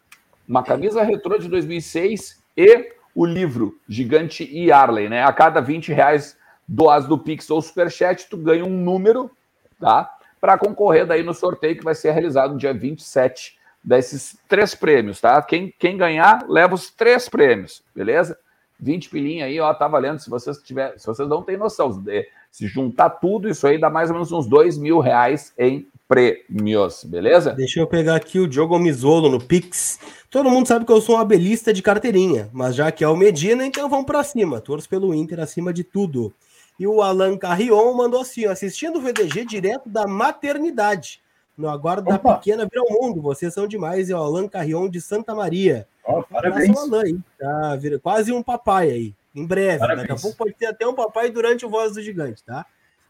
uma 0.48 0.62
camisa 0.62 1.02
retrô 1.04 1.38
de 1.40 1.48
2006 1.48 2.44
e 2.56 2.92
o 3.16 3.26
livro 3.26 3.80
Gigante 3.88 4.48
e 4.52 4.72
Arley, 4.72 5.10
né? 5.10 5.24
A 5.24 5.34
cada 5.34 5.60
20 5.60 5.92
reais 5.92 6.38
doas 6.68 7.06
do 7.06 7.18
Pix 7.18 7.50
ou 7.50 7.62
Superchat, 7.62 8.28
tu 8.30 8.38
ganha 8.38 8.66
um 8.66 8.70
número, 8.70 9.32
tá? 9.80 10.18
Para 10.40 10.58
concorrer 10.58 11.06
daí 11.06 11.24
no 11.24 11.34
sorteio 11.34 11.78
que 11.78 11.84
vai 11.84 11.96
ser 11.96 12.12
realizado 12.12 12.54
no 12.54 12.60
dia 12.60 12.74
27 12.74 13.58
desses 13.84 14.38
três 14.48 14.76
prêmios, 14.76 15.22
tá? 15.22 15.42
Quem, 15.42 15.74
quem 15.80 15.96
ganhar, 15.96 16.46
leva 16.48 16.76
os 16.76 16.90
três 16.90 17.30
prêmios, 17.30 17.82
beleza? 17.96 18.38
20 18.80 19.10
pilinha 19.10 19.46
aí, 19.46 19.60
ó, 19.60 19.74
tá 19.74 19.88
valendo. 19.88 20.20
Se 20.20 20.30
vocês 20.30 20.58
tiver, 20.60 20.98
se 21.00 21.08
vocês 21.08 21.28
não 21.28 21.42
têm 21.42 21.58
noção, 21.58 22.04
se 22.52 22.68
juntar 22.68 23.10
tudo 23.10 23.50
isso 23.50 23.66
aí, 23.66 23.80
dá 23.80 23.90
mais 23.90 24.10
ou 24.10 24.16
menos 24.16 24.32
uns 24.32 24.46
dois 24.46 24.78
mil 24.78 25.00
reais 25.00 25.54
em 25.58 25.88
prêmios, 26.08 27.04
beleza? 27.04 27.54
Deixa 27.54 27.80
eu 27.80 27.88
pegar 27.88 28.16
aqui 28.16 28.40
o 28.40 28.48
Diogo 28.48 28.78
Mizolo 28.80 29.30
no 29.30 29.42
Pix. 29.42 30.00
Todo 30.30 30.50
mundo 30.50 30.68
sabe 30.68 30.86
que 30.86 30.92
eu 30.92 31.02
sou 31.02 31.16
um 31.16 31.20
abelista 31.20 31.74
de 31.74 31.82
carteirinha, 31.82 32.50
mas 32.54 32.76
já 32.76 32.92
que 32.92 33.04
é 33.04 33.08
o 33.08 33.16
Medina, 33.16 33.66
então 33.66 33.90
vamos 33.90 34.06
para 34.06 34.24
cima. 34.24 34.62
Torço 34.62 34.88
pelo 34.88 35.14
Inter 35.14 35.40
acima 35.40 35.74
de 35.74 35.84
tudo. 35.84 36.34
E 36.80 36.88
o 36.88 37.02
Alan 37.02 37.38
Carrion 37.38 37.94
mandou 37.94 38.22
assim: 38.22 38.46
assistindo 38.46 38.98
o 38.98 39.02
VDG 39.02 39.46
direto 39.46 39.90
da 39.90 40.08
maternidade. 40.08 41.22
No 41.58 41.70
aguardo 41.70 42.10
Opa. 42.12 42.18
da 42.18 42.36
pequena 42.38 42.68
vira 42.72 42.84
o 42.84 42.94
mundo. 42.94 43.22
Vocês 43.22 43.54
são 43.54 43.68
demais. 43.68 44.10
É 44.10 44.16
o 44.16 44.20
Alan 44.20 44.48
Carrion 44.48 44.88
de 44.88 45.02
Santa 45.02 45.34
Maria. 45.34 45.88
Oh, 46.06 46.22
parabéns. 46.22 46.78
Alan? 46.78 47.20
Tá, 47.40 47.76
vira, 47.76 48.00
quase 48.00 48.32
um 48.32 48.44
papai 48.44 48.92
aí. 48.92 49.16
Em 49.34 49.46
breve. 49.46 49.80
Parabéns. 49.80 50.08
Daqui 50.08 50.20
a 50.20 50.22
pouco 50.22 50.38
pode 50.38 50.54
ter 50.54 50.68
até 50.68 50.88
um 50.88 50.94
papai 50.94 51.32
durante 51.32 51.66
o 51.66 51.70
Voz 51.70 51.94
do 51.94 52.02
Gigante, 52.02 52.44
tá? 52.44 52.66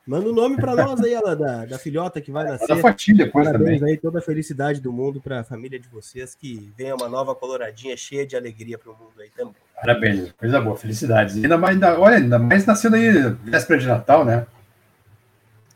Manda 0.08 0.30
o 0.30 0.32
um 0.32 0.34
nome 0.34 0.56
para 0.56 0.74
nós 0.74 1.04
aí, 1.04 1.14
ela, 1.14 1.36
da, 1.36 1.66
da 1.66 1.78
filhota 1.78 2.22
que 2.22 2.32
vai 2.32 2.46
nascer. 2.46 2.66
Da 2.66 2.76
depois 2.76 3.46
Parabéns 3.46 3.80
também. 3.82 3.94
aí, 3.94 3.98
toda 4.00 4.20
a 4.20 4.22
felicidade 4.22 4.80
do 4.80 4.94
mundo 4.94 5.20
para 5.20 5.42
a 5.42 5.44
família 5.44 5.78
de 5.78 5.90
vocês, 5.90 6.34
que 6.34 6.72
venha 6.78 6.96
uma 6.96 7.10
nova 7.10 7.36
coloradinha 7.36 7.98
cheia 7.98 8.26
de 8.26 8.34
alegria 8.34 8.78
para 8.78 8.90
o 8.90 8.96
mundo 8.96 9.20
aí 9.20 9.30
também. 9.36 9.56
Parabéns, 9.76 10.32
coisa 10.32 10.62
boa, 10.62 10.78
felicidades. 10.78 11.36
Ainda 11.36 11.58
mais, 11.58 11.76
ainda, 11.76 12.00
olha, 12.00 12.16
ainda 12.16 12.40
mais 12.40 12.66
nascendo 12.66 12.96
aí 12.96 13.12
véspera 13.44 13.82
de 13.82 13.86
Natal, 13.86 14.24
né? 14.24 14.48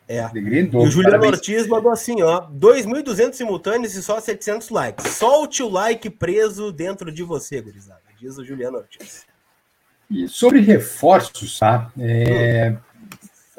É. 0.08 0.22
Alegria 0.22 0.62
e 0.62 0.78
o 0.78 0.88
Juliano 0.88 1.20
Parabéns. 1.20 1.34
Ortiz 1.34 1.68
mandou 1.68 1.92
assim, 1.92 2.22
ó, 2.22 2.50
2.200 2.50 3.34
simultâneos 3.34 3.94
e 3.96 4.02
só 4.02 4.18
700 4.18 4.70
likes. 4.70 5.08
Solte 5.08 5.62
o 5.62 5.68
like 5.68 6.10
preso 6.10 6.72
dentro 6.72 7.12
de 7.12 7.22
você, 7.22 7.60
gurizada, 7.60 8.00
diz 8.18 8.38
o 8.38 8.46
Juliano 8.46 8.78
Ortiz. 8.78 9.26
E 10.10 10.26
sobre 10.30 10.62
reforços, 10.62 11.60
tá? 11.60 11.92
É... 12.00 12.70
Hum 12.70 12.91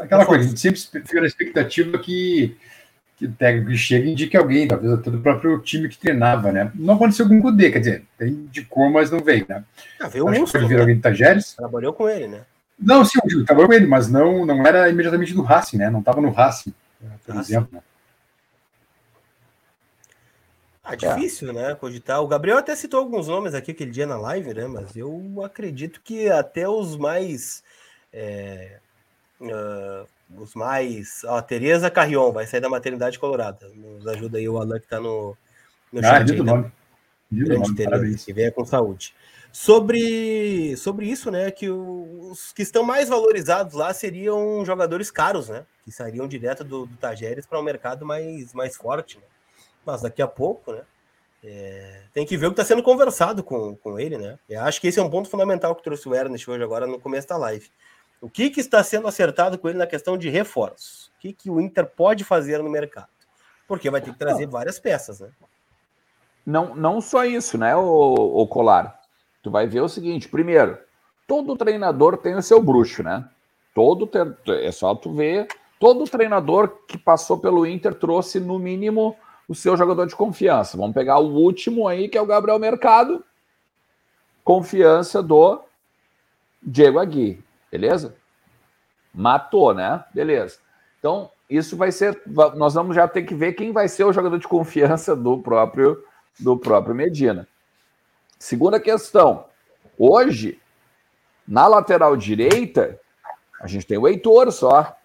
aquela 0.02 0.26
coisa, 0.26 0.44
a 0.44 0.48
gente 0.48 0.60
sempre 0.60 0.80
fica 1.06 1.20
na 1.20 1.26
expectativa 1.26 1.98
que, 1.98 2.56
que 3.16 3.26
o 3.26 3.32
técnico 3.32 3.74
chega 3.74 4.06
e 4.06 4.12
indique 4.12 4.36
alguém, 4.36 4.68
talvez 4.68 4.92
até 4.92 5.10
do 5.10 5.20
próprio 5.20 5.58
time 5.60 5.88
que 5.88 5.98
treinava, 5.98 6.50
né? 6.50 6.70
Não 6.74 6.94
aconteceu 6.94 7.28
com 7.28 7.38
o 7.38 7.42
Cudê, 7.42 7.70
quer 7.70 7.78
dizer, 7.78 8.04
indicou, 8.20 8.90
mas 8.90 9.10
não 9.10 9.20
veio, 9.20 9.46
né? 9.48 9.64
Ah, 10.00 10.08
veio 10.08 10.24
o 10.24 10.28
Wilson, 10.28 10.58
né? 10.58 10.80
alguém 10.80 10.96
de 10.96 11.02
Tajeres. 11.02 11.54
Trabalhou 11.54 11.92
com 11.92 12.08
ele, 12.08 12.28
né? 12.28 12.42
Não, 12.78 13.04
sim, 13.04 13.18
trabalhou 13.44 13.68
com 13.68 13.74
ele, 13.74 13.86
mas 13.86 14.08
não, 14.08 14.44
não 14.44 14.66
era 14.66 14.88
imediatamente 14.88 15.34
do 15.34 15.42
Racing, 15.42 15.78
né? 15.78 15.88
Não 15.88 16.00
estava 16.00 16.20
no 16.20 16.30
Racing, 16.30 16.74
por 17.24 17.36
ah, 17.36 17.40
exemplo. 17.40 17.68
Né? 17.72 17.80
Ah, 20.82 20.96
difícil, 20.96 21.50
é. 21.50 21.52
né? 21.52 21.74
Cogitar. 21.76 22.20
O 22.20 22.26
Gabriel 22.26 22.58
até 22.58 22.74
citou 22.74 22.98
alguns 22.98 23.28
nomes 23.28 23.54
aqui 23.54 23.70
aquele 23.70 23.92
dia 23.92 24.06
na 24.06 24.18
live, 24.18 24.52
né? 24.52 24.66
Mas 24.66 24.96
eu 24.96 25.42
acredito 25.44 26.00
que 26.02 26.28
até 26.28 26.68
os 26.68 26.96
mais 26.96 27.62
é, 28.12 28.80
Uh, 29.42 30.06
os 30.40 30.54
mais. 30.54 31.22
Ó, 31.24 31.40
Tereza 31.42 31.90
Carrion 31.90 32.32
vai 32.32 32.46
sair 32.46 32.60
da 32.60 32.68
maternidade 32.68 33.18
colorada. 33.18 33.68
Nos 33.74 34.06
ajuda 34.06 34.38
aí 34.38 34.48
o 34.48 34.58
Alan 34.58 34.78
que 34.78 34.84
está 34.84 35.00
no, 35.00 35.36
no 35.92 36.00
ah, 36.00 36.02
chat. 36.02 36.32
Aí, 36.32 36.42
nome. 36.42 36.72
Grande 37.30 37.74
Tereza, 37.74 38.24
que 38.24 38.32
venha 38.32 38.52
com 38.52 38.64
saúde. 38.64 39.14
Sobre, 39.52 40.76
sobre 40.76 41.06
isso, 41.06 41.30
né? 41.30 41.50
Que 41.50 41.68
os 41.68 42.52
que 42.52 42.62
estão 42.62 42.82
mais 42.82 43.08
valorizados 43.08 43.74
lá 43.74 43.92
seriam 43.92 44.64
jogadores 44.64 45.10
caros, 45.10 45.48
né? 45.48 45.66
Que 45.84 45.90
sairiam 45.90 46.28
direto 46.28 46.62
do, 46.64 46.86
do 46.86 46.96
Tajeres 46.96 47.46
para 47.46 47.58
um 47.58 47.62
mercado 47.62 48.06
mais, 48.06 48.54
mais 48.54 48.76
forte. 48.76 49.18
Né? 49.18 49.24
Mas 49.84 50.02
daqui 50.02 50.22
a 50.22 50.28
pouco, 50.28 50.72
né? 50.72 50.82
É, 51.44 52.02
tem 52.14 52.24
que 52.24 52.36
ver 52.36 52.46
o 52.46 52.50
que 52.50 52.60
está 52.60 52.64
sendo 52.64 52.84
conversado 52.84 53.42
com, 53.42 53.74
com 53.76 53.98
ele, 53.98 54.16
né? 54.16 54.38
Eu 54.48 54.60
acho 54.62 54.80
que 54.80 54.86
esse 54.86 55.00
é 55.00 55.02
um 55.02 55.10
ponto 55.10 55.28
fundamental 55.28 55.74
que 55.74 55.82
trouxe 55.82 56.08
o 56.08 56.14
Ernest 56.14 56.48
hoje 56.48 56.62
agora 56.62 56.86
no 56.86 57.00
começo 57.00 57.26
da 57.28 57.36
live. 57.36 57.68
O 58.22 58.30
que, 58.30 58.50
que 58.50 58.60
está 58.60 58.84
sendo 58.84 59.08
acertado 59.08 59.58
com 59.58 59.68
ele 59.68 59.78
na 59.78 59.86
questão 59.86 60.16
de 60.16 60.30
reforços? 60.30 61.08
O 61.16 61.20
que, 61.20 61.32
que 61.32 61.50
o 61.50 61.60
Inter 61.60 61.84
pode 61.84 62.22
fazer 62.22 62.62
no 62.62 62.70
mercado? 62.70 63.08
Porque 63.66 63.90
vai 63.90 64.00
ter 64.00 64.12
que 64.12 64.18
trazer 64.18 64.46
várias 64.46 64.78
peças, 64.78 65.18
né? 65.18 65.28
Não, 66.46 66.72
não 66.74 67.00
só 67.00 67.24
isso, 67.24 67.58
né, 67.58 67.74
o, 67.74 67.82
o 67.82 68.46
Colar? 68.46 69.00
Tu 69.42 69.50
vai 69.50 69.66
ver 69.66 69.80
o 69.80 69.88
seguinte: 69.88 70.28
primeiro, 70.28 70.78
todo 71.26 71.56
treinador 71.56 72.16
tem 72.16 72.36
o 72.36 72.42
seu 72.42 72.62
bruxo, 72.62 73.02
né? 73.02 73.28
Todo 73.74 74.08
é 74.48 74.70
só 74.70 74.94
tu 74.94 75.12
ver. 75.12 75.48
Todo 75.80 76.04
treinador 76.04 76.68
que 76.86 76.96
passou 76.96 77.38
pelo 77.38 77.66
Inter 77.66 77.92
trouxe, 77.92 78.38
no 78.38 78.56
mínimo, 78.56 79.16
o 79.48 79.54
seu 79.54 79.76
jogador 79.76 80.06
de 80.06 80.14
confiança. 80.14 80.76
Vamos 80.76 80.94
pegar 80.94 81.18
o 81.18 81.34
último 81.34 81.88
aí, 81.88 82.08
que 82.08 82.16
é 82.16 82.22
o 82.22 82.26
Gabriel 82.26 82.58
Mercado. 82.60 83.24
Confiança 84.44 85.20
do 85.20 85.60
Diego 86.62 87.00
Aguirre. 87.00 87.42
Beleza? 87.70 88.14
Matou, 89.14 89.74
né? 89.74 90.04
Beleza. 90.14 90.58
Então, 90.98 91.30
isso 91.48 91.76
vai 91.76 91.92
ser. 91.92 92.20
Nós 92.56 92.74
vamos 92.74 92.94
já 92.96 93.06
ter 93.06 93.22
que 93.22 93.34
ver 93.34 93.52
quem 93.52 93.72
vai 93.72 93.88
ser 93.88 94.04
o 94.04 94.12
jogador 94.12 94.38
de 94.38 94.48
confiança 94.48 95.14
do 95.14 95.38
próprio, 95.38 96.02
do 96.38 96.56
próprio 96.56 96.94
Medina. 96.94 97.46
Segunda 98.38 98.80
questão. 98.80 99.44
Hoje, 99.98 100.60
na 101.46 101.66
lateral 101.66 102.16
direita, 102.16 102.98
a 103.60 103.66
gente 103.66 103.86
tem 103.86 103.98
o 103.98 104.08
Heitor 104.08 104.50
só. 104.50 104.96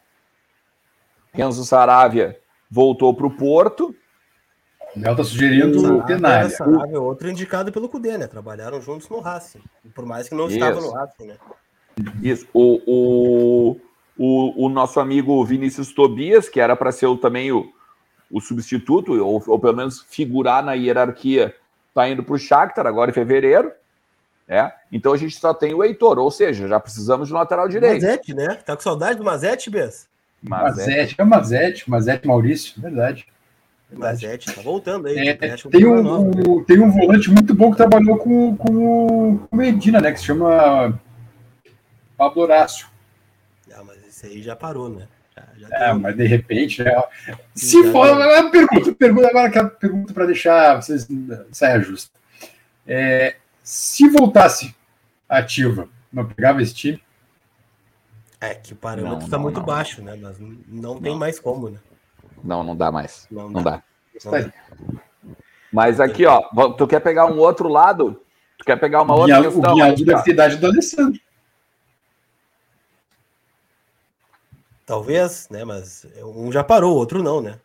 Renzo 1.34 1.64
Saravia 1.66 2.40
voltou 2.70 3.14
para 3.14 3.28
o 3.28 3.36
Porto. 3.36 3.96
O 4.96 5.00
Léo 5.00 5.12
está 5.12 5.24
sugerindo 5.24 5.98
o 5.98 6.04
Tenário. 6.04 6.50
Saravia, 6.50 7.00
outro 7.00 7.30
indicado 7.30 7.72
pelo 7.72 7.90
Cudê, 7.90 8.18
né? 8.18 8.26
Trabalharam 8.26 8.82
juntos 8.82 9.10
no 9.10 9.20
Racing. 9.20 9.62
Por 9.94 10.06
mais 10.06 10.30
que 10.30 10.36
não 10.36 10.48
Isso. 10.48 10.56
estava 10.56 10.82
no 10.82 10.92
Racing, 10.92 11.28
né? 11.28 11.38
Isso. 12.22 12.48
O, 12.54 12.82
o, 12.88 13.82
o, 14.18 14.66
o 14.66 14.70
nosso 14.70 15.00
amigo 15.00 15.44
Vinícius 15.46 15.94
Tobias, 15.94 16.50
que 16.50 16.60
era 16.60 16.76
para 16.76 16.92
ser 16.92 17.16
também 17.18 17.52
o, 17.52 17.72
o 18.32 18.42
substituto, 18.42 19.14
ou, 19.14 19.44
ou 19.46 19.60
pelo 19.60 19.76
menos 19.76 20.06
figurar 20.10 20.64
na 20.64 20.74
hierarquia, 20.74 21.56
está 21.90 22.10
indo 22.10 22.24
para 22.24 22.36
o 22.36 22.40
Shakhtar 22.40 22.88
agora 22.88 23.12
em 23.12 23.14
fevereiro. 23.14 23.72
É? 24.50 24.72
Então 24.92 25.12
a 25.12 25.18
gente 25.18 25.38
só 25.38 25.54
tem 25.54 25.74
o 25.74 25.84
Heitor, 25.84 26.18
ou 26.18 26.32
seja, 26.32 26.70
já 26.70 26.80
precisamos 26.80 27.28
de 27.28 27.34
um 27.34 27.38
lateral 27.38 27.68
direito. 27.68 28.02
Mazete, 28.02 28.34
né? 28.34 28.56
Tá 28.66 28.78
com 28.78 28.82
saudade 28.82 29.18
do 29.18 29.26
Mazete, 29.26 29.70
Bess? 29.70 30.08
Mazete, 30.42 31.16
é 31.18 31.24
o 31.24 31.28
Mazete, 31.28 31.90
Mazete 31.90 32.26
Maurício, 32.26 32.82
verdade. 32.82 33.28
Mazete, 33.92 34.54
tá 34.54 34.62
voltando 34.62 35.08
aí. 35.08 35.18
É, 35.18 35.34
tem, 35.34 35.86
um, 35.86 36.64
tem 36.64 36.80
um 36.80 36.92
volante 36.92 37.30
muito 37.30 37.54
bom 37.54 37.72
que 37.72 37.78
trabalhou 37.78 38.18
com, 38.18 38.56
com 38.56 39.40
o 39.52 39.56
Medina, 39.56 40.00
né? 40.00 40.14
Que 40.14 40.20
se 40.20 40.26
chama 40.26 40.98
Pablo 42.18 42.44
Horácio. 42.44 42.88
Esse 44.18 44.26
aí 44.26 44.42
já 44.42 44.56
parou, 44.56 44.90
né? 44.90 45.08
Já, 45.36 45.70
já 45.70 45.76
é, 45.76 45.94
mas 45.94 46.18
de 46.18 46.26
repente, 46.26 46.84
né? 46.84 46.92
Se 47.54 47.84
já 47.84 47.92
for. 47.92 48.08
Já... 48.08 48.50
Pergunta, 48.50 48.96
pergunta 48.96 49.28
agora 49.28 49.52
que 49.52 49.60
a 49.60 49.66
pergunta 49.66 50.12
para 50.12 50.26
deixar 50.26 50.82
vocês 50.82 51.08
saia 51.52 51.80
justa. 51.82 52.18
É, 52.88 53.36
se 53.62 54.10
voltasse 54.10 54.74
ativa 55.30 55.88
não 56.12 56.26
pegava 56.26 56.64
esse 56.64 56.74
time. 56.74 57.00
É 58.42 58.56
que 58.56 58.74
o 58.74 58.76
parâmetro 58.76 59.26
está 59.26 59.38
muito 59.38 59.60
não. 59.60 59.66
baixo, 59.68 60.02
né? 60.02 60.18
Mas 60.20 60.38
não 60.68 61.00
tem 61.00 61.16
mais 61.16 61.40
como, 61.40 61.70
né? 61.70 61.78
Não, 62.44 62.64
não 62.64 62.76
dá 62.76 62.92
mais. 62.92 63.28
Não, 63.30 63.52
não 63.52 63.62
dá. 63.62 63.84
dá. 64.32 64.54
Mas 65.72 66.00
aqui, 66.00 66.26
ó, 66.26 66.42
tu 66.76 66.88
quer 66.88 67.02
pegar 67.02 67.28
um 67.28 67.38
outro 67.38 67.70
lado? 67.70 68.20
Tu 68.58 68.66
quer 68.66 68.80
pegar 68.80 69.04
uma 69.04 69.14
outra 69.14 69.42
Guia, 69.42 69.52
questão? 69.52 69.74
O 69.74 69.76
Guiado 69.76 70.04
deve 70.04 70.24
ter 70.24 70.32
idade 70.32 70.58
do 70.58 70.66
Alessandro. 70.66 71.22
Talvez, 74.88 75.50
né? 75.52 75.66
Mas 75.66 76.08
um 76.24 76.50
já 76.50 76.64
parou, 76.64 76.96
o 76.96 76.98
outro 76.98 77.22
não, 77.22 77.42
né? 77.42 77.56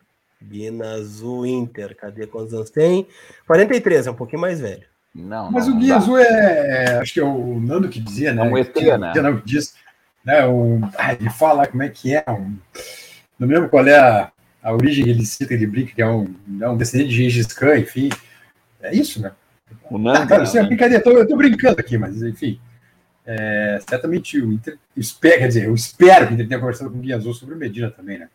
Azul 0.93 1.45
Inter, 1.45 1.95
cadê 1.95 2.27
quantos 2.27 2.53
anos 2.53 2.69
tem? 2.69 3.07
43, 3.47 4.07
é 4.07 4.11
um 4.11 4.13
pouquinho 4.13 4.41
mais 4.41 4.59
velho. 4.59 4.83
Não, 5.15 5.49
Mas 5.49 5.67
não, 5.67 5.77
o 5.77 5.79
Guia 5.79 5.95
Azul 5.95 6.17
é, 6.17 6.25
é, 6.25 6.97
Acho 6.97 7.13
que 7.13 7.19
é 7.21 7.23
o 7.23 7.61
Nando 7.61 7.87
que 7.87 8.01
dizia, 8.01 8.33
né? 8.33 8.45
É 8.45 8.51
um 8.51 8.57
ET, 8.57 8.75
né? 8.75 9.13
Não, 9.21 9.41
diz, 9.45 9.73
né? 10.25 10.45
O, 10.45 10.81
ah, 10.97 11.13
ele 11.13 11.29
fala 11.29 11.65
como 11.65 11.81
é 11.81 11.87
que 11.87 12.13
é. 12.13 12.25
Um, 12.27 12.57
não 13.39 13.47
lembro 13.47 13.69
qual 13.69 13.87
é 13.87 13.97
a, 13.97 14.29
a 14.61 14.73
origem 14.73 15.05
que 15.05 15.09
ele 15.09 15.25
cita, 15.25 15.53
ele 15.53 15.65
brinca, 15.65 15.95
que 15.95 16.01
é 16.01 16.07
um, 16.07 16.35
é 16.59 16.67
um 16.67 16.75
descendente 16.75 17.11
de 17.11 17.29
Gengis 17.29 17.47
Khan, 17.53 17.77
enfim. 17.77 18.09
É 18.81 18.93
isso, 18.93 19.21
né? 19.21 19.31
O 19.89 19.97
Nando. 19.97 20.23
Ah, 20.23 20.27
cara, 20.27 20.43
isso 20.43 20.57
é 20.57 20.63
brincadeira, 20.63 21.01
eu 21.01 21.03
tô, 21.03 21.17
eu 21.19 21.27
tô 21.27 21.37
brincando 21.37 21.79
aqui, 21.79 21.97
mas 21.97 22.21
enfim. 22.21 22.59
É, 23.25 23.79
certamente 23.87 24.39
o 24.39 24.51
Inter. 24.51 24.77
Espero, 24.95 25.39
quer 25.39 25.47
dizer, 25.47 25.65
eu 25.65 25.73
espero 25.73 26.27
que 26.27 26.33
ele 26.33 26.47
tenha 26.47 26.59
conversado 26.59 26.91
com 26.91 26.97
o 26.97 27.01
Guia 27.01 27.15
Azul 27.15 27.33
sobre 27.33 27.55
o 27.55 27.57
Medina 27.57 27.89
também, 27.89 28.19
né? 28.19 28.29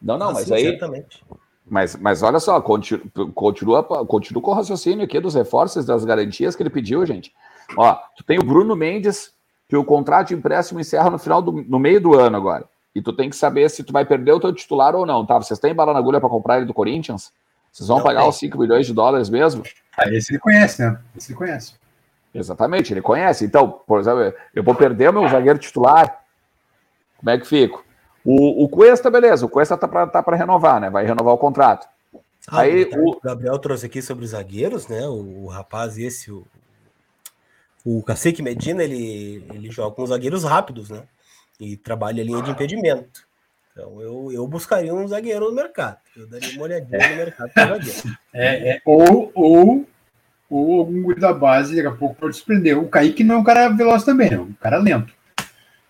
Não, 0.00 0.16
não, 0.16 0.32
mas 0.32 0.50
aí. 0.50 0.64
Certamente. 0.64 1.22
Mas, 1.66 1.94
mas 1.94 2.22
olha 2.22 2.40
só, 2.40 2.60
continua, 2.60 3.02
continua, 3.32 3.84
continua 4.06 4.42
com 4.42 4.50
o 4.50 4.54
raciocínio 4.54 5.04
aqui 5.04 5.20
dos 5.20 5.34
reforços, 5.34 5.84
das 5.84 6.04
garantias 6.04 6.56
que 6.56 6.62
ele 6.62 6.70
pediu, 6.70 7.04
gente. 7.06 7.32
Ó, 7.76 7.94
tu 8.16 8.24
tem 8.24 8.38
o 8.38 8.44
Bruno 8.44 8.74
Mendes, 8.74 9.32
que 9.68 9.76
o 9.76 9.84
contrato 9.84 10.28
de 10.28 10.34
empréstimo 10.34 10.80
encerra 10.80 11.10
no 11.10 11.18
final 11.18 11.40
do 11.40 11.52
no 11.52 11.78
meio 11.78 12.00
do 12.00 12.18
ano 12.18 12.36
agora. 12.36 12.64
E 12.92 13.00
tu 13.00 13.12
tem 13.12 13.30
que 13.30 13.36
saber 13.36 13.70
se 13.70 13.84
tu 13.84 13.92
vai 13.92 14.04
perder 14.04 14.32
o 14.32 14.40
teu 14.40 14.52
titular 14.52 14.96
ou 14.96 15.06
não, 15.06 15.24
tá? 15.24 15.36
Vocês 15.36 15.60
têm 15.60 15.72
bala 15.72 15.92
na 15.92 16.00
agulha 16.00 16.18
para 16.18 16.28
comprar 16.28 16.56
ele 16.56 16.66
do 16.66 16.74
Corinthians? 16.74 17.32
Vocês 17.70 17.86
vão 17.86 17.98
não, 17.98 18.04
pagar 18.04 18.26
os 18.26 18.36
5 18.36 18.58
milhões 18.58 18.84
de 18.84 18.92
dólares 18.92 19.30
mesmo? 19.30 19.62
Ah, 19.96 20.08
esse 20.08 20.32
ele 20.32 20.40
conhece, 20.40 20.82
né? 20.82 20.98
Esse 21.16 21.30
ele 21.30 21.38
conhece. 21.38 21.74
Exatamente, 22.34 22.92
ele 22.92 23.02
conhece. 23.02 23.44
Então, 23.44 23.68
por 23.86 24.00
exemplo, 24.00 24.32
eu 24.54 24.62
vou 24.62 24.74
perder 24.74 25.10
o 25.10 25.12
meu 25.12 25.28
zagueiro 25.28 25.58
titular. 25.58 26.24
Como 27.18 27.30
é 27.30 27.38
que 27.38 27.46
fico? 27.46 27.84
O, 28.24 28.64
o 28.64 28.68
Cuesta, 28.68 29.10
beleza, 29.10 29.46
o 29.46 29.48
Cuesta 29.48 29.76
tá 29.76 29.88
para 29.88 30.06
tá 30.06 30.22
renovar, 30.36 30.80
né? 30.80 30.90
Vai 30.90 31.04
renovar 31.04 31.34
o 31.34 31.38
contrato. 31.38 31.88
Ah, 32.48 32.60
Aí 32.60 32.88
o... 32.96 33.20
Gabriel 33.20 33.58
trouxe 33.58 33.86
aqui 33.86 34.00
sobre 34.00 34.24
os 34.24 34.30
zagueiros, 34.30 34.88
né? 34.88 35.06
O, 35.08 35.44
o 35.44 35.46
rapaz, 35.48 35.98
esse, 35.98 36.30
o, 36.30 36.46
o 37.84 38.02
Cacique 38.02 38.42
Medina, 38.42 38.82
ele, 38.82 39.44
ele 39.52 39.70
joga 39.70 39.94
com 39.94 40.06
zagueiros 40.06 40.44
rápidos, 40.44 40.90
né? 40.90 41.02
E 41.58 41.76
trabalha 41.76 42.22
a 42.22 42.26
linha 42.26 42.42
de 42.42 42.50
impedimento. 42.50 43.26
Então 43.72 44.00
eu, 44.00 44.32
eu 44.32 44.46
buscaria 44.46 44.94
um 44.94 45.06
zagueiro 45.06 45.46
no 45.46 45.54
mercado. 45.54 45.98
Eu 46.16 46.26
daria 46.26 46.52
uma 46.54 46.62
olhadinha 46.62 47.10
no 47.10 47.16
mercado 47.16 47.52
para 47.52 47.78
zagueiro. 47.78 48.18
É, 48.32 48.70
é, 48.70 48.82
ou, 48.84 49.30
ou 49.34 49.86
ou 50.50 50.80
algum 50.80 51.02
guri 51.02 51.20
da 51.20 51.32
base, 51.32 51.76
daqui 51.76 51.86
a 51.86 51.92
pouco 51.92 52.16
pode 52.16 52.34
desprender. 52.34 52.76
O 52.76 52.88
Kaique 52.88 53.22
não 53.22 53.36
é 53.36 53.38
um 53.38 53.44
cara 53.44 53.68
veloz 53.68 54.02
também, 54.02 54.34
é 54.34 54.40
um 54.40 54.52
cara 54.60 54.78
lento. 54.78 55.14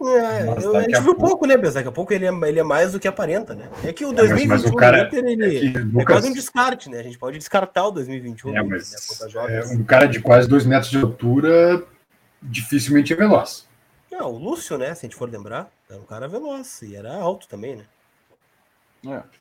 É, 0.03 0.65
eu, 0.65 0.77
a 0.77 0.83
gente 0.83 1.01
viu 1.01 1.15
pouco, 1.15 1.29
pouco 1.29 1.47
né, 1.47 1.59
Bez? 1.59 1.75
Daqui 1.75 1.89
a 1.89 1.93
pouco 1.93 2.13
ele 2.13 2.25
é, 2.25 2.31
ele 2.49 2.59
é 2.59 2.63
mais 2.63 2.93
do 2.93 3.01
que 3.01 3.07
aparenta, 3.07 3.55
né? 3.55 3.69
É 3.85 3.93
que 3.93 4.05
o 4.05 4.13
2021 4.13 4.43
é, 4.43 4.47
mas, 4.47 4.63
mas 4.63 4.73
o 4.73 4.77
cara, 4.77 5.07
Inter, 5.07 5.25
ele 5.25 5.77
é, 5.77 5.79
Lucas... 5.79 6.01
é, 6.01 6.05
quase 6.05 6.29
um 6.31 6.33
descarte, 6.33 6.89
né? 6.89 7.01
A 7.01 7.03
gente 7.03 7.19
pode 7.19 7.37
descartar 7.37 7.87
o 7.87 7.91
2021. 7.91 8.57
É, 8.57 8.63
mas 8.63 9.21
né, 9.35 9.61
é, 9.61 9.67
um 9.75 9.85
cara 9.85 10.07
de 10.07 10.21
quase 10.21 10.49
dois 10.49 10.65
metros 10.65 10.91
de 10.91 10.99
altura 10.99 11.85
dificilmente 12.41 13.13
é 13.13 13.17
veloz. 13.17 13.69
Não, 14.11 14.33
o 14.33 14.39
Lúcio, 14.39 14.79
né? 14.79 14.95
Se 14.95 15.05
a 15.05 15.09
gente 15.09 15.17
for 15.17 15.29
lembrar, 15.29 15.71
era 15.89 16.01
um 16.01 16.07
cara 16.07 16.27
veloz 16.27 16.81
e 16.81 16.97
era 16.97 17.15
alto 17.15 17.47
também, 17.47 17.77
né? 17.77 17.85
É. 19.07 19.40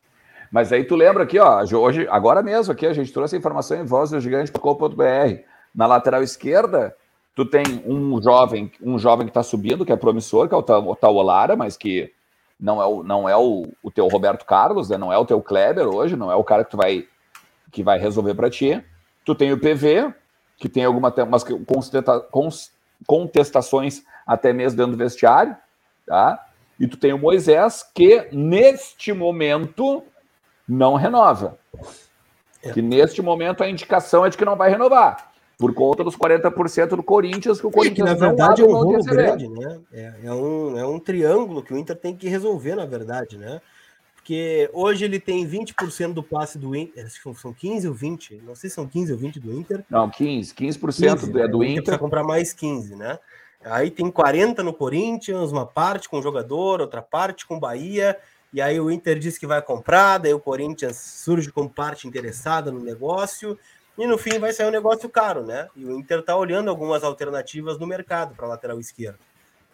Mas 0.52 0.74
aí 0.74 0.84
tu 0.84 0.96
lembra 0.96 1.24
aqui, 1.24 1.38
ó, 1.38 1.64
hoje, 1.64 2.08
agora 2.10 2.42
mesmo 2.42 2.74
aqui, 2.74 2.86
a 2.86 2.94
gente 2.94 3.14
trouxe 3.14 3.36
a 3.36 3.40
informação 3.40 3.80
em 3.80 3.86
voz 3.86 4.10
do 4.10 4.20
gigante.com.br. 4.20 5.44
Na 5.74 5.86
lateral 5.86 6.24
esquerda, 6.24 6.96
tu 7.36 7.46
tem 7.46 7.84
um 7.86 8.22
jovem, 8.22 8.72
um 8.82 8.98
jovem 8.98 9.28
que 9.28 9.32
está 9.32 9.44
subindo, 9.44 9.86
que 9.86 9.92
é 9.92 9.96
promissor, 9.96 10.48
que 10.48 10.56
é 10.56 10.58
o 10.58 10.96
Tauolara, 10.96 11.56
mas 11.56 11.78
que 11.78 12.12
não 12.60 12.82
é 12.82 12.86
o, 12.86 13.04
não 13.04 13.30
é 13.30 13.38
o, 13.38 13.68
o 13.82 13.92
teu 13.92 14.08
Roberto 14.08 14.46
Carlos, 14.46 14.90
né? 14.90 14.98
não 14.98 15.14
é 15.14 15.18
o 15.18 15.26
teu 15.26 15.42
Kleber 15.42 15.88
hoje, 15.88 16.16
não 16.16 16.32
é 16.32 16.36
o 16.36 16.44
cara 16.44 16.66
que 16.66 16.72
tu 16.72 16.78
vai 16.78 17.08
que 17.72 17.84
vai 17.84 18.00
resolver 18.00 18.34
para 18.34 18.50
ti. 18.50 18.84
Tu 19.24 19.36
tem 19.36 19.54
o 19.54 19.60
PV, 19.60 20.12
que 20.58 20.68
tem 20.68 20.84
algumas 20.84 21.14
contestações 23.06 24.04
até 24.26 24.52
mesmo 24.52 24.78
dentro 24.78 24.94
do 24.94 24.98
vestiário, 24.98 25.56
tá? 26.06 26.46
E 26.80 26.88
tu 26.88 26.98
tem 26.98 27.14
o 27.14 27.20
Moisés, 27.20 27.86
que 27.94 28.28
neste 28.32 29.14
momento 29.14 30.04
não 30.70 30.96
renova. 30.96 31.58
É. 32.64 32.72
Que 32.72 32.82
neste 32.82 33.22
momento 33.22 33.64
a 33.64 33.70
indicação 33.70 34.26
é 34.26 34.30
de 34.30 34.38
que 34.38 34.46
não 34.46 34.56
vai 34.56 34.70
renovar. 34.70 35.32
Por 35.58 35.74
conta 35.74 36.04
dos 36.04 36.16
40% 36.16 36.90
do 36.96 37.04
Corinthians, 37.04 37.60
que 37.60 37.68
o 37.68 37.72
Corinthians 37.72 38.12
é 38.12 38.16
que, 38.16 38.22
na 38.22 38.28
verdade, 38.28 38.62
é 38.62 38.66
um 38.66 38.72
rolo 38.72 39.04
grande, 39.04 39.50
né? 39.50 39.80
É, 39.92 40.14
é, 40.24 40.34
um, 40.34 40.78
é 40.78 40.88
um 40.88 40.98
triângulo 41.00 41.62
que 41.62 41.74
o 41.74 41.78
Inter 41.78 41.98
tem 41.98 42.16
que 42.16 42.30
resolver, 42.30 42.76
na 42.76 42.86
verdade, 42.86 43.38
né? 43.38 43.60
Porque 44.16 44.70
hoje 44.72 45.04
ele 45.04 45.20
tem 45.20 45.46
20% 45.46 46.14
do 46.14 46.24
passe 46.24 46.58
do 46.58 46.76
Inter. 46.76 47.10
São 47.36 47.52
15 47.52 47.90
ou 47.90 47.94
20? 47.94 48.42
Não 48.46 48.56
sei 48.56 48.70
se 48.70 48.76
são 48.76 48.88
15 48.88 49.12
ou 49.12 49.18
20 49.18 49.40
do 49.40 49.52
Inter. 49.52 49.84
Não, 49.90 50.10
15. 50.10 50.54
15%, 50.54 50.80
15 50.80 51.42
é 51.42 51.48
do 51.48 51.64
Inter. 51.64 51.80
Inter 51.80 52.00
comprar 52.00 52.24
mais 52.24 52.54
15, 52.54 52.96
né? 52.96 53.20
Aí 53.66 53.92
tem 53.92 54.10
40 54.10 54.64
no 54.64 54.74
Corinthians, 54.74 55.52
uma 55.52 55.66
parte 55.66 56.08
com 56.08 56.20
o 56.20 56.22
jogador, 56.22 56.80
outra 56.80 57.02
parte 57.02 57.46
com 57.46 57.60
Bahia 57.60 58.18
e 58.52 58.62
aí 58.62 58.80
o 58.80 58.90
Inter 58.90 59.20
diz 59.20 59.38
que 59.38 59.46
vai 59.46 59.62
comprar, 59.62 60.18
daí 60.18 60.34
o 60.34 60.40
Corinthians 60.40 60.98
surge 60.98 61.52
como 61.52 61.70
parte 61.70 62.08
interessada 62.08 62.72
no 62.72 62.80
negócio, 62.80 63.58
e 63.98 64.08
no 64.08 64.18
fim 64.18 64.40
vai 64.40 64.54
sair 64.54 64.68
um 64.68 64.72
negócio 64.72 65.10
caro, 65.10 65.46
né? 65.46 65.68
E 65.76 65.86
o 65.86 65.92
Inter 65.92 66.20
está 66.20 66.36
olhando 66.36 66.70
algumas 66.70 67.04
alternativas 67.04 67.78
no 67.78 67.86
mercado 67.86 68.34
para 68.34 68.48
lateral 68.48 68.80
esquerdo. 68.80 69.20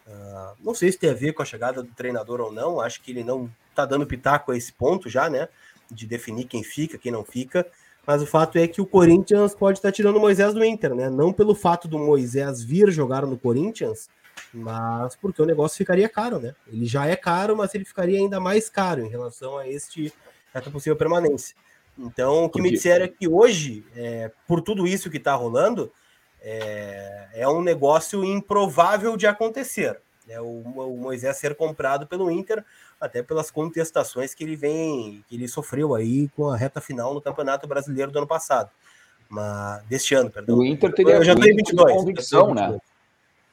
Uh, 0.08 0.56
não 0.60 0.74
sei 0.74 0.92
se 0.92 0.98
tem 0.98 1.12
a 1.12 1.14
ver 1.14 1.34
com 1.34 1.42
a 1.42 1.46
chegada 1.46 1.82
do 1.82 1.92
treinador 1.92 2.42
ou 2.42 2.52
não, 2.52 2.82
acho 2.82 3.02
que 3.02 3.12
ele 3.12 3.24
não 3.24 3.50
está 3.70 3.86
dando 3.86 4.06
pitaco 4.06 4.52
a 4.52 4.58
esse 4.58 4.74
ponto 4.74 5.10
já, 5.10 5.30
né? 5.30 5.48
De 5.92 6.08
definir 6.08 6.46
quem 6.46 6.64
fica, 6.64 6.98
quem 6.98 7.12
não 7.12 7.24
fica. 7.24 7.66
Mas 8.06 8.22
o 8.22 8.26
fato 8.26 8.58
é 8.58 8.68
que 8.68 8.82
o 8.82 8.86
Corinthians 8.86 9.56
pode 9.56 9.80
estar 9.80 9.90
tá 9.90 9.92
tirando 9.92 10.18
o 10.18 10.20
Moisés 10.20 10.54
do 10.54 10.64
Inter, 10.64 10.94
né? 10.94 11.10
Não 11.10 11.32
pelo 11.32 11.56
fato 11.56 11.88
do 11.88 11.98
Moisés 11.98 12.64
vir 12.64 12.92
jogar 12.92 13.26
no 13.26 13.38
Corinthians, 13.38 14.10
mas 14.54 15.16
porque 15.16 15.42
o 15.42 15.46
negócio 15.46 15.78
ficaria 15.78 16.08
caro, 16.08 16.40
né? 16.40 16.56
Ele 16.68 16.86
já 16.86 17.06
é 17.06 17.16
caro, 17.16 17.56
mas 17.56 17.74
ele 17.76 17.86
ficaria 17.86 18.18
ainda 18.18 18.40
mais 18.40 18.70
caro 18.70 19.02
em 19.02 19.10
relação 19.10 19.58
a 19.58 19.68
este 19.68 20.14
essa 20.54 20.72
possível 20.72 20.96
permanência. 20.96 21.56
Então, 21.98 22.46
o 22.46 22.50
que 22.50 22.62
me 22.62 22.72
disseram 22.72 23.06
é 23.06 23.08
que 23.08 23.28
hoje, 23.28 23.86
é, 23.96 24.32
por 24.48 24.62
tudo 24.62 24.88
isso 24.88 25.10
que 25.10 25.18
está 25.18 25.34
rolando, 25.34 25.92
é, 26.42 27.28
é, 27.34 27.48
um 27.48 27.62
negócio 27.62 28.24
improvável 28.24 29.16
de 29.18 29.28
acontecer. 29.28 30.00
Né? 30.28 30.40
O, 30.40 30.62
o, 30.62 30.98
Moisés 30.98 31.38
ser 31.38 31.56
comprado 31.56 32.06
pelo 32.06 32.30
Inter, 32.30 32.64
até 33.00 33.24
pelas 33.24 33.50
contestações 33.50 34.34
que 34.34 34.44
ele 34.44 34.56
vem, 34.56 35.24
que 35.28 35.36
ele 35.36 35.48
sofreu 35.48 35.96
aí 35.96 36.30
com 36.30 36.50
a 36.50 36.58
reta 36.58 36.82
final 36.82 37.14
no 37.14 37.22
Campeonato 37.22 37.68
Brasileiro 37.68 38.12
do 38.12 38.18
ano 38.18 38.28
passado. 38.28 38.70
Mas, 39.30 39.84
deste 39.86 40.14
ano, 40.16 40.30
perdão. 40.30 40.58
O 40.58 40.66
Inter 40.66 40.94
teria, 40.94 41.16
eu 41.16 41.24
já 41.24 41.36
tenho 41.36 41.56
22. 41.56 41.94
Convicção, 41.94 42.54
né? 42.54 42.78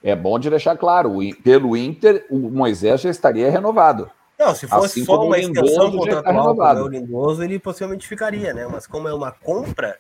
É 0.03 0.17
bom 0.17 0.39
de 0.39 0.51
deixar 0.51 0.77
claro, 0.77 1.19
pelo 1.45 1.77
Inter, 1.77 2.27
o 2.29 2.51
Moisés 2.51 3.01
já 3.01 3.11
estaria 3.11 3.51
renovado. 3.51 4.11
Não, 4.39 4.55
se 4.55 4.67
fosse 4.67 4.87
assim 4.87 5.05
só 5.05 5.25
uma 5.25 5.39
extensão 5.39 5.93
contratual 5.93 6.57
para 6.57 6.83
o 6.83 6.89
Lindoso, 6.89 7.45
ele 7.45 7.59
possivelmente 7.59 8.09
ficaria, 8.09 8.53
né? 8.53 8.67
Mas 8.67 8.87
como 8.87 9.07
é 9.07 9.15
uma 9.15 9.31
compra 9.31 9.97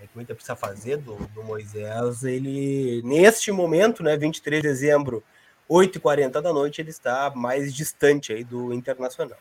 é, 0.00 0.06
que 0.06 0.18
o 0.18 0.20
Inter 0.22 0.34
precisa 0.34 0.56
fazer 0.56 0.96
do, 0.96 1.16
do, 1.34 1.42
Moisés, 1.42 2.22
ele, 2.22 3.02
neste 3.04 3.52
momento, 3.52 4.02
né, 4.02 4.16
23 4.16 4.62
de 4.62 4.68
dezembro, 4.68 5.22
8h40 5.70 6.40
da 6.40 6.52
noite, 6.52 6.80
ele 6.80 6.90
está 6.90 7.30
mais 7.34 7.74
distante 7.74 8.32
aí 8.32 8.42
do 8.42 8.72
Internacional. 8.72 9.38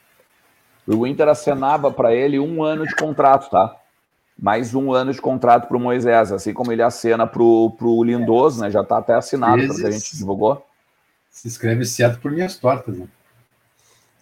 O 0.86 1.08
Inter 1.08 1.30
acenava 1.30 1.91
para 1.91 2.14
ele 2.14 2.38
um 2.38 2.62
ano 2.62 2.86
de 2.86 2.95
contrato, 2.95 3.49
tá? 3.49 3.78
Mais 4.38 4.74
um 4.74 4.92
ano 4.92 5.14
de 5.14 5.22
contrato 5.22 5.68
para 5.68 5.78
o 5.78 5.80
Moisés, 5.80 6.32
assim 6.32 6.54
como 6.54 6.72
ele 6.72 6.82
acena 6.82 7.26
para 7.28 7.42
o 7.42 8.04
Lindoso, 8.04 8.62
né? 8.62 8.70
Já 8.70 8.82
está 8.82 8.98
até 8.98 9.14
assinado, 9.14 9.76
que 9.76 9.86
a 9.86 9.92
gente 9.92 10.16
divulgou. 10.18 10.66
Se 11.30 11.48
escreve 11.48 11.86
certo 11.86 12.20
por 12.20 12.32
minhas 12.32 12.58
tortas, 12.58 12.98
né? 12.98 13.08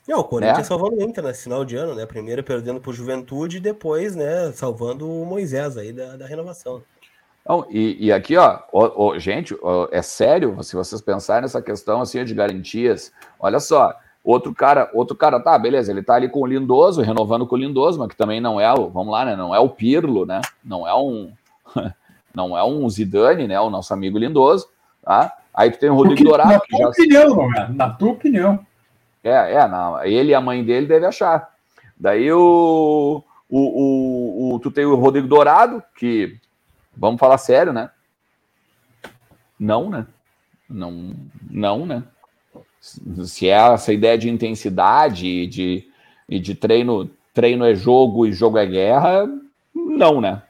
Não, 0.08 0.20
o 0.20 0.24
Corinthians 0.24 0.60
é. 0.60 0.64
salvando 0.64 0.96
o 0.96 1.02
Inter, 1.02 1.24
né? 1.24 1.34
Final 1.34 1.64
de 1.64 1.76
ano, 1.76 1.96
né? 1.96 2.06
Primeiro 2.06 2.44
perdendo 2.44 2.82
por 2.82 2.94
Juventude 2.94 3.58
e 3.58 3.62
depois, 3.62 4.16
né, 4.16 4.52
salvando 4.54 5.10
o 5.10 5.26
Moisés 5.26 5.78
aí 5.78 5.94
da, 5.94 6.18
da 6.18 6.26
renovação. 6.26 6.84
Não, 7.48 7.66
e, 7.70 8.06
e 8.06 8.12
aqui, 8.12 8.38
ó, 8.38 8.60
ó, 8.72 8.92
ó 8.96 9.20
gente, 9.20 9.58
ó, 9.62 9.88
é 9.92 10.02
sério, 10.02 10.62
se 10.64 10.76
vocês 10.76 11.02
pensarem 11.02 11.44
nessa 11.44 11.62
questão 11.62 12.02
assim 12.02 12.24
de 12.24 12.36
garantias, 12.36 13.12
olha 13.40 13.60
só, 13.60 13.96
Outro 14.24 14.54
cara, 14.54 14.90
outro 14.94 15.16
cara, 15.16 15.40
tá, 15.40 15.58
beleza, 15.58 15.92
ele 15.92 16.04
tá 16.04 16.14
ali 16.14 16.30
com 16.30 16.42
o 16.42 16.46
Lindoso, 16.46 17.02
renovando 17.02 17.48
com 17.48 17.56
o 17.56 17.58
Lindoso, 17.58 17.98
mas 17.98 18.08
que 18.10 18.16
também 18.16 18.40
não 18.40 18.60
é 18.60 18.72
o, 18.72 18.88
vamos 18.88 19.12
lá, 19.12 19.26
né, 19.26 19.36
não 19.36 19.54
é 19.54 19.60
o 19.60 19.68
Pirlo, 19.68 20.28
né, 20.28 20.42
não 20.64 20.88
é 20.88 20.94
um, 20.94 21.32
não 22.34 22.56
é 22.56 22.64
um 22.64 22.88
Zidane, 22.88 23.48
né, 23.48 23.60
o 23.60 23.72
nosso 23.72 23.92
amigo 23.94 24.20
Lindoso, 24.20 24.68
tá? 25.04 25.36
Aí 25.54 25.72
tu 25.72 25.80
tem 25.80 25.90
o 25.90 25.96
Rodrigo 25.96 26.18
Porque, 26.18 26.30
Dourado. 26.30 26.52
Na 26.52 26.60
tua 26.60 26.80
já... 26.80 26.88
opinião, 26.88 27.50
na 27.74 27.90
tua 27.90 28.12
opinião. 28.12 28.66
É, 29.24 29.54
é, 29.54 29.68
não, 29.68 30.04
ele 30.04 30.32
e 30.32 30.36
a 30.36 30.42
mãe 30.42 30.64
dele 30.64 30.86
devem 30.86 31.08
achar. 31.08 31.50
Daí 32.00 32.32
o, 32.32 33.24
o, 33.50 33.60
o, 33.60 34.56
o, 34.56 34.60
tu 34.60 34.72
tem 34.72 34.86
o 34.86 34.96
Rodrigo 34.96 35.28
Dourado, 35.28 35.84
que, 35.96 36.38
vamos 36.96 37.20
falar 37.20 37.38
sério, 37.38 37.74
né? 37.74 37.90
Não, 39.60 39.90
né? 39.90 40.08
Não, 40.70 41.14
não, 41.50 41.86
né? 41.86 42.04
Se 42.82 43.48
é 43.48 43.52
essa 43.52 43.94
ideia 43.94 44.18
de 44.18 44.28
intensidade 44.28 45.28
e 45.28 45.46
de, 45.46 45.88
e 46.28 46.40
de 46.40 46.56
treino, 46.56 47.10
treino 47.32 47.64
é 47.64 47.76
jogo 47.76 48.26
e 48.26 48.34
jogo 48.34 48.58
é 48.58 48.66
guerra, 48.66 49.30
não, 49.74 50.20
né? 50.20 50.42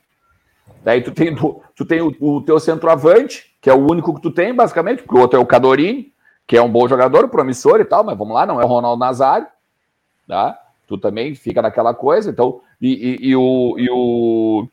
Daí 0.83 1.01
tu 1.01 1.11
tem, 1.11 1.35
tu 1.35 1.85
tem 1.85 2.01
o, 2.01 2.15
o 2.19 2.41
teu 2.41 2.59
centroavante, 2.59 3.53
que 3.59 3.69
é 3.69 3.73
o 3.73 3.85
único 3.85 4.15
que 4.15 4.21
tu 4.21 4.31
tem, 4.31 4.55
basicamente, 4.55 5.03
porque 5.03 5.17
o 5.17 5.21
outro 5.21 5.37
é 5.37 5.41
o 5.41 5.45
Cadorini, 5.45 6.11
que 6.47 6.57
é 6.57 6.61
um 6.61 6.71
bom 6.71 6.87
jogador, 6.87 7.27
promissor 7.27 7.81
e 7.81 7.85
tal, 7.85 8.03
mas 8.03 8.17
vamos 8.17 8.33
lá, 8.33 8.45
não 8.45 8.59
é 8.59 8.63
o 8.65 8.67
Ronaldo 8.67 8.99
Nazário, 8.99 9.47
tá? 10.27 10.57
Tu 10.87 10.97
também 10.97 11.35
fica 11.35 11.61
naquela 11.61 11.93
coisa, 11.93 12.29
então, 12.29 12.61
e, 12.81 13.19
e, 13.21 13.29
e 13.29 13.35
o, 13.35 13.75
e 13.77 13.89
o, 13.89 14.67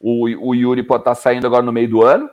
o, 0.00 0.48
o 0.48 0.54
Yuri 0.54 0.82
pode 0.82 1.02
estar 1.02 1.14
tá 1.14 1.20
saindo 1.20 1.46
agora 1.46 1.62
no 1.62 1.72
meio 1.72 1.88
do 1.88 2.02
ano. 2.02 2.30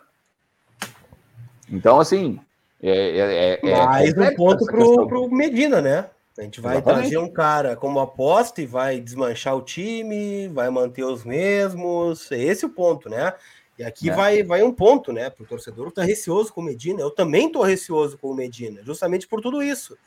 Então, 1.70 2.00
assim, 2.00 2.40
é, 2.82 2.90
é, 2.90 3.60
é, 3.64 3.72
é 3.72 3.86
Mais 3.86 4.18
um 4.18 4.36
ponto 4.36 4.66
pro, 4.66 5.08
pro 5.08 5.30
Medina, 5.30 5.82
né? 5.82 6.10
A 6.38 6.44
gente 6.44 6.62
vai 6.62 6.76
Exatamente. 6.76 7.02
trazer 7.02 7.18
um 7.18 7.30
cara 7.32 7.76
como 7.76 8.00
aposta 8.00 8.62
e 8.62 8.66
vai 8.68 9.00
desmanchar 9.00 9.56
o 9.56 9.62
time, 9.62 10.48
vai 10.50 10.70
manter 10.70 11.04
os 11.04 11.24
mesmos. 11.24 12.32
É 12.32 12.38
esse 12.38 12.64
o 12.64 12.70
ponto, 12.70 13.10
né? 13.10 13.34
E 13.78 13.84
aqui 13.84 14.10
é. 14.10 14.14
vai, 14.14 14.44
vai 14.44 14.62
um 14.62 14.72
ponto, 14.72 15.12
né? 15.12 15.32
Para 15.32 15.44
o 15.44 15.48
torcedor 15.48 15.88
está 15.88 16.04
receoso 16.04 16.54
com 16.54 16.62
o 16.62 16.64
Medina. 16.64 17.02
Eu 17.02 17.10
também 17.10 17.48
estou 17.48 17.64
receoso 17.64 18.18
com 18.20 18.30
o 18.30 18.36
Medina, 18.36 18.84
justamente 18.84 19.28
por 19.28 19.42
tudo 19.42 19.64
isso. 19.64 19.98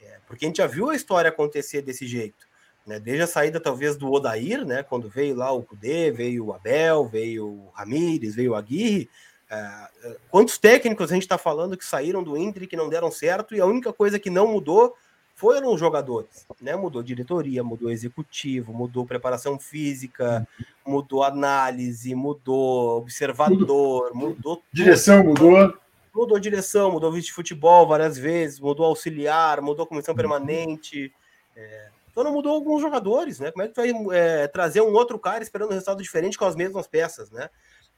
É, 0.00 0.18
porque 0.28 0.44
a 0.44 0.48
gente 0.48 0.58
já 0.58 0.66
viu 0.66 0.90
a 0.90 0.96
história 0.96 1.28
acontecer 1.28 1.82
desse 1.82 2.06
jeito. 2.06 2.48
Né? 2.86 3.00
Desde 3.00 3.24
a 3.24 3.26
saída, 3.26 3.60
talvez, 3.60 3.96
do 3.96 4.10
Odair, 4.12 4.64
né? 4.64 4.84
Quando 4.84 5.08
veio 5.08 5.34
lá 5.34 5.50
o 5.52 5.62
Cudê, 5.62 6.12
veio 6.12 6.46
o 6.46 6.52
Abel, 6.52 7.04
veio 7.06 7.46
o 7.48 7.70
Ramires, 7.72 8.36
veio 8.36 8.52
o 8.52 8.54
Aguirre. 8.54 9.08
É, 9.50 10.16
quantos 10.30 10.58
técnicos 10.58 11.10
a 11.10 11.14
gente 11.14 11.24
está 11.24 11.36
falando 11.36 11.76
que 11.76 11.84
saíram 11.84 12.22
do 12.22 12.36
Inter 12.36 12.68
que 12.68 12.76
não 12.76 12.88
deram 12.88 13.10
certo 13.10 13.54
e 13.54 13.60
a 13.60 13.66
única 13.66 13.92
coisa 13.92 14.18
que 14.18 14.30
não 14.30 14.46
mudou 14.46 14.94
foram 15.34 15.72
os 15.72 15.80
jogadores, 15.80 16.46
né? 16.60 16.76
Mudou 16.76 17.02
diretoria, 17.02 17.64
mudou 17.64 17.90
executivo, 17.90 18.74
mudou 18.74 19.06
preparação 19.06 19.58
física, 19.58 20.46
mudou 20.86 21.24
análise, 21.24 22.14
mudou 22.14 22.98
observador, 22.98 24.14
mudou 24.14 24.62
direção, 24.70 25.24
mudou 25.24 25.74
mudou 26.14 26.38
direção, 26.38 26.92
mudou 26.92 27.10
vice 27.10 27.28
de 27.28 27.32
futebol 27.32 27.86
várias 27.86 28.18
vezes, 28.18 28.60
mudou 28.60 28.84
auxiliar, 28.84 29.60
mudou 29.60 29.86
comissão 29.86 30.12
uhum. 30.12 30.16
permanente. 30.16 31.12
É, 31.56 31.88
então 32.10 32.24
não 32.24 32.32
mudou 32.32 32.52
alguns 32.52 32.82
jogadores, 32.82 33.40
né? 33.40 33.50
Como 33.50 33.62
é 33.64 33.68
que 33.68 33.74
tu 33.74 33.80
vai 33.80 34.16
é, 34.16 34.46
trazer 34.48 34.80
um 34.80 34.92
outro 34.92 35.18
cara 35.18 35.42
esperando 35.42 35.70
um 35.70 35.72
resultado 35.72 36.02
diferente 36.02 36.36
com 36.36 36.44
as 36.44 36.56
mesmas 36.56 36.86
peças, 36.86 37.30
né? 37.30 37.48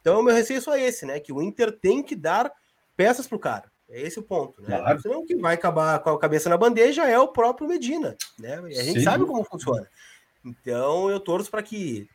Então 0.02 0.20
o 0.20 0.22
meu 0.22 0.34
receio 0.34 0.58
é 0.58 0.60
só 0.60 0.76
esse, 0.76 1.06
né? 1.06 1.18
Que 1.18 1.32
o 1.32 1.40
Inter 1.40 1.72
tem 1.72 2.02
que 2.02 2.14
dar 2.14 2.52
peças 2.94 3.26
pro 3.26 3.38
cara. 3.38 3.70
É 3.88 4.00
esse 4.00 4.18
o 4.18 4.22
ponto, 4.22 4.60
né? 4.62 4.78
Claro. 4.78 5.00
Senão 5.00 5.20
o 5.20 5.26
que 5.26 5.36
vai 5.36 5.54
acabar 5.54 5.98
com 6.00 6.10
a 6.10 6.18
cabeça 6.18 6.48
na 6.48 6.56
bandeja 6.56 7.08
é 7.08 7.18
o 7.18 7.28
próprio 7.28 7.68
Medina, 7.68 8.16
né? 8.38 8.60
E 8.70 8.78
a 8.78 8.82
gente 8.82 8.98
Sim. 8.98 9.04
sabe 9.04 9.24
como 9.24 9.44
funciona. 9.44 9.88
Então 10.44 11.08
eu 11.08 11.20
torço 11.20 11.50
para 11.50 11.62
que, 11.62 12.08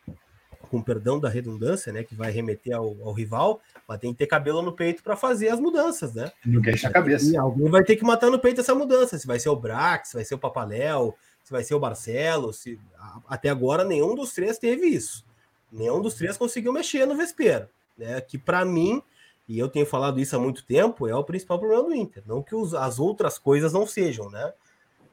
com 0.69 0.81
perdão 0.81 1.19
da 1.19 1.29
redundância, 1.29 1.93
né, 1.93 2.03
que 2.03 2.15
vai 2.15 2.31
remeter 2.31 2.75
ao, 2.75 2.97
ao 3.03 3.13
rival, 3.13 3.61
mas 3.87 3.99
tem 3.99 4.11
que 4.11 4.17
ter 4.17 4.27
cabelo 4.27 4.61
no 4.61 4.75
peito 4.75 5.01
para 5.01 5.15
fazer 5.15 5.49
as 5.49 5.59
mudanças, 5.59 6.13
né? 6.13 6.29
Não 6.45 6.61
queixa 6.61 6.89
a 6.89 6.91
cabeça. 6.91 7.31
E 7.31 7.37
alguém 7.37 7.69
vai 7.69 7.83
ter 7.83 7.95
que 7.95 8.03
matar 8.03 8.29
no 8.29 8.39
peito 8.39 8.59
essa 8.59 8.75
mudança. 8.75 9.17
Se 9.17 9.27
vai 9.27 9.39
ser 9.39 9.49
o 9.49 9.55
Brax, 9.55 10.09
se 10.09 10.15
vai 10.15 10.25
ser 10.25 10.35
o 10.35 10.39
Papaléu, 10.39 11.15
se 11.43 11.51
vai 11.51 11.63
ser 11.63 11.75
o 11.75 11.79
Barcelo, 11.79 12.51
se 12.51 12.79
até 13.27 13.49
agora 13.49 13.85
nenhum 13.85 14.15
dos 14.15 14.33
três 14.33 14.57
teve 14.57 14.87
isso. 14.87 15.26
Nenhum 15.71 16.01
dos 16.01 16.13
três 16.13 16.37
conseguiu 16.37 16.71
mexer 16.71 17.05
no 17.05 17.15
Vespeiro, 17.15 17.67
né? 17.97 18.21
Que 18.21 18.37
para 18.37 18.63
mim 18.63 19.01
e 19.47 19.57
eu 19.57 19.69
tenho 19.69 19.85
falado 19.85 20.19
isso 20.19 20.35
há 20.35 20.39
muito 20.39 20.63
tempo, 20.65 21.07
é 21.07 21.15
o 21.15 21.23
principal 21.23 21.57
problema 21.57 21.83
do 21.83 21.95
Inter. 21.95 22.21
Não 22.27 22.43
que 22.43 22.53
os, 22.53 22.73
as 22.73 22.99
outras 22.99 23.39
coisas 23.39 23.71
não 23.71 23.87
sejam, 23.87 24.29
né? 24.29 24.51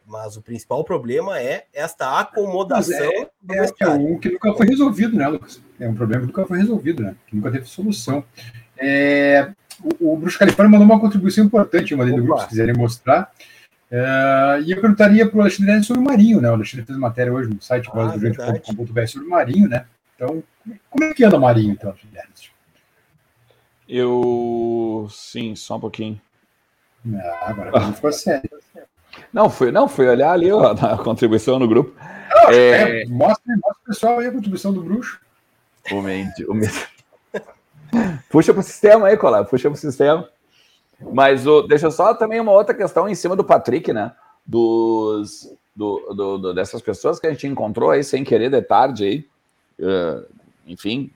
Mas 0.07 0.37
o 0.37 0.43
principal 0.43 0.83
problema 0.85 1.39
é 1.39 1.67
esta 1.73 2.19
acomodação. 2.19 2.97
É, 2.97 3.31
é, 3.53 3.73
é, 3.81 3.89
um 3.89 4.19
que 4.19 4.31
nunca 4.31 4.53
foi 4.53 4.67
resolvido, 4.67 5.17
né, 5.17 5.29
Lucas? 5.29 5.63
É 5.79 5.89
um 5.89 5.95
problema 5.95 6.23
que 6.23 6.27
nunca 6.27 6.45
foi 6.47 6.59
resolvido, 6.59 7.03
né? 7.03 7.15
Que 7.27 7.37
nunca 7.37 7.51
teve 7.51 7.67
solução. 7.67 8.25
É, 8.77 9.53
o, 10.01 10.13
o 10.13 10.17
Bruxo 10.17 10.39
Califórnia 10.39 10.79
mandou 10.79 10.93
uma 10.93 11.01
contribuição 11.01 11.45
importante, 11.45 11.95
uma 11.95 12.05
do 12.05 12.17
grupo, 12.17 12.41
se 12.41 12.49
quiserem 12.49 12.75
mostrar. 12.75 13.33
É, 13.91 14.63
e 14.67 14.73
eu 14.73 14.81
perguntaria 14.81 15.27
para 15.27 15.39
o 15.39 15.41
Alexandre 15.41 15.85
sobre 15.85 16.03
o 16.03 16.05
Marinho, 16.05 16.41
né? 16.41 16.51
O 16.51 16.55
Alexandre 16.55 16.85
fez 16.85 16.99
matéria 16.99 17.33
hoje 17.33 17.49
no 17.49 17.63
site 17.63 17.89
ah, 17.93 18.17
do 18.17 19.07
sobre 19.07 19.27
o 19.27 19.31
Marinho, 19.31 19.69
né? 19.69 19.87
Então, 20.15 20.43
como 20.91 21.05
é 21.05 21.15
que 21.15 21.25
anda 21.25 21.37
o 21.37 21.41
Marinho, 21.41 21.73
então, 21.73 21.91
Alexandre? 21.91 22.55
Eu. 23.89 25.07
Sim, 25.11 25.55
só 25.55 25.77
um 25.77 25.81
pouquinho. 25.81 26.21
Ah, 27.15 27.51
agora 27.51 27.93
ficou 27.93 28.13
sério. 28.13 28.51
Não, 29.33 29.51
foi, 29.51 29.71
não, 29.71 29.89
foi 29.89 30.09
olhar 30.09 30.33
ali 30.33 30.51
ó, 30.51 30.73
a 30.73 30.99
contribuição 30.99 31.59
no 31.59 31.69
grupo. 31.69 31.95
Não, 32.31 32.51
é... 32.51 33.03
É, 33.03 33.07
mostra, 33.07 33.55
mostra 33.63 33.83
o 33.83 33.87
pessoal 33.87 34.19
aí 34.19 34.27
a 34.27 34.33
contribuição 34.33 34.73
do 34.73 34.83
bruxo. 34.83 35.21
O 35.91 36.01
mente, 36.01 36.45
o 36.47 36.55
mente. 36.55 36.89
Puxa 38.29 38.53
para 38.53 38.61
o 38.61 38.65
sistema 38.65 39.07
aí, 39.07 39.17
Colar, 39.17 39.45
puxa 39.45 39.69
para 39.69 39.77
o 39.77 39.81
sistema. 39.81 40.29
Mas 41.13 41.47
o, 41.47 41.63
deixa 41.63 41.91
só 41.91 42.15
também 42.15 42.41
uma 42.41 42.53
outra 42.53 42.75
questão 42.75 43.09
em 43.09 43.15
cima 43.15 43.37
do 43.37 43.45
Patrick, 43.45 43.93
né? 43.93 44.13
Dos, 44.47 45.49
do, 45.75 46.15
do, 46.15 46.39
do, 46.39 46.55
dessas 46.55 46.81
pessoas 46.83 47.21
que 47.21 47.27
a 47.27 47.31
gente 47.31 47.47
encontrou 47.47 47.91
aí 47.91 48.03
sem 48.03 48.25
querer 48.25 48.51
de 48.51 48.63
tarde 48.63 49.05
aí, 49.05 49.29
uh, 49.81 50.27
enfim, 50.67 51.11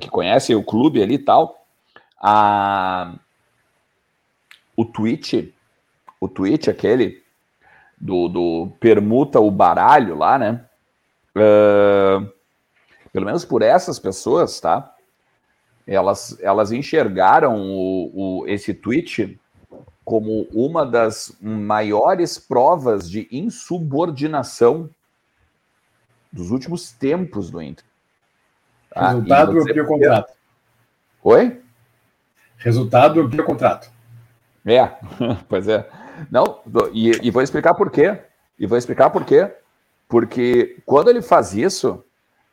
que 0.00 0.08
conhecem 0.08 0.54
o 0.54 0.62
clube 0.62 1.02
ali 1.02 1.14
e 1.14 1.18
tal 1.18 1.60
a, 2.20 3.14
o 4.76 4.84
tweet, 4.84 5.54
o 6.20 6.28
tweet 6.28 6.68
aquele 6.68 7.22
do, 7.98 8.28
do 8.28 8.72
permuta 8.78 9.40
o 9.40 9.50
baralho 9.50 10.14
lá, 10.14 10.38
né? 10.38 10.64
Uh, 11.34 12.30
pelo 13.12 13.26
menos 13.26 13.44
por 13.44 13.62
essas 13.62 13.98
pessoas, 13.98 14.60
tá? 14.60 14.94
Elas, 15.86 16.38
elas 16.40 16.70
enxergaram 16.70 17.56
o, 17.56 18.42
o, 18.42 18.46
esse 18.46 18.74
tweet 18.74 19.40
como 20.04 20.46
uma 20.52 20.84
das 20.84 21.36
maiores 21.40 22.38
provas 22.38 23.10
de 23.10 23.28
insubordinação 23.30 24.90
dos 26.32 26.50
últimos 26.50 26.92
tempos 26.92 27.50
do 27.50 27.60
Inter. 27.60 27.84
Tá? 28.90 29.08
Resultado 29.08 29.64
do 29.64 29.86
contrato. 29.86 30.32
Oi? 31.22 31.60
Resultado 32.58 33.28
do 33.28 33.44
contrato. 33.44 33.90
É, 34.66 34.90
pois 35.48 35.68
é. 35.68 35.88
Não, 36.30 36.60
e, 36.92 37.10
e, 37.22 37.30
vou 37.30 37.42
explicar 37.42 37.74
por 37.74 37.90
quê. 37.90 38.18
E 38.58 38.66
vou 38.66 38.76
explicar 38.76 39.10
por 39.10 39.24
quê. 39.24 39.50
Porque 40.08 40.82
quando 40.84 41.08
ele 41.08 41.22
faz 41.22 41.54
isso, 41.54 42.04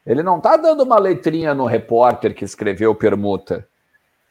ele 0.06 0.24
não 0.24 0.38
está 0.38 0.56
dando 0.56 0.84
uma 0.84 1.00
letrinha 1.00 1.54
no 1.54 1.66
repórter 1.66 2.34
que 2.34 2.46
escreveu 2.46 2.94
permuta. 2.96 3.68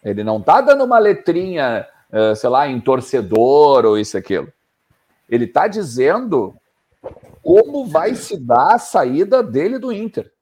Ele 0.02 0.22
não 0.22 0.38
está 0.38 0.60
dando 0.60 0.84
uma 0.84 0.98
letrinha, 0.98 1.86
uh, 2.10 2.34
sei 2.36 2.48
lá, 2.48 2.68
em 2.68 2.80
torcedor 2.80 3.84
ou 3.84 3.98
isso 3.98 4.16
aquilo. 4.16 4.50
Ele 5.28 5.44
está 5.44 5.66
dizendo 5.66 6.54
como 7.42 7.86
vai 7.86 8.14
se 8.14 8.38
dar 8.38 8.74
a 8.74 8.78
saída 8.78 9.42
dele 9.42 9.78
do 9.78 9.92
Inter. 9.92 10.32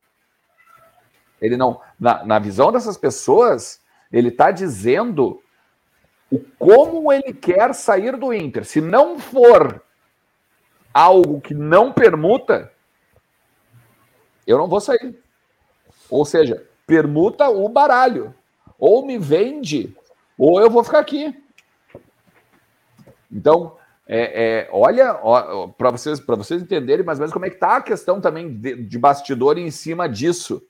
Ele 1.40 1.56
não, 1.56 1.80
na, 1.98 2.24
na 2.24 2.38
visão 2.38 2.72
dessas 2.72 2.96
pessoas, 2.96 3.80
ele 4.12 4.28
está 4.28 4.50
dizendo 4.50 5.42
o 6.30 6.38
como 6.58 7.12
ele 7.12 7.32
quer 7.32 7.74
sair 7.74 8.16
do 8.16 8.32
Inter. 8.32 8.64
Se 8.64 8.80
não 8.80 9.18
for 9.18 9.82
algo 10.92 11.40
que 11.40 11.54
não 11.54 11.92
permuta, 11.92 12.72
eu 14.46 14.58
não 14.58 14.68
vou 14.68 14.80
sair. 14.80 15.18
Ou 16.08 16.24
seja, 16.24 16.66
permuta 16.86 17.48
o 17.48 17.68
baralho. 17.68 18.34
Ou 18.78 19.04
me 19.04 19.18
vende, 19.18 19.96
ou 20.38 20.60
eu 20.60 20.70
vou 20.70 20.84
ficar 20.84 20.98
aqui. 20.98 21.34
Então, 23.30 23.76
é, 24.06 24.66
é, 24.66 24.68
olha, 24.70 25.14
para 25.78 25.90
vocês, 25.90 26.20
vocês 26.20 26.62
entenderem 26.62 27.04
mais 27.04 27.18
ou 27.18 27.22
menos 27.22 27.32
como 27.32 27.46
é 27.46 27.50
que 27.50 27.56
está 27.56 27.76
a 27.76 27.82
questão 27.82 28.20
também 28.20 28.54
de, 28.54 28.76
de 28.84 28.98
bastidor 28.98 29.58
em 29.58 29.70
cima 29.70 30.08
disso. 30.08 30.62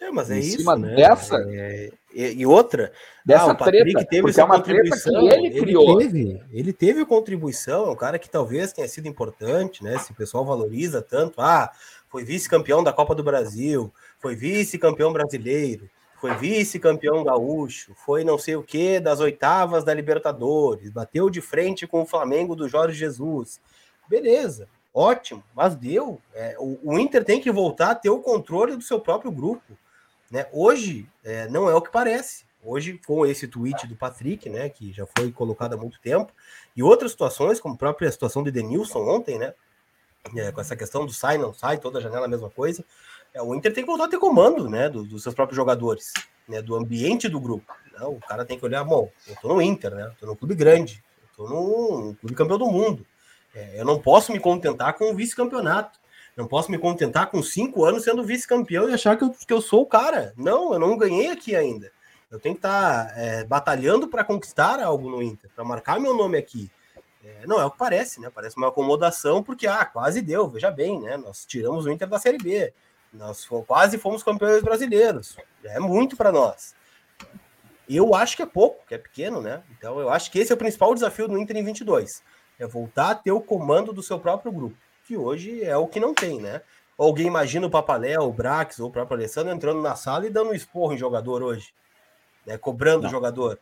É, 0.00 0.10
mas 0.10 0.30
é 0.30 0.36
em 0.36 0.40
isso, 0.40 0.58
cima 0.58 0.76
né? 0.76 0.94
dessa. 0.94 1.36
É, 1.48 1.90
e, 2.14 2.40
e, 2.40 2.46
outra, 2.46 2.92
dessa 3.24 3.50
ah, 3.50 3.52
o 3.52 3.56
Patrick 3.56 3.92
treta, 3.92 4.08
teve 4.08 4.30
essa 4.30 4.42
é 4.42 4.46
contribuição. 4.46 5.28
ele 5.28 5.60
criou. 5.60 6.00
Ele 6.00 6.10
teve, 6.10 6.42
ele 6.52 6.72
teve 6.72 7.04
contribuição, 7.06 7.86
é 7.86 7.90
um 7.90 7.96
cara 7.96 8.18
que 8.18 8.28
talvez 8.28 8.72
tenha 8.72 8.88
sido 8.88 9.08
importante, 9.08 9.82
né? 9.82 9.98
Se 9.98 10.12
o 10.12 10.14
pessoal 10.14 10.44
valoriza 10.44 11.00
tanto, 11.00 11.40
ah, 11.40 11.70
foi 12.08 12.24
vice-campeão 12.24 12.82
da 12.82 12.92
Copa 12.92 13.14
do 13.14 13.22
Brasil, 13.22 13.92
foi 14.18 14.34
vice-campeão 14.34 15.12
brasileiro. 15.12 15.88
foi 16.18 16.34
vice-campeão 16.34 17.22
gaúcho, 17.22 17.92
foi 17.94 18.24
não 18.24 18.38
sei 18.38 18.56
o 18.56 18.62
que 18.62 18.98
das 18.98 19.20
oitavas 19.20 19.84
da 19.84 19.92
Libertadores, 19.92 20.90
bateu 20.90 21.28
de 21.28 21.42
frente 21.42 21.86
com 21.86 22.00
o 22.00 22.06
Flamengo 22.06 22.56
do 22.56 22.66
Jorge 22.66 22.98
Jesus. 22.98 23.60
Beleza, 24.08 24.66
ótimo, 24.94 25.44
mas 25.54 25.74
deu. 25.74 26.18
É, 26.34 26.56
o, 26.58 26.78
o, 26.82 26.98
Inter 26.98 27.22
tem 27.22 27.38
que 27.38 27.52
voltar 27.52 27.90
a 27.90 27.94
ter 27.94 28.08
o 28.08 28.20
controle 28.20 28.76
do 28.76 28.82
seu 28.82 28.98
próprio 28.98 29.30
grupo. 29.30 29.76
Né? 30.30 30.46
Hoje 30.52 31.08
é, 31.24 31.48
não 31.48 31.68
é 31.68 31.74
o 31.74 31.80
que 31.80 31.90
parece. 31.90 32.44
Hoje, 32.62 33.00
com 33.06 33.24
esse 33.24 33.46
tweet 33.46 33.86
do 33.86 33.94
Patrick, 33.94 34.50
né, 34.50 34.68
que 34.68 34.92
já 34.92 35.06
foi 35.16 35.30
colocado 35.30 35.74
há 35.74 35.76
muito 35.76 36.00
tempo, 36.00 36.32
e 36.76 36.82
outras 36.82 37.12
situações, 37.12 37.60
como 37.60 37.76
a 37.76 37.78
própria 37.78 38.10
situação 38.10 38.42
do 38.42 38.48
Edenilson 38.48 39.08
ontem, 39.08 39.38
né, 39.38 39.54
é, 40.34 40.50
com 40.50 40.60
essa 40.60 40.74
questão 40.74 41.06
do 41.06 41.12
sai, 41.12 41.38
não 41.38 41.54
sai, 41.54 41.78
toda 41.78 42.00
janela 42.00 42.26
a 42.26 42.28
mesma 42.28 42.50
coisa, 42.50 42.84
é, 43.32 43.40
o 43.40 43.54
Inter 43.54 43.72
tem 43.72 43.84
que 43.84 43.88
voltar 43.88 44.06
a 44.06 44.08
ter 44.08 44.18
comando, 44.18 44.68
né, 44.68 44.88
do, 44.88 45.04
dos 45.04 45.22
seus 45.22 45.32
próprios 45.32 45.54
jogadores, 45.54 46.12
né, 46.48 46.60
do 46.60 46.74
ambiente 46.74 47.28
do 47.28 47.38
grupo. 47.38 47.72
Não, 47.96 48.14
o 48.14 48.20
cara 48.20 48.44
tem 48.44 48.58
que 48.58 48.64
olhar, 48.64 48.82
bom, 48.82 49.12
eu 49.28 49.36
tô 49.36 49.48
no 49.48 49.62
Inter, 49.62 49.94
né, 49.94 50.12
tô 50.18 50.26
no 50.26 50.34
clube 50.34 50.56
grande, 50.56 51.04
eu 51.22 51.28
tô 51.36 51.48
no 51.48 52.16
clube 52.16 52.34
campeão 52.34 52.58
do 52.58 52.66
mundo, 52.66 53.06
é, 53.54 53.80
eu 53.80 53.84
não 53.84 54.00
posso 54.00 54.32
me 54.32 54.40
contentar 54.40 54.94
com 54.94 55.12
o 55.12 55.14
vice-campeonato, 55.14 56.00
não 56.36 56.46
posso 56.46 56.70
me 56.70 56.78
contentar 56.78 57.30
com 57.30 57.42
cinco 57.42 57.84
anos 57.84 58.04
sendo 58.04 58.22
vice-campeão 58.22 58.88
e 58.88 58.92
achar 58.92 59.16
que 59.16 59.24
eu, 59.24 59.30
que 59.30 59.52
eu 59.52 59.60
sou 59.60 59.82
o 59.82 59.86
cara. 59.86 60.34
Não, 60.36 60.72
eu 60.72 60.78
não 60.78 60.96
ganhei 60.96 61.30
aqui 61.30 61.56
ainda. 61.56 61.90
Eu 62.30 62.38
tenho 62.38 62.54
que 62.54 62.58
estar 62.58 63.06
tá, 63.06 63.12
é, 63.16 63.44
batalhando 63.44 64.08
para 64.08 64.24
conquistar 64.24 64.80
algo 64.82 65.08
no 65.08 65.22
Inter, 65.22 65.50
para 65.54 65.64
marcar 65.64 65.98
meu 65.98 66.14
nome 66.14 66.36
aqui. 66.36 66.70
É, 67.24 67.46
não 67.46 67.60
é 67.60 67.64
o 67.64 67.70
que 67.70 67.78
parece, 67.78 68.20
né? 68.20 68.30
Parece 68.32 68.56
uma 68.56 68.68
acomodação, 68.68 69.42
porque 69.42 69.66
ah, 69.66 69.84
quase 69.84 70.20
deu, 70.20 70.48
veja 70.48 70.70
bem, 70.70 71.00
né? 71.00 71.16
Nós 71.16 71.46
tiramos 71.46 71.86
o 71.86 71.90
Inter 71.90 72.08
da 72.08 72.18
Série 72.18 72.38
B, 72.38 72.72
nós 73.12 73.48
quase 73.66 73.96
fomos 73.96 74.22
campeões 74.22 74.62
brasileiros. 74.62 75.36
É 75.64 75.80
muito 75.80 76.16
para 76.16 76.30
nós. 76.30 76.74
Eu 77.88 78.14
acho 78.14 78.36
que 78.36 78.42
é 78.42 78.46
pouco, 78.46 78.84
que 78.86 78.94
é 78.94 78.98
pequeno, 78.98 79.40
né? 79.40 79.62
Então 79.76 79.98
eu 80.00 80.10
acho 80.10 80.30
que 80.30 80.38
esse 80.38 80.52
é 80.52 80.54
o 80.54 80.58
principal 80.58 80.92
desafio 80.92 81.28
do 81.28 81.38
Inter 81.38 81.56
em 81.56 81.64
22. 81.64 82.22
É 82.58 82.66
voltar 82.66 83.10
a 83.10 83.14
ter 83.14 83.32
o 83.32 83.40
comando 83.40 83.92
do 83.92 84.02
seu 84.02 84.18
próprio 84.18 84.50
grupo, 84.50 84.76
que 85.06 85.16
hoje 85.16 85.62
é 85.62 85.76
o 85.76 85.86
que 85.86 86.00
não 86.00 86.14
tem, 86.14 86.40
né? 86.40 86.62
Alguém 86.98 87.26
imagina 87.26 87.66
o 87.66 87.70
Papaléu, 87.70 88.22
o 88.22 88.32
Brax 88.32 88.80
ou 88.80 88.88
o 88.88 88.92
próprio 88.92 89.18
Alessandro 89.18 89.52
entrando 89.52 89.82
na 89.82 89.94
sala 89.94 90.26
e 90.26 90.30
dando 90.30 90.50
um 90.50 90.54
esporro 90.54 90.94
em 90.94 90.98
jogador 90.98 91.42
hoje 91.42 91.72
né, 92.46 92.56
cobrando 92.56 93.02
Não. 93.02 93.08
o 93.08 93.10
jogador. 93.10 93.58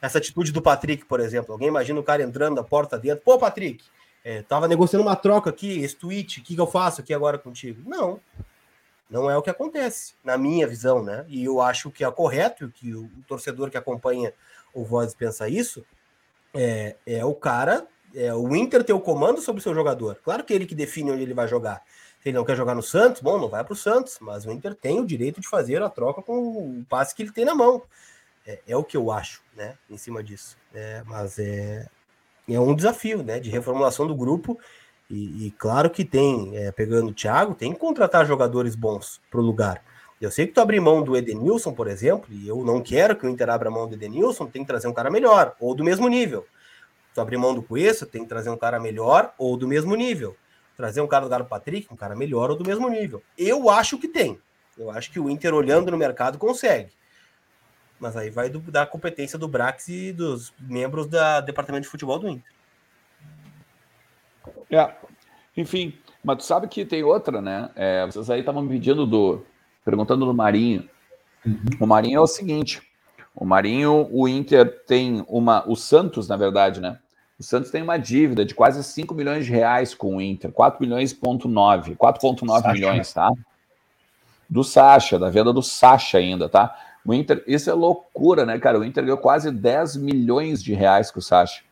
Essa 0.00 0.18
atitude 0.18 0.52
do 0.52 0.62
Patrick, 0.62 1.04
por 1.04 1.20
exemplo. 1.20 1.52
Alguém 1.52 1.68
imagina 1.68 1.98
o 1.98 2.02
cara 2.02 2.22
entrando 2.22 2.56
da 2.56 2.64
porta 2.64 2.98
dentro. 2.98 3.24
Pô, 3.24 3.38
Patrick, 3.38 3.84
é, 4.24 4.42
tava 4.42 4.68
negociando 4.68 5.04
uma 5.04 5.16
troca 5.16 5.50
aqui, 5.50 5.80
esse 5.82 5.96
tweet, 5.96 6.40
o 6.40 6.42
que, 6.42 6.54
que 6.54 6.60
eu 6.60 6.66
faço 6.66 7.00
aqui 7.00 7.12
agora 7.12 7.36
contigo? 7.36 7.82
Não. 7.88 8.20
Não 9.10 9.30
é 9.30 9.36
o 9.36 9.42
que 9.42 9.50
acontece, 9.50 10.14
na 10.24 10.38
minha 10.38 10.66
visão, 10.66 11.02
né? 11.02 11.26
E 11.28 11.44
eu 11.44 11.60
acho 11.60 11.90
que 11.90 12.02
é 12.02 12.10
correto, 12.10 12.70
que 12.70 12.94
o, 12.94 13.10
torcedor 13.26 13.70
que 13.70 13.76
acompanha 13.76 14.32
o 14.72 14.84
Voz 14.84 15.14
pensa 15.14 15.48
isso, 15.48 15.84
é, 16.54 16.96
é 17.04 17.22
o 17.24 17.34
cara, 17.34 17.86
é 18.14 18.34
o 18.34 18.54
Inter 18.54 18.84
ter 18.84 18.92
o 18.92 19.00
comando 19.00 19.40
sobre 19.40 19.60
o 19.60 19.62
seu 19.62 19.74
jogador. 19.74 20.18
Claro 20.24 20.44
que 20.44 20.52
ele 20.52 20.66
que 20.66 20.74
define 20.74 21.10
onde 21.10 21.22
ele 21.22 21.34
vai 21.34 21.48
jogar. 21.48 21.82
Se 22.22 22.28
ele 22.28 22.38
não 22.38 22.44
quer 22.44 22.56
jogar 22.56 22.74
no 22.74 22.82
Santos, 22.82 23.20
bom, 23.20 23.38
não 23.38 23.48
vai 23.48 23.64
para 23.64 23.72
o 23.72 23.76
Santos, 23.76 24.18
mas 24.20 24.46
o 24.46 24.52
Inter 24.52 24.74
tem 24.74 25.00
o 25.00 25.06
direito 25.06 25.40
de 25.40 25.48
fazer 25.48 25.82
a 25.82 25.88
troca 25.88 26.22
com 26.22 26.38
o 26.38 26.86
passe 26.88 27.14
que 27.14 27.22
ele 27.22 27.32
tem 27.32 27.44
na 27.44 27.54
mão. 27.54 27.82
É, 28.46 28.60
é 28.68 28.76
o 28.76 28.84
que 28.84 28.96
eu 28.96 29.10
acho, 29.10 29.42
né? 29.56 29.76
Em 29.90 29.96
cima 29.96 30.22
disso. 30.22 30.56
É, 30.74 31.02
mas 31.06 31.38
é, 31.38 31.88
é 32.48 32.60
um 32.60 32.74
desafio, 32.74 33.22
né? 33.22 33.40
De 33.40 33.50
reformulação 33.50 34.06
do 34.06 34.14
grupo. 34.14 34.58
E, 35.10 35.46
e 35.46 35.50
claro 35.52 35.90
que 35.90 36.04
tem, 36.04 36.56
é, 36.56 36.70
pegando 36.72 37.10
o 37.10 37.14
Thiago, 37.14 37.54
tem 37.54 37.72
que 37.72 37.78
contratar 37.78 38.24
jogadores 38.24 38.74
bons 38.74 39.20
para 39.30 39.40
o 39.40 39.44
lugar. 39.44 39.82
Eu 40.20 40.30
sei 40.30 40.46
que 40.46 40.52
tu 40.52 40.60
abrir 40.60 40.78
mão 40.78 41.02
do 41.02 41.16
Edenilson, 41.16 41.72
por 41.72 41.88
exemplo, 41.88 42.32
e 42.32 42.46
eu 42.46 42.64
não 42.64 42.80
quero 42.80 43.16
que 43.16 43.26
o 43.26 43.28
Inter 43.28 43.50
abra 43.50 43.68
mão 43.68 43.88
do 43.88 43.94
Edenilson, 43.94 44.46
tem 44.46 44.62
que 44.62 44.68
trazer 44.68 44.86
um 44.86 44.92
cara 44.94 45.10
melhor, 45.10 45.56
ou 45.58 45.74
do 45.74 45.82
mesmo 45.82 46.08
nível. 46.08 46.46
Tu 47.14 47.20
abrir 47.20 47.36
mão 47.36 47.54
do 47.54 47.62
Cuesta, 47.62 48.06
tem 48.06 48.22
que 48.22 48.28
trazer 48.28 48.50
um 48.50 48.56
cara 48.56 48.80
melhor 48.80 49.34
ou 49.38 49.56
do 49.56 49.68
mesmo 49.68 49.94
nível. 49.94 50.36
Trazer 50.76 51.00
um 51.00 51.06
cara 51.06 51.24
do 51.24 51.30
Galo 51.30 51.44
Patrick, 51.44 51.86
um 51.92 51.96
cara 51.96 52.16
melhor 52.16 52.50
ou 52.50 52.56
do 52.56 52.64
mesmo 52.64 52.88
nível. 52.88 53.22
Eu 53.36 53.68
acho 53.68 53.98
que 53.98 54.08
tem. 54.08 54.38
Eu 54.76 54.90
acho 54.90 55.10
que 55.10 55.20
o 55.20 55.28
Inter, 55.28 55.52
olhando 55.54 55.90
no 55.90 55.98
mercado, 55.98 56.38
consegue. 56.38 56.90
Mas 58.00 58.16
aí 58.16 58.30
vai 58.30 58.48
do, 58.48 58.58
da 58.58 58.86
competência 58.86 59.38
do 59.38 59.46
Brax 59.46 59.88
e 59.88 60.12
dos 60.12 60.52
membros 60.58 61.06
do 61.06 61.18
departamento 61.44 61.82
de 61.82 61.90
futebol 61.90 62.18
do 62.18 62.28
Inter. 62.28 62.52
É. 64.70 64.94
Enfim, 65.54 65.94
mas 66.24 66.38
tu 66.38 66.44
sabe 66.44 66.68
que 66.68 66.84
tem 66.84 67.02
outra, 67.02 67.42
né? 67.42 67.70
É, 67.74 68.06
vocês 68.06 68.30
aí 68.30 68.40
estavam 68.40 68.62
me 68.62 68.68
pedindo 68.68 69.06
do. 69.06 69.44
perguntando 69.84 70.24
do 70.24 70.32
Marinho. 70.32 70.88
Uhum. 71.44 71.56
O 71.80 71.86
Marinho 71.86 72.18
é 72.18 72.20
o 72.20 72.26
seguinte: 72.26 72.80
o 73.34 73.44
Marinho, 73.44 74.08
o 74.10 74.28
Inter 74.28 74.84
tem 74.86 75.24
uma. 75.26 75.68
O 75.68 75.74
Santos, 75.74 76.28
na 76.28 76.36
verdade, 76.36 76.80
né? 76.80 76.98
O 77.38 77.42
Santos 77.42 77.70
tem 77.70 77.82
uma 77.82 77.96
dívida 77.96 78.44
de 78.44 78.54
quase 78.54 78.84
5 78.84 79.14
milhões 79.14 79.46
de 79.46 79.50
reais 79.50 79.94
com 79.94 80.16
o 80.16 80.20
Inter, 80.20 80.52
4 80.52 80.80
milhões 80.80 81.12
ponto 81.12 81.48
9, 81.48 81.96
4,9 81.96 82.72
milhões, 82.72 83.12
tá? 83.12 83.30
Do 84.48 84.62
Sacha, 84.62 85.18
da 85.18 85.30
venda 85.30 85.52
do 85.52 85.62
Sacha 85.62 86.18
ainda, 86.18 86.48
tá? 86.48 86.76
O 87.04 87.12
Inter, 87.12 87.42
isso 87.46 87.68
é 87.68 87.72
loucura, 87.72 88.46
né, 88.46 88.58
cara? 88.58 88.78
O 88.78 88.84
Inter 88.84 89.02
ganhou 89.02 89.18
quase 89.18 89.50
10 89.50 89.96
milhões 89.96 90.62
de 90.62 90.72
reais 90.72 91.10
com 91.10 91.18
o 91.18 91.22
Sacha. 91.22 91.62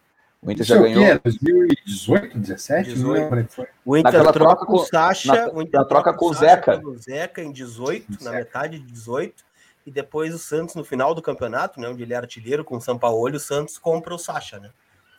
O 0.42 0.50
Inter 0.50 0.62
isso 0.62 0.74
já 0.74 0.80
é 0.80 0.82
ganhou. 0.82 1.04
É 1.04 1.18
2018, 1.18 2.38
17? 2.38 2.94
18. 2.94 3.68
O 3.84 3.96
Inter 3.96 4.12
Naquela 4.12 4.32
troca 4.32 4.66
com 4.66 4.76
o 4.76 4.84
Sacha, 4.86 5.32
na, 5.32 5.52
o 5.52 5.62
Inter 5.62 5.78
na 5.78 5.86
troca 5.86 6.12
com 6.14 6.26
o 6.26 6.34
Zeca. 6.34 6.80
O 6.82 6.96
Zeca 6.96 7.42
em 7.42 7.52
18, 7.52 8.24
na 8.24 8.32
metade 8.32 8.78
de 8.78 8.90
18. 8.90 9.49
E 9.86 9.90
depois 9.90 10.34
o 10.34 10.38
Santos, 10.38 10.74
no 10.74 10.84
final 10.84 11.14
do 11.14 11.22
campeonato, 11.22 11.80
né, 11.80 11.88
onde 11.88 12.02
ele 12.02 12.12
é 12.12 12.16
artilheiro 12.16 12.64
com 12.64 12.76
o 12.76 12.80
São 12.80 12.98
Paulo, 12.98 13.34
o 13.34 13.40
Santos 13.40 13.78
compra 13.78 14.14
o 14.14 14.18
Sacha, 14.18 14.58
né? 14.58 14.70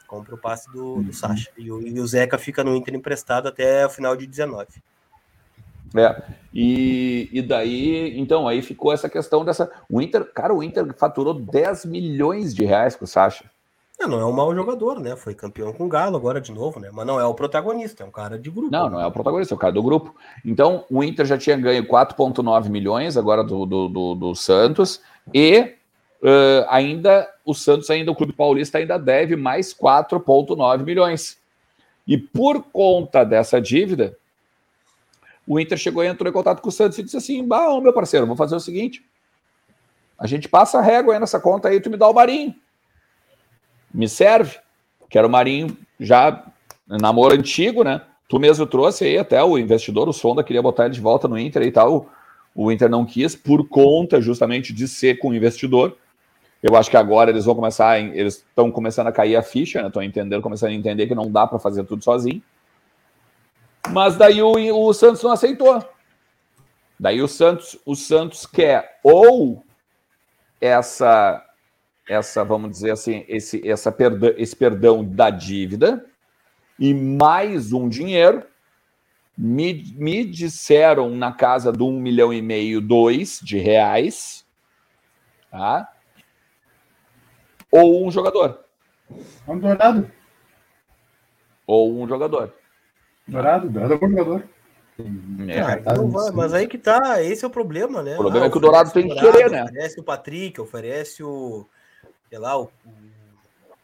Compra 0.07 0.35
o 0.35 0.37
passe 0.37 0.69
do, 0.71 0.95
do 0.95 1.07
uhum. 1.07 1.13
Sacha. 1.13 1.49
E 1.57 1.71
o, 1.71 1.81
e 1.87 1.99
o 1.99 2.05
Zeca 2.05 2.37
fica 2.37 2.63
no 2.63 2.75
Inter 2.75 2.95
emprestado 2.95 3.47
até 3.47 3.85
o 3.85 3.89
final 3.89 4.15
de 4.15 4.27
19. 4.27 4.67
É, 5.95 6.23
e, 6.53 7.29
e 7.31 7.41
daí, 7.41 8.17
então, 8.17 8.47
aí 8.47 8.61
ficou 8.61 8.93
essa 8.93 9.09
questão 9.09 9.43
dessa. 9.43 9.69
O 9.89 10.01
Inter, 10.01 10.25
cara, 10.33 10.53
o 10.53 10.63
Inter 10.63 10.93
faturou 10.93 11.33
10 11.33 11.85
milhões 11.85 12.53
de 12.53 12.63
reais 12.65 12.95
com 12.95 13.05
o 13.05 13.07
Sacha. 13.07 13.49
É, 14.01 14.07
não 14.07 14.19
é 14.19 14.25
um 14.25 14.31
mau 14.31 14.53
jogador, 14.55 14.99
né? 14.99 15.15
Foi 15.15 15.35
campeão 15.35 15.71
com 15.71 15.85
o 15.85 15.87
Galo 15.87 16.17
agora 16.17 16.41
de 16.41 16.51
novo, 16.51 16.79
né? 16.79 16.89
Mas 16.91 17.05
não 17.05 17.19
é 17.19 17.25
o 17.25 17.35
protagonista, 17.35 18.03
é 18.03 18.05
um 18.05 18.11
cara 18.11 18.39
de 18.39 18.49
grupo. 18.49 18.71
Não, 18.71 18.85
né? 18.85 18.89
não 18.93 19.01
é 19.01 19.05
o 19.05 19.11
protagonista, 19.11 19.53
é 19.53 19.55
o 19.55 19.59
cara 19.59 19.71
do 19.71 19.83
grupo. 19.83 20.15
Então, 20.43 20.85
o 20.89 21.03
Inter 21.03 21.23
já 21.23 21.37
tinha 21.37 21.55
ganho 21.55 21.85
4,9 21.85 22.67
milhões 22.67 23.15
agora 23.15 23.43
do, 23.43 23.63
do, 23.63 23.87
do, 23.87 24.15
do 24.15 24.35
Santos 24.35 25.01
e 25.31 25.75
uh, 26.23 26.65
ainda 26.67 27.29
o 27.45 27.53
Santos, 27.53 27.91
ainda 27.91 28.11
o 28.11 28.15
Clube 28.15 28.33
Paulista, 28.33 28.79
ainda 28.79 28.97
deve 28.97 29.35
mais 29.35 29.71
4,9 29.71 30.83
milhões. 30.83 31.37
E 32.07 32.17
por 32.17 32.63
conta 32.71 33.23
dessa 33.23 33.61
dívida, 33.61 34.17
o 35.45 35.59
Inter 35.59 35.77
chegou 35.77 36.03
e 36.03 36.07
entrou 36.07 36.27
em 36.27 36.33
contato 36.33 36.59
com 36.59 36.69
o 36.69 36.71
Santos 36.71 36.97
e 36.97 37.03
disse 37.03 37.17
assim: 37.17 37.47
Bah, 37.47 37.79
meu 37.79 37.93
parceiro, 37.93 38.25
vou 38.25 38.35
fazer 38.35 38.55
o 38.55 38.59
seguinte. 38.59 39.05
A 40.17 40.25
gente 40.25 40.49
passa 40.49 40.79
a 40.79 40.81
régua 40.81 41.13
aí 41.13 41.19
nessa 41.19 41.39
conta 41.39 41.69
aí, 41.69 41.79
tu 41.79 41.89
me 41.91 41.97
dá 41.97 42.07
o 42.07 42.13
Marinho. 42.13 42.55
Me 43.93 44.07
serve. 44.07 44.57
Quero 45.09 45.27
o 45.27 45.31
Marinho 45.31 45.77
já 45.99 46.45
namoro 46.87 47.33
antigo, 47.33 47.83
né? 47.83 48.01
Tu 48.27 48.39
mesmo 48.39 48.65
trouxe 48.65 49.03
aí 49.03 49.17
até 49.17 49.43
o 49.43 49.57
investidor, 49.57 50.07
o 50.07 50.13
Sonda, 50.13 50.43
queria 50.43 50.61
botar 50.61 50.85
ele 50.85 50.93
de 50.93 51.01
volta 51.01 51.27
no 51.27 51.37
Inter 51.37 51.63
e 51.63 51.71
tal. 51.71 52.09
O 52.55 52.71
Inter 52.71 52.89
não 52.89 53.05
quis, 53.05 53.35
por 53.35 53.67
conta 53.67 54.21
justamente 54.21 54.73
de 54.73 54.87
ser 54.87 55.19
com 55.19 55.29
o 55.29 55.35
investidor. 55.35 55.97
Eu 56.63 56.75
acho 56.75 56.89
que 56.89 56.97
agora 56.97 57.29
eles 57.29 57.45
vão 57.45 57.55
começar, 57.55 57.99
eles 57.99 58.35
estão 58.35 58.71
começando 58.71 59.07
a 59.07 59.11
cair 59.11 59.35
a 59.35 59.41
ficha, 59.41 59.81
né? 59.81 59.87
Estão 59.87 60.03
entendendo, 60.03 60.41
começando 60.41 60.69
a 60.69 60.73
entender 60.73 61.07
que 61.07 61.15
não 61.15 61.29
dá 61.29 61.45
para 61.45 61.59
fazer 61.59 61.83
tudo 61.83 62.03
sozinho. 62.03 62.41
Mas 63.89 64.15
daí 64.15 64.41
o, 64.41 64.53
o 64.53 64.93
Santos 64.93 65.23
não 65.23 65.31
aceitou. 65.31 65.83
Daí 66.99 67.21
o 67.21 67.27
Santos, 67.27 67.77
o 67.85 67.95
Santos 67.95 68.45
quer 68.45 68.99
ou 69.03 69.65
essa 70.61 71.43
essa, 72.11 72.43
vamos 72.43 72.71
dizer 72.71 72.91
assim, 72.91 73.23
esse, 73.27 73.65
essa 73.67 73.89
perdão, 73.89 74.33
esse 74.35 74.53
perdão 74.53 75.03
da 75.03 75.29
dívida 75.29 76.05
e 76.77 76.93
mais 76.93 77.71
um 77.71 77.87
dinheiro. 77.87 78.43
Me, 79.37 79.73
me 79.95 80.25
disseram 80.25 81.09
na 81.15 81.31
casa 81.31 81.71
de 81.71 81.81
um 81.81 81.99
milhão 81.99 82.33
e 82.33 82.41
meio, 82.41 82.81
dois 82.81 83.39
de 83.41 83.57
reais, 83.57 84.45
tá? 85.49 85.89
Ou 87.71 88.05
um 88.05 88.11
jogador. 88.11 88.59
Um 89.47 89.57
dourado. 89.57 90.11
Ou 91.65 92.03
um 92.03 92.07
jogador. 92.07 92.53
Dourado, 93.25 93.69
dourado 93.69 93.93
é 93.93 93.97
bom 93.97 94.09
jogador. 94.09 94.43
É, 95.47 95.61
ah, 95.61 95.77
então 95.79 96.11
vai, 96.11 96.31
mas 96.31 96.53
aí 96.53 96.67
que 96.67 96.77
tá, 96.77 97.23
esse 97.23 97.43
é 97.43 97.47
o 97.47 97.51
problema, 97.51 98.03
né? 98.03 98.15
O 98.15 98.17
problema 98.17 98.45
ah, 98.45 98.47
é 98.47 98.51
que 98.51 98.57
o 98.57 98.61
Dourado 98.61 98.91
tem 98.91 99.07
que 99.07 99.15
querer, 99.15 99.49
né? 99.49 99.63
Oferece 99.63 99.99
o 99.99 100.03
Patrick, 100.03 100.61
oferece 100.61 101.23
o, 101.23 101.65
sei 102.31 102.39
lá, 102.39 102.59
o, 102.59 102.71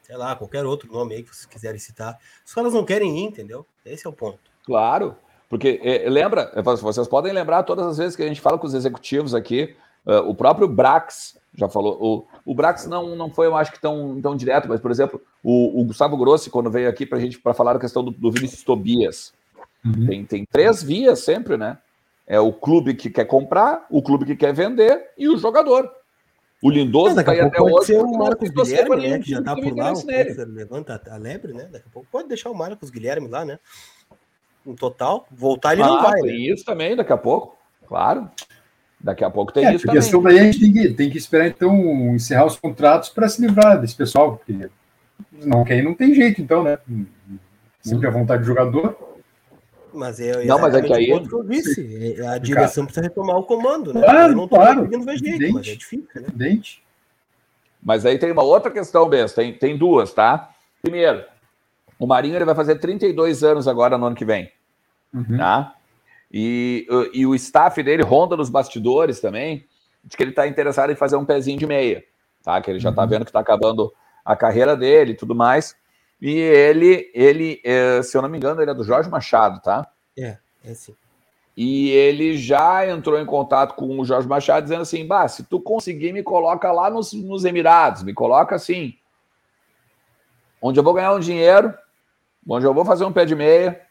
sei 0.01 0.17
lá, 0.17 0.35
qualquer 0.35 0.65
outro 0.65 0.91
nome 0.91 1.13
aí 1.13 1.23
que 1.23 1.35
vocês 1.35 1.45
quiserem 1.45 1.79
citar. 1.79 2.17
Os 2.43 2.53
caras 2.53 2.73
não 2.73 2.83
querem 2.83 3.19
ir, 3.19 3.25
entendeu? 3.25 3.63
Esse 3.85 4.07
é 4.07 4.09
o 4.09 4.13
ponto. 4.13 4.39
Claro, 4.65 5.15
porque 5.47 5.79
é, 5.83 6.09
lembra, 6.09 6.51
vocês 6.81 7.07
podem 7.07 7.31
lembrar 7.31 7.63
todas 7.63 7.85
as 7.85 7.97
vezes 7.99 8.15
que 8.15 8.23
a 8.23 8.27
gente 8.27 8.41
fala 8.41 8.57
com 8.57 8.65
os 8.65 8.73
executivos 8.73 9.35
aqui, 9.35 9.75
Uh, 10.07 10.23
o 10.29 10.33
próprio 10.33 10.69
Brax 10.69 11.37
já 11.53 11.67
falou. 11.67 11.97
O, 12.45 12.51
o 12.51 12.55
Brax 12.55 12.87
não, 12.87 13.13
não 13.13 13.29
foi, 13.29 13.45
eu 13.45 13.57
acho 13.57 13.73
que 13.73 13.81
tão, 13.81 14.21
tão 14.21 14.37
direto, 14.37 14.69
mas, 14.69 14.79
por 14.79 14.89
exemplo, 14.89 15.21
o, 15.43 15.81
o 15.81 15.83
Gustavo 15.83 16.15
Grossi, 16.15 16.49
quando 16.49 16.71
veio 16.71 16.87
aqui 16.87 17.05
para 17.05 17.17
a 17.17 17.21
gente 17.21 17.37
para 17.37 17.53
falar 17.53 17.75
a 17.75 17.79
questão 17.79 18.01
do, 18.01 18.11
do 18.11 18.31
Vinícius 18.31 18.63
Tobias, 18.63 19.33
uhum. 19.85 20.07
tem, 20.07 20.25
tem 20.25 20.45
três 20.45 20.81
vias 20.81 21.19
sempre, 21.19 21.57
né? 21.57 21.77
É 22.25 22.39
o 22.39 22.53
clube 22.53 22.93
que 22.93 23.09
quer 23.09 23.25
comprar, 23.25 23.85
o 23.89 24.01
clube 24.01 24.25
que 24.25 24.35
quer 24.37 24.53
vender 24.53 25.09
e 25.17 25.27
o 25.27 25.37
jogador. 25.37 25.91
O 26.61 26.71
Lindoso 26.71 27.19
está 27.19 27.31
aí 27.31 27.39
até 27.39 27.61
hoje. 27.61 27.87
Ser 27.87 27.97
o 27.97 28.11
Marcos 28.11 28.49
Guilherme, 28.49 29.09
né, 29.09 29.19
que 29.19 29.29
já 29.29 29.39
está 29.39 29.55
por 29.55 29.75
lá, 29.75 29.93
levanta 30.47 31.01
a 31.09 31.17
lebre, 31.17 31.53
né? 31.53 31.67
Daqui 31.71 31.85
a 31.87 31.91
pouco 31.91 32.07
pode 32.11 32.27
deixar 32.27 32.49
o 32.49 32.55
Marcos 32.55 32.89
Guilherme 32.89 33.27
lá, 33.27 33.45
né? 33.45 33.59
No 34.65 34.75
total, 34.75 35.27
voltar 35.31 35.73
ele 35.73 35.83
ah, 35.83 35.87
não 35.87 36.01
vai. 36.01 36.21
Tem 36.21 36.31
né? 36.31 36.53
isso 36.53 36.65
também, 36.65 36.95
daqui 36.95 37.13
a 37.13 37.17
pouco, 37.17 37.57
claro. 37.87 38.29
Daqui 38.99 39.23
a 39.23 39.29
pouco 39.29 39.53
tem 39.53 39.65
é, 39.65 39.75
isso 39.75 39.85
também. 39.85 39.99
A 39.99 40.01
questão 40.01 40.21
daí 40.21 40.39
a 40.39 40.43
gente 40.43 40.59
tem 40.59 40.73
que, 40.73 40.93
tem 40.93 41.09
que 41.09 41.17
esperar, 41.17 41.47
então, 41.47 41.75
encerrar 42.15 42.45
os 42.45 42.57
contratos 42.57 43.09
para 43.09 43.29
se 43.29 43.39
livrar 43.39 43.79
desse 43.79 43.95
pessoal, 43.95 44.37
porque 44.37 44.69
não 45.31 45.63
quer 45.63 45.83
não 45.83 45.93
tem 45.93 46.13
jeito, 46.13 46.41
então, 46.41 46.63
né? 46.63 46.79
Sempre 47.81 48.07
a 48.07 48.11
vontade 48.11 48.41
do 48.41 48.47
jogador. 48.47 49.06
Mas 49.97 50.19
é, 50.19 50.45
não, 50.45 50.59
mas 50.59 50.75
é 50.75 50.81
que 50.81 50.93
aí. 50.93 51.27
Que 51.27 51.33
eu 51.33 51.43
disse. 51.43 52.15
É, 52.21 52.27
a 52.27 52.37
direção 52.37 52.85
precisa 52.85 53.03
retomar 53.03 53.37
o 53.37 53.43
comando, 53.43 53.93
né? 53.93 54.01
Claro, 54.01 54.33
eu 54.33 54.35
não 54.37 54.47
tô 54.47 54.55
claro. 54.55 54.81
conseguindo 54.81 55.05
ver 55.05 55.17
jeito, 55.17 55.53
mas 55.53 55.67
é 55.67 55.75
difícil, 55.75 56.07
né? 56.15 56.61
Mas 57.81 58.05
aí 58.05 58.19
tem 58.19 58.31
uma 58.31 58.43
outra 58.43 58.69
questão, 58.69 59.09
Bess, 59.09 59.33
tem, 59.33 59.53
tem 59.53 59.77
duas, 59.77 60.13
tá? 60.13 60.51
Primeiro, 60.81 61.23
o 61.97 62.05
Marinho 62.05 62.35
ele 62.35 62.45
vai 62.45 62.55
fazer 62.55 62.75
32 62.75 63.43
anos 63.43 63.67
agora 63.67 63.97
no 63.97 64.05
ano 64.05 64.15
que 64.15 64.25
vem. 64.25 64.51
Uhum. 65.13 65.37
Tá? 65.37 65.73
E, 66.31 66.85
e 67.13 67.25
o 67.25 67.33
staff 67.33 67.81
dele 67.81 68.03
ronda 68.03 68.35
nos 68.35 68.49
bastidores 68.49 69.19
também, 69.19 69.65
de 70.03 70.15
que 70.15 70.23
ele 70.23 70.31
está 70.31 70.47
interessado 70.47 70.91
em 70.91 70.95
fazer 70.95 71.15
um 71.15 71.25
pezinho 71.25 71.57
de 71.57 71.65
meia, 71.65 72.03
tá? 72.43 72.61
Que 72.61 72.71
ele 72.71 72.79
já 72.79 72.89
está 72.89 73.03
uhum. 73.03 73.07
vendo 73.09 73.25
que 73.25 73.29
está 73.29 73.39
acabando 73.39 73.91
a 74.23 74.35
carreira 74.35 74.75
dele 74.75 75.13
e 75.13 75.15
tudo 75.15 75.33
mais. 75.33 75.75
E 76.21 76.39
ele, 76.39 77.11
ele, 77.13 77.61
é, 77.63 78.01
se 78.01 78.17
eu 78.17 78.21
não 78.21 78.29
me 78.29 78.37
engano, 78.37 78.61
ele 78.61 78.71
é 78.71 78.73
do 78.73 78.83
Jorge 78.83 79.09
Machado, 79.09 79.61
tá? 79.61 79.87
É, 80.17 80.37
é 80.65 80.73
sim. 80.73 80.95
E 81.55 81.89
ele 81.89 82.37
já 82.37 82.87
entrou 82.87 83.19
em 83.19 83.25
contato 83.25 83.73
com 83.73 83.99
o 83.99 84.05
Jorge 84.05 84.27
Machado 84.27 84.63
dizendo 84.63 84.81
assim: 84.81 85.05
Bah, 85.05 85.27
se 85.27 85.43
tu 85.43 85.59
conseguir, 85.59 86.13
me 86.13 86.23
coloca 86.23 86.71
lá 86.71 86.89
nos, 86.89 87.13
nos 87.13 87.45
Emirados, 87.45 88.03
me 88.03 88.13
coloca 88.13 88.55
assim, 88.55 88.95
onde 90.61 90.79
eu 90.79 90.83
vou 90.83 90.93
ganhar 90.93 91.13
um 91.13 91.19
dinheiro, 91.19 91.73
onde 92.47 92.65
eu 92.65 92.73
vou 92.73 92.85
fazer 92.85 93.05
um 93.05 93.11
pé 93.11 93.25
de 93.25 93.35
meia, 93.35 93.81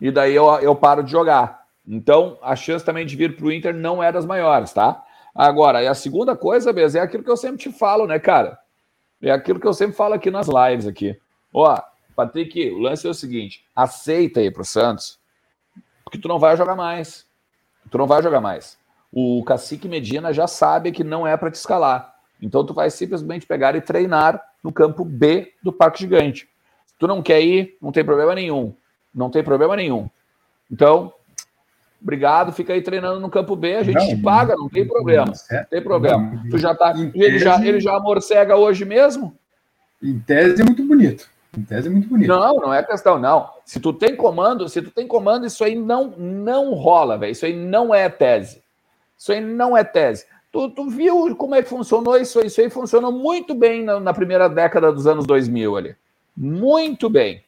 e 0.00 0.10
daí 0.10 0.34
eu, 0.34 0.46
eu 0.60 0.74
paro 0.74 1.02
de 1.02 1.10
jogar. 1.10 1.62
Então, 1.86 2.38
a 2.42 2.56
chance 2.56 2.84
também 2.84 3.04
de 3.04 3.16
vir 3.16 3.36
para 3.36 3.46
o 3.46 3.52
Inter 3.52 3.74
não 3.74 4.02
é 4.02 4.10
das 4.10 4.24
maiores, 4.24 4.72
tá? 4.72 5.04
Agora, 5.34 5.82
e 5.82 5.86
a 5.86 5.94
segunda 5.94 6.36
coisa, 6.36 6.72
Bez, 6.72 6.94
é 6.94 7.00
aquilo 7.00 7.24
que 7.24 7.30
eu 7.30 7.36
sempre 7.36 7.58
te 7.58 7.72
falo, 7.72 8.06
né, 8.06 8.18
cara? 8.18 8.58
É 9.22 9.30
aquilo 9.30 9.60
que 9.60 9.66
eu 9.66 9.72
sempre 9.72 9.96
falo 9.96 10.14
aqui 10.14 10.30
nas 10.30 10.48
lives 10.48 10.86
aqui. 10.86 11.16
Ó, 11.54 11.80
Patrick, 12.16 12.70
o 12.70 12.78
lance 12.78 13.06
é 13.06 13.10
o 13.10 13.14
seguinte: 13.14 13.64
aceita 13.74 14.40
aí 14.40 14.50
pro 14.50 14.64
Santos, 14.64 15.18
porque 16.04 16.18
tu 16.18 16.26
não 16.28 16.38
vai 16.38 16.56
jogar 16.56 16.74
mais. 16.74 17.26
Tu 17.90 17.96
não 17.96 18.06
vai 18.06 18.22
jogar 18.22 18.40
mais. 18.40 18.78
O 19.12 19.44
Cacique 19.44 19.88
Medina 19.88 20.32
já 20.32 20.46
sabe 20.46 20.90
que 20.90 21.04
não 21.04 21.26
é 21.26 21.36
para 21.36 21.50
te 21.50 21.54
escalar. 21.54 22.14
Então 22.40 22.64
tu 22.64 22.74
vai 22.74 22.90
simplesmente 22.90 23.46
pegar 23.46 23.76
e 23.76 23.80
treinar 23.80 24.42
no 24.62 24.72
campo 24.72 25.04
B 25.04 25.52
do 25.62 25.72
Parque 25.72 26.00
Gigante. 26.00 26.48
Se 26.86 26.94
tu 26.98 27.06
não 27.06 27.22
quer 27.22 27.40
ir, 27.40 27.76
não 27.80 27.92
tem 27.92 28.04
problema 28.04 28.34
nenhum. 28.34 28.74
Não 29.14 29.30
tem 29.30 29.44
problema 29.44 29.76
nenhum. 29.76 30.08
Então, 30.70 31.12
obrigado, 32.02 32.52
fica 32.52 32.72
aí 32.72 32.82
treinando 32.82 33.20
no 33.20 33.30
campo 33.30 33.54
B, 33.54 33.76
a 33.76 33.82
gente 33.82 33.94
não, 33.94 34.08
te 34.08 34.16
paga, 34.16 34.56
não 34.56 34.68
tem 34.68 34.86
problema. 34.86 35.26
Não 35.26 35.64
tem 35.64 35.82
problema. 35.82 36.44
tu 36.50 36.58
já 36.58 36.74
tá, 36.74 36.92
ele 37.14 37.38
já 37.38 37.64
ele 37.64 37.80
já 37.80 37.98
morcega 38.00 38.56
hoje 38.56 38.84
mesmo? 38.84 39.36
Em 40.02 40.18
tese 40.18 40.60
é 40.60 40.64
muito 40.64 40.82
bonito. 40.82 41.28
Em 41.56 41.62
tese 41.62 41.86
é 41.88 41.90
muito 41.90 42.08
bonito. 42.08 42.28
Não, 42.28 42.56
não 42.56 42.74
é 42.74 42.82
questão 42.82 43.18
não. 43.18 43.48
Se 43.64 43.78
tu 43.78 43.92
tem 43.92 44.16
comando, 44.16 44.68
se 44.68 44.82
tu 44.82 44.90
tem 44.90 45.06
comando, 45.06 45.46
isso 45.46 45.62
aí 45.62 45.76
não 45.76 46.08
não 46.18 46.74
rola, 46.74 47.16
velho. 47.16 47.32
Isso 47.32 47.46
aí 47.46 47.54
não 47.54 47.94
é 47.94 48.08
tese. 48.08 48.62
Isso 49.16 49.32
aí 49.32 49.40
não 49.40 49.76
é 49.76 49.84
tese. 49.84 50.26
Tu, 50.50 50.68
tu 50.70 50.90
viu 50.90 51.34
como 51.36 51.54
é 51.54 51.62
que 51.62 51.68
funcionou 51.68 52.16
isso 52.16 52.40
aí? 52.40 52.46
Isso 52.46 52.60
aí 52.60 52.68
funcionou 52.68 53.12
muito 53.12 53.54
bem 53.54 53.84
na, 53.84 54.00
na 54.00 54.12
primeira 54.12 54.48
década 54.48 54.92
dos 54.92 55.06
anos 55.06 55.26
2000 55.26 55.76
ali. 55.76 55.96
Muito 56.36 57.08
bem. 57.08 57.42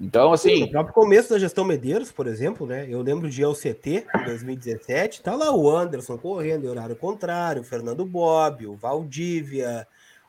Então, 0.00 0.32
assim. 0.32 0.60
No 0.60 0.70
próprio 0.70 0.94
começo 0.94 1.30
da 1.30 1.38
gestão 1.38 1.64
Medeiros, 1.64 2.12
por 2.12 2.26
exemplo, 2.26 2.66
né? 2.66 2.86
Eu 2.88 3.00
lembro 3.00 3.30
de 3.30 3.42
LCT 3.42 4.06
em 4.14 4.24
2017, 4.24 5.22
tá 5.22 5.34
lá 5.34 5.50
o 5.50 5.74
Anderson 5.74 6.18
correndo 6.18 6.66
em 6.66 6.68
horário 6.68 6.94
contrário, 6.94 7.62
o 7.62 7.64
Fernando 7.64 8.04
Bob, 8.04 8.66
o 8.66 8.76
Valdívia, 8.76 9.86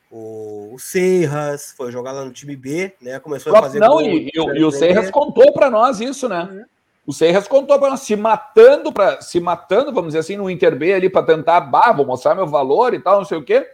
o, 0.09 0.73
o 0.73 0.79
Serras, 0.79 1.73
foi 1.75 1.91
jogar 1.91 2.13
lá 2.13 2.23
no 2.23 2.31
time 2.31 2.55
B, 2.55 2.93
né? 3.01 3.19
Começou 3.19 3.53
a 3.53 3.61
fazer. 3.61 3.79
Não, 3.79 4.01
e, 4.01 4.27
e, 4.27 4.31
e, 4.33 4.63
o 4.63 4.71
Serras 4.71 5.11
contou 5.11 5.51
para 5.51 5.69
nós 5.69 5.99
isso, 5.99 6.29
né? 6.29 6.47
Uhum. 6.49 6.65
O 7.05 7.13
Serras 7.13 7.47
contou 7.47 7.77
para 7.79 7.89
nós, 7.89 8.01
se 8.01 8.15
matando, 8.15 8.91
para 8.91 9.21
se 9.21 9.39
matando, 9.39 9.93
vamos 9.93 10.09
dizer 10.09 10.19
assim, 10.19 10.37
no 10.37 10.49
Inter 10.49 10.77
B 10.77 10.93
ali 10.93 11.09
para 11.09 11.25
tentar, 11.25 11.61
bah, 11.61 11.91
vou 11.93 12.05
mostrar 12.05 12.35
meu 12.35 12.47
valor 12.47 12.93
e 12.93 12.99
tal, 12.99 13.17
não 13.17 13.25
sei 13.25 13.37
o 13.37 13.43
quê. 13.43 13.65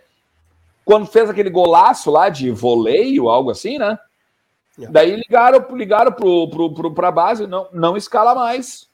Quando 0.85 1.05
fez 1.05 1.29
aquele 1.29 1.49
golaço 1.49 2.11
lá 2.11 2.29
de 2.29 2.51
voleio, 2.51 3.29
algo 3.29 3.49
assim, 3.49 3.77
né? 3.77 3.97
Yeah. 4.77 4.91
Daí 4.91 5.15
ligaram, 5.15 5.75
ligaram 5.75 6.11
pro, 6.11 6.49
pro, 6.49 6.73
pro, 6.73 6.93
pra 6.93 7.11
base, 7.11 7.45
não, 7.45 7.67
não 7.71 7.95
escala 7.95 8.33
mais. 8.33 8.89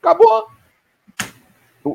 Acabou. 0.00 0.46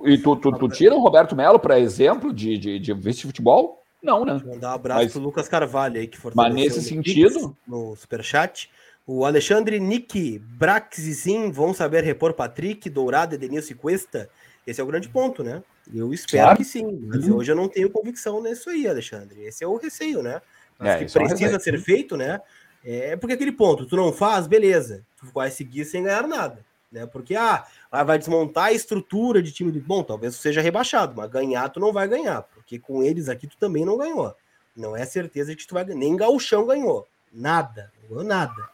E 0.05 0.17
tu, 0.17 0.35
tu, 0.35 0.51
tu 0.51 0.69
tira 0.69 0.95
o 0.95 1.01
Roberto 1.01 1.35
Melo 1.35 1.59
para 1.59 1.79
exemplo 1.79 2.33
de, 2.33 2.57
de, 2.57 2.79
de 2.79 2.93
vice-futebol? 2.93 3.83
Não, 4.01 4.23
né? 4.23 4.41
Mandar 4.45 4.71
um 4.71 4.75
abraço 4.75 5.03
Mas, 5.03 5.11
pro 5.11 5.21
Lucas 5.21 5.47
Carvalho 5.47 5.99
aí, 5.99 6.07
que 6.07 6.17
Mas 6.33 6.53
nesse 6.53 6.81
sentido. 6.81 7.55
No 7.67 7.95
superchat. 7.95 8.69
O 9.05 9.25
Alexandre 9.25 9.79
Nick, 9.79 10.39
Brax 10.39 10.99
e 10.99 11.13
Sim 11.13 11.51
vão 11.51 11.73
saber 11.73 12.03
repor 12.03 12.33
Patrick, 12.33 12.89
Dourado, 12.89 13.35
Edenilson 13.35 13.73
e 13.73 13.75
Cuesta. 13.75 14.29
Esse 14.65 14.79
é 14.79 14.83
o 14.83 14.87
grande 14.87 15.09
ponto, 15.09 15.43
né? 15.43 15.63
Eu 15.93 16.13
espero 16.13 16.43
claro. 16.43 16.57
que 16.57 16.63
sim. 16.63 16.99
Mas 17.07 17.27
uhum. 17.27 17.37
hoje 17.37 17.51
eu 17.51 17.55
não 17.55 17.67
tenho 17.67 17.89
convicção 17.89 18.41
nisso 18.41 18.69
aí, 18.69 18.87
Alexandre. 18.87 19.41
Esse 19.43 19.63
é 19.63 19.67
o 19.67 19.75
receio, 19.75 20.21
né? 20.21 20.41
Mas 20.77 20.89
é, 20.89 21.05
que 21.05 21.11
precisa 21.11 21.55
é 21.55 21.59
ser 21.59 21.79
feito, 21.79 22.15
né? 22.15 22.39
É 22.83 23.15
porque 23.15 23.33
aquele 23.33 23.51
ponto, 23.51 23.85
tu 23.85 23.95
não 23.95 24.11
faz, 24.11 24.47
beleza, 24.47 25.05
tu 25.17 25.27
vai 25.33 25.51
seguir 25.51 25.85
sem 25.85 26.03
ganhar 26.03 26.27
nada, 26.27 26.65
né? 26.91 27.05
Porque 27.05 27.35
ah, 27.35 27.65
vai 27.91 28.17
desmontar 28.17 28.65
a 28.65 28.71
estrutura 28.73 29.41
de 29.41 29.51
time 29.51 29.71
de 29.71 29.79
bom, 29.79 30.03
talvez 30.03 30.35
seja 30.35 30.61
rebaixado, 30.61 31.13
mas 31.15 31.29
ganhar 31.29 31.69
tu 31.69 31.79
não 31.79 31.93
vai 31.93 32.07
ganhar, 32.07 32.41
porque 32.41 32.79
com 32.79 33.03
eles 33.03 33.29
aqui 33.29 33.45
tu 33.45 33.57
também 33.57 33.85
não 33.85 33.97
ganhou. 33.97 34.35
Não 34.75 34.95
é 34.95 35.05
certeza 35.05 35.55
que 35.55 35.67
tu 35.67 35.75
vai 35.75 35.83
nem 35.85 36.15
Gauchão 36.15 36.65
ganhou, 36.65 37.07
nada, 37.31 37.91
não 38.01 38.09
ganhou 38.09 38.23
nada, 38.23 38.69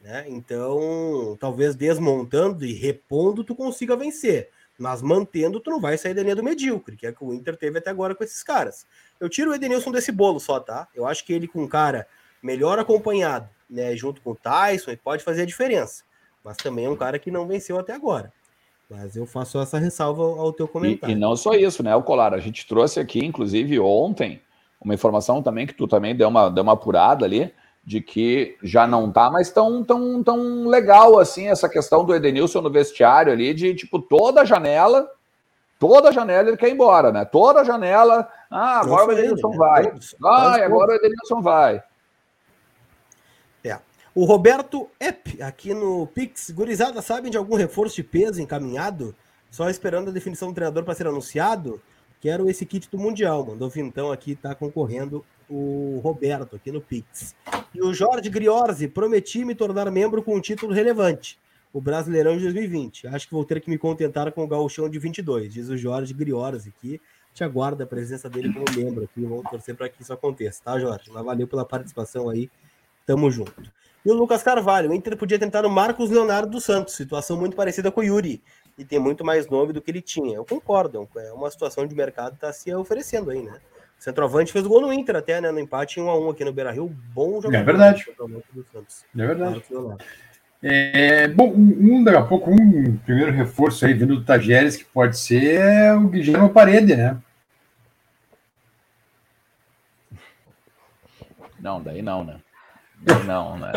né? 0.00 0.24
Então, 0.26 1.36
talvez 1.38 1.76
desmontando 1.76 2.64
e 2.64 2.72
repondo 2.72 3.44
tu 3.44 3.54
consiga 3.54 3.94
vencer, 3.96 4.50
mas 4.76 5.00
mantendo 5.00 5.60
tu 5.60 5.70
não 5.70 5.80
vai 5.80 5.96
sair 5.96 6.14
da 6.14 6.22
linha 6.22 6.34
do 6.34 6.42
medíocre, 6.42 6.96
que 6.96 7.06
é 7.06 7.12
que 7.12 7.22
o 7.22 7.32
Inter 7.32 7.56
teve 7.56 7.78
até 7.78 7.90
agora 7.90 8.16
com 8.16 8.24
esses 8.24 8.42
caras. 8.42 8.84
Eu 9.20 9.28
tiro 9.28 9.52
o 9.52 9.54
Edenilson 9.54 9.92
desse 9.92 10.10
bolo 10.10 10.40
só, 10.40 10.58
tá? 10.58 10.88
Eu 10.92 11.06
acho 11.06 11.24
que 11.24 11.32
ele 11.32 11.46
com 11.46 11.68
cara 11.68 12.08
melhor 12.44 12.78
acompanhado, 12.78 13.48
né, 13.68 13.96
junto 13.96 14.20
com 14.20 14.32
o 14.32 14.36
Tyson, 14.36 14.94
pode 15.02 15.24
fazer 15.24 15.42
a 15.42 15.46
diferença. 15.46 16.04
Mas 16.44 16.58
também 16.58 16.84
é 16.84 16.90
um 16.90 16.96
cara 16.96 17.18
que 17.18 17.30
não 17.30 17.46
venceu 17.46 17.78
até 17.78 17.94
agora. 17.94 18.30
Mas 18.88 19.16
eu 19.16 19.24
faço 19.24 19.58
essa 19.58 19.78
ressalva 19.78 20.22
ao 20.22 20.52
teu 20.52 20.68
comentário. 20.68 21.14
E, 21.14 21.16
e 21.16 21.18
não 21.18 21.34
só 21.34 21.54
isso, 21.54 21.82
né, 21.82 21.96
o 21.96 22.02
Colar? 22.02 22.34
A 22.34 22.38
gente 22.38 22.66
trouxe 22.68 23.00
aqui, 23.00 23.24
inclusive, 23.24 23.80
ontem, 23.80 24.42
uma 24.78 24.92
informação 24.92 25.42
também 25.42 25.66
que 25.66 25.72
tu 25.72 25.88
também 25.88 26.14
deu 26.14 26.28
uma, 26.28 26.50
deu 26.50 26.62
uma 26.62 26.74
apurada 26.74 27.24
ali, 27.24 27.50
de 27.82 28.02
que 28.02 28.58
já 28.62 28.86
não 28.86 29.10
tá 29.10 29.30
mais 29.30 29.50
tão, 29.50 29.82
tão, 29.82 30.22
tão 30.22 30.66
legal 30.66 31.18
assim 31.18 31.48
essa 31.48 31.68
questão 31.68 32.04
do 32.04 32.14
Edenilson 32.14 32.60
no 32.60 32.70
vestiário 32.70 33.32
ali, 33.32 33.54
de 33.54 33.74
tipo, 33.74 33.98
toda 33.98 34.44
janela, 34.44 35.10
toda 35.78 36.12
janela 36.12 36.48
ele 36.48 36.58
quer 36.58 36.68
ir 36.68 36.74
embora, 36.74 37.10
né? 37.10 37.24
Toda 37.24 37.64
janela, 37.64 38.28
ah, 38.50 38.80
agora 38.80 39.06
o 39.06 39.12
Edenilson 39.12 39.48
né? 39.48 39.56
vai. 39.56 39.92
Vai, 40.20 40.62
agora 40.62 40.92
o 40.92 40.94
Edenilson 40.94 41.40
vai. 41.40 41.82
O 44.14 44.24
Roberto 44.24 44.88
Epp, 45.00 45.42
aqui 45.42 45.74
no 45.74 46.06
Pix. 46.06 46.50
Gurizada, 46.50 47.02
sabem 47.02 47.32
de 47.32 47.36
algum 47.36 47.56
reforço 47.56 47.96
de 47.96 48.04
peso 48.04 48.40
encaminhado? 48.40 49.12
Só 49.50 49.68
esperando 49.68 50.08
a 50.08 50.12
definição 50.12 50.50
do 50.50 50.54
treinador 50.54 50.84
para 50.84 50.94
ser 50.94 51.08
anunciado? 51.08 51.82
Quero 52.20 52.48
esse 52.48 52.64
kit 52.64 52.88
do 52.88 52.96
Mundial. 52.96 53.44
Mandou 53.44 53.68
Vintão 53.68 54.12
aqui, 54.12 54.32
está 54.32 54.54
concorrendo 54.54 55.24
o 55.50 55.98
Roberto 56.00 56.54
aqui 56.54 56.70
no 56.70 56.80
Pix. 56.80 57.34
E 57.74 57.82
o 57.82 57.92
Jorge 57.92 58.30
Griorzi, 58.30 58.86
prometi 58.86 59.44
me 59.44 59.52
tornar 59.52 59.90
membro 59.90 60.22
com 60.22 60.36
um 60.36 60.40
título 60.40 60.72
relevante. 60.72 61.36
O 61.72 61.80
Brasileirão 61.80 62.36
de 62.36 62.44
2020. 62.44 63.08
Acho 63.08 63.26
que 63.26 63.34
vou 63.34 63.44
ter 63.44 63.60
que 63.60 63.68
me 63.68 63.76
contentar 63.76 64.30
com 64.30 64.44
o 64.44 64.46
Gauchão 64.46 64.88
de 64.88 64.96
22, 64.96 65.52
diz 65.52 65.68
o 65.68 65.76
Jorge 65.76 66.14
Griorzi 66.14 66.68
aqui. 66.68 67.00
Te 67.34 67.42
aguarda 67.42 67.82
a 67.82 67.86
presença 67.86 68.30
dele 68.30 68.52
como 68.52 68.64
membro 68.76 69.02
aqui. 69.02 69.24
Vamos 69.24 69.50
torcer 69.50 69.74
para 69.74 69.88
que 69.88 70.00
isso 70.00 70.12
aconteça, 70.12 70.62
tá, 70.62 70.78
Jorge? 70.78 71.10
Mas 71.12 71.24
valeu 71.24 71.48
pela 71.48 71.64
participação 71.64 72.28
aí. 72.28 72.48
Tamo 73.04 73.28
junto. 73.28 73.52
E 74.04 74.10
o 74.10 74.14
Lucas 74.14 74.42
Carvalho, 74.42 74.90
o 74.90 74.94
Inter 74.94 75.16
podia 75.16 75.38
tentar 75.38 75.64
o 75.64 75.70
Marcos 75.70 76.10
Leonardo 76.10 76.50
dos 76.50 76.64
Santos, 76.64 76.94
situação 76.94 77.38
muito 77.38 77.56
parecida 77.56 77.90
com 77.90 78.00
o 78.00 78.04
Yuri. 78.04 78.42
e 78.76 78.84
tem 78.84 78.98
muito 78.98 79.24
mais 79.24 79.48
nome 79.48 79.72
do 79.72 79.80
que 79.80 79.90
ele 79.90 80.02
tinha. 80.02 80.36
Eu 80.36 80.44
concordo, 80.44 81.08
é 81.16 81.32
uma 81.32 81.50
situação 81.50 81.86
de 81.86 81.94
mercado 81.94 82.30
que 82.30 82.36
está 82.36 82.52
se 82.52 82.74
oferecendo 82.74 83.30
aí, 83.30 83.42
né? 83.42 83.58
O 83.98 84.02
centroavante 84.04 84.52
fez 84.52 84.66
gol 84.66 84.82
no 84.82 84.92
Inter 84.92 85.16
até, 85.16 85.40
né? 85.40 85.50
No 85.50 85.60
empate 85.60 86.00
1 86.00 86.10
a 86.10 86.18
1 86.18 86.30
aqui 86.30 86.44
no 86.44 86.52
Beira-Rio, 86.52 86.88
bom 87.14 87.40
jogador. 87.40 87.56
É 87.56 87.62
verdade. 87.62 88.04
É 89.16 89.26
verdade. 89.26 89.62
É, 90.62 91.28
bom, 91.28 91.52
um, 91.54 92.02
daqui 92.02 92.18
a 92.18 92.22
pouco, 92.22 92.50
um 92.50 92.96
primeiro 92.98 93.30
reforço 93.32 93.86
aí 93.86 93.94
vindo 93.94 94.16
do 94.16 94.24
Tajeres 94.24 94.76
que 94.76 94.84
pode 94.84 95.18
ser 95.18 95.60
é 95.60 95.94
o 95.94 96.08
Guilherme 96.08 96.48
Parede, 96.48 96.96
né? 96.96 97.18
Não, 101.60 101.82
daí 101.82 102.02
não, 102.02 102.24
né? 102.24 102.40
Daí 103.04 103.24
não, 103.24 103.58
né? 103.58 103.72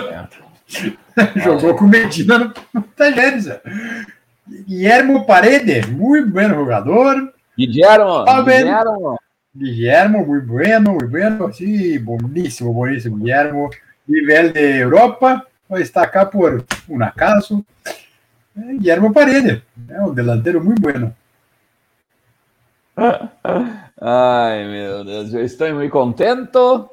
Jogou 1.43 1.75
com 1.75 1.85
Medina 1.85 2.53
no 2.73 2.81
Tajeres. 2.81 3.49
Guilherme 4.65 5.25
Parede, 5.25 5.85
muito 5.87 6.29
bom 6.29 6.47
jogador. 6.49 7.33
Guilherme, 7.57 8.23
Guilherme. 8.45 9.17
Guillermo, 9.53 10.25
muy 10.25 10.39
bueno, 10.39 10.93
muy 10.93 11.07
bueno, 11.07 11.51
sí, 11.51 11.97
buenísimo, 11.97 12.71
buenísimo. 12.71 13.17
Guillermo, 13.17 13.69
nivel 14.05 14.53
de 14.53 14.79
Europa, 14.79 15.45
está 15.71 16.03
acá 16.03 16.29
por 16.29 16.63
un 16.87 17.03
acaso. 17.03 17.65
Eh, 18.55 18.77
Guillermo 18.77 19.11
Paredes, 19.11 19.61
é 19.89 20.01
um 20.01 20.13
delantero 20.13 20.63
muito 20.63 20.81
bueno. 20.81 21.13
Ai, 23.99 24.63
meu 24.65 25.03
Deus, 25.03 25.33
eu 25.33 25.43
estou 25.43 25.73
muito 25.73 25.91
contento. 25.91 26.89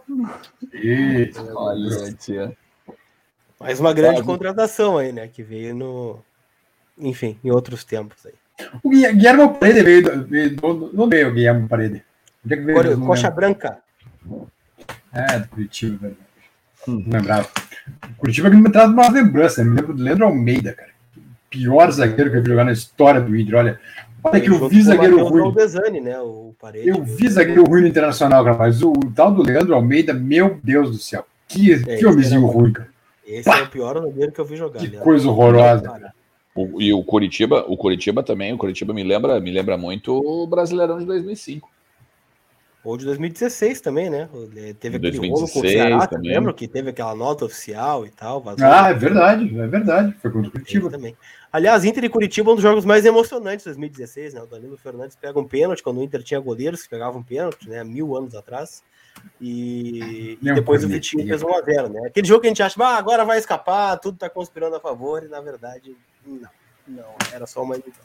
Olha, 1.55 2.13
tia. 2.15 2.57
Mais 3.61 3.79
uma 3.79 3.93
grande 3.93 4.17
Pode. 4.17 4.27
contratação 4.27 4.97
aí, 4.97 5.13
né? 5.13 5.29
Que 5.29 5.43
veio 5.43 5.75
no. 5.75 6.19
Enfim, 6.99 7.39
em 7.45 7.51
outros 7.51 7.85
tempos 7.85 8.25
aí. 8.25 8.33
O 8.83 8.89
Guilherme 8.89 9.49
Paredes 9.59 9.85
veio. 9.85 10.27
veio 10.27 10.57
não 10.93 11.09
veio 11.09 11.29
o 11.29 11.33
Guilherme 11.33 11.69
Paredes. 11.69 12.03
Onde 12.45 12.55
é 12.55 12.57
que 12.57 12.63
veio? 12.63 13.01
Coxa 13.01 13.31
Branca. 13.31 13.79
É, 15.13 15.39
do 15.39 15.49
Curitiba, 15.49 15.99
velho. 15.99 16.17
Hum, 16.89 17.05
não 17.07 17.19
lembrava. 17.19 17.49
Curitiba 18.17 18.51
que 18.51 18.57
me 18.57 18.71
traz 18.71 18.91
uma 18.91 19.09
lembrança, 19.11 19.63
né? 19.63 19.71
Me 19.71 19.77
lembro 19.77 19.95
do 19.95 20.03
Leandro 20.03 20.25
Almeida, 20.25 20.73
cara. 20.73 20.91
Pior 21.51 21.91
zagueiro 21.91 22.31
que 22.31 22.39
eu 22.39 22.43
vi 22.43 22.49
jogar 22.49 22.65
na 22.65 22.73
história 22.73 23.21
do 23.21 23.37
Inter. 23.37 23.57
Olha, 23.57 23.81
olha 24.25 24.41
que 24.41 24.51
eu 24.51 24.69
vi 24.69 24.83
zagueiro 24.83 25.25
ruim. 25.25 25.53
Desani, 25.53 26.01
né? 26.01 26.19
o 26.19 26.55
parede, 26.61 26.89
eu 26.89 27.03
vi 27.03 27.29
zagueiro 27.29 27.65
ruim 27.65 27.83
no 27.83 27.87
Internacional, 27.87 28.45
cara, 28.45 28.57
mas 28.57 28.83
o, 28.83 28.91
o, 28.93 29.13
tal 29.15 29.33
do 29.33 29.43
Leandro 29.43 29.75
Almeida, 29.75 30.13
meu 30.13 30.59
Deus 30.63 30.91
do 30.91 30.99
céu. 30.99 31.27
Que, 31.47 31.73
é, 31.73 31.97
que 31.97 32.07
homenzinho 32.07 32.47
ruim, 32.47 32.73
cara. 32.73 32.89
Esse 33.27 33.45
Pá! 33.45 33.59
é 33.59 33.63
o 33.63 33.69
pior 33.69 34.01
zagueiro 34.01 34.33
que 34.33 34.41
eu 34.41 34.45
vi 34.45 34.57
jogar. 34.57 34.81
Que 34.81 34.89
né? 34.89 34.99
coisa 34.99 35.29
horrorosa. 35.29 36.13
O, 36.55 36.81
e 36.81 36.93
o 36.93 37.03
Curitiba, 37.03 37.65
o 37.69 37.77
Curitiba 37.77 38.23
também, 38.23 38.53
o 38.53 38.59
Curitiba 38.59 38.95
me 38.95 39.03
lembra, 39.03 39.41
me 39.41 39.51
lembra 39.51 39.77
muito 39.77 40.15
o 40.15 40.47
Brasileirão 40.47 40.99
de 40.99 41.05
2005. 41.05 41.69
Ou 42.85 42.99
de 42.99 43.07
2016 43.07 43.81
também, 43.81 44.11
né? 44.11 44.29
Teve 44.79 44.97
aquele 44.97 44.99
2016, 44.99 45.31
rolo 45.31 45.49
com 45.53 45.59
o 45.59 45.71
Ceará, 45.71 46.09
lembra 46.21 46.53
que 46.53 46.69
teve 46.69 46.91
aquela 46.91 47.15
nota 47.15 47.47
oficial 47.47 48.05
e 48.05 48.11
tal. 48.11 48.43
Vazou. 48.43 48.67
Ah, 48.67 48.91
é 48.91 48.95
verdade, 48.95 49.59
é 49.59 49.67
verdade. 49.67 50.15
Foi 50.21 50.31
contra 50.31 50.49
o 50.49 50.53
Curitiba. 50.53 50.91
também. 50.91 51.17
Aliás, 51.55 51.85
Inter 51.85 52.03
e 52.03 52.09
Curitiba 52.09 52.51
é 52.51 52.53
um 52.53 52.57
dos 52.57 52.65
jogos 52.65 52.85
mais 52.85 53.07
emocionantes 53.07 53.61
de 53.61 53.71
2016, 53.71 54.35
né? 54.35 54.43
O 54.43 54.47
Danilo 54.47 54.77
Fernandes 54.77 55.15
pega 55.15 55.39
um 55.39 55.47
pênalti 55.47 55.85
quando 55.85 55.99
o 55.99 56.03
Inter 56.03 56.21
tinha 56.21 56.41
goleiros 56.41 56.83
que 56.83 56.89
pegavam 56.89 57.23
pênalti, 57.23 57.69
né? 57.69 57.85
Mil 57.85 58.17
anos 58.17 58.35
atrás. 58.35 58.83
E, 59.41 60.37
e 60.43 60.53
depois 60.53 60.83
o 60.83 60.89
Vitinho 60.89 61.25
fez 61.25 61.43
1x0, 61.45 61.93
né? 61.93 62.09
Aquele 62.09 62.27
jogo 62.27 62.41
que 62.41 62.49
a 62.49 62.51
gente 62.51 62.61
acha, 62.61 62.75
ah, 62.83 62.97
agora 62.97 63.25
vai 63.25 63.39
escapar, 63.39 63.97
tudo 64.01 64.19
tá 64.19 64.29
conspirando 64.29 64.75
a 64.75 64.81
favor, 64.81 65.23
e 65.23 65.29
na 65.29 65.41
verdade, 65.41 65.97
não. 66.27 66.51
Não, 66.89 67.15
era 67.33 67.47
só 67.47 67.63
uma 67.63 67.77
ilusão. 67.77 68.03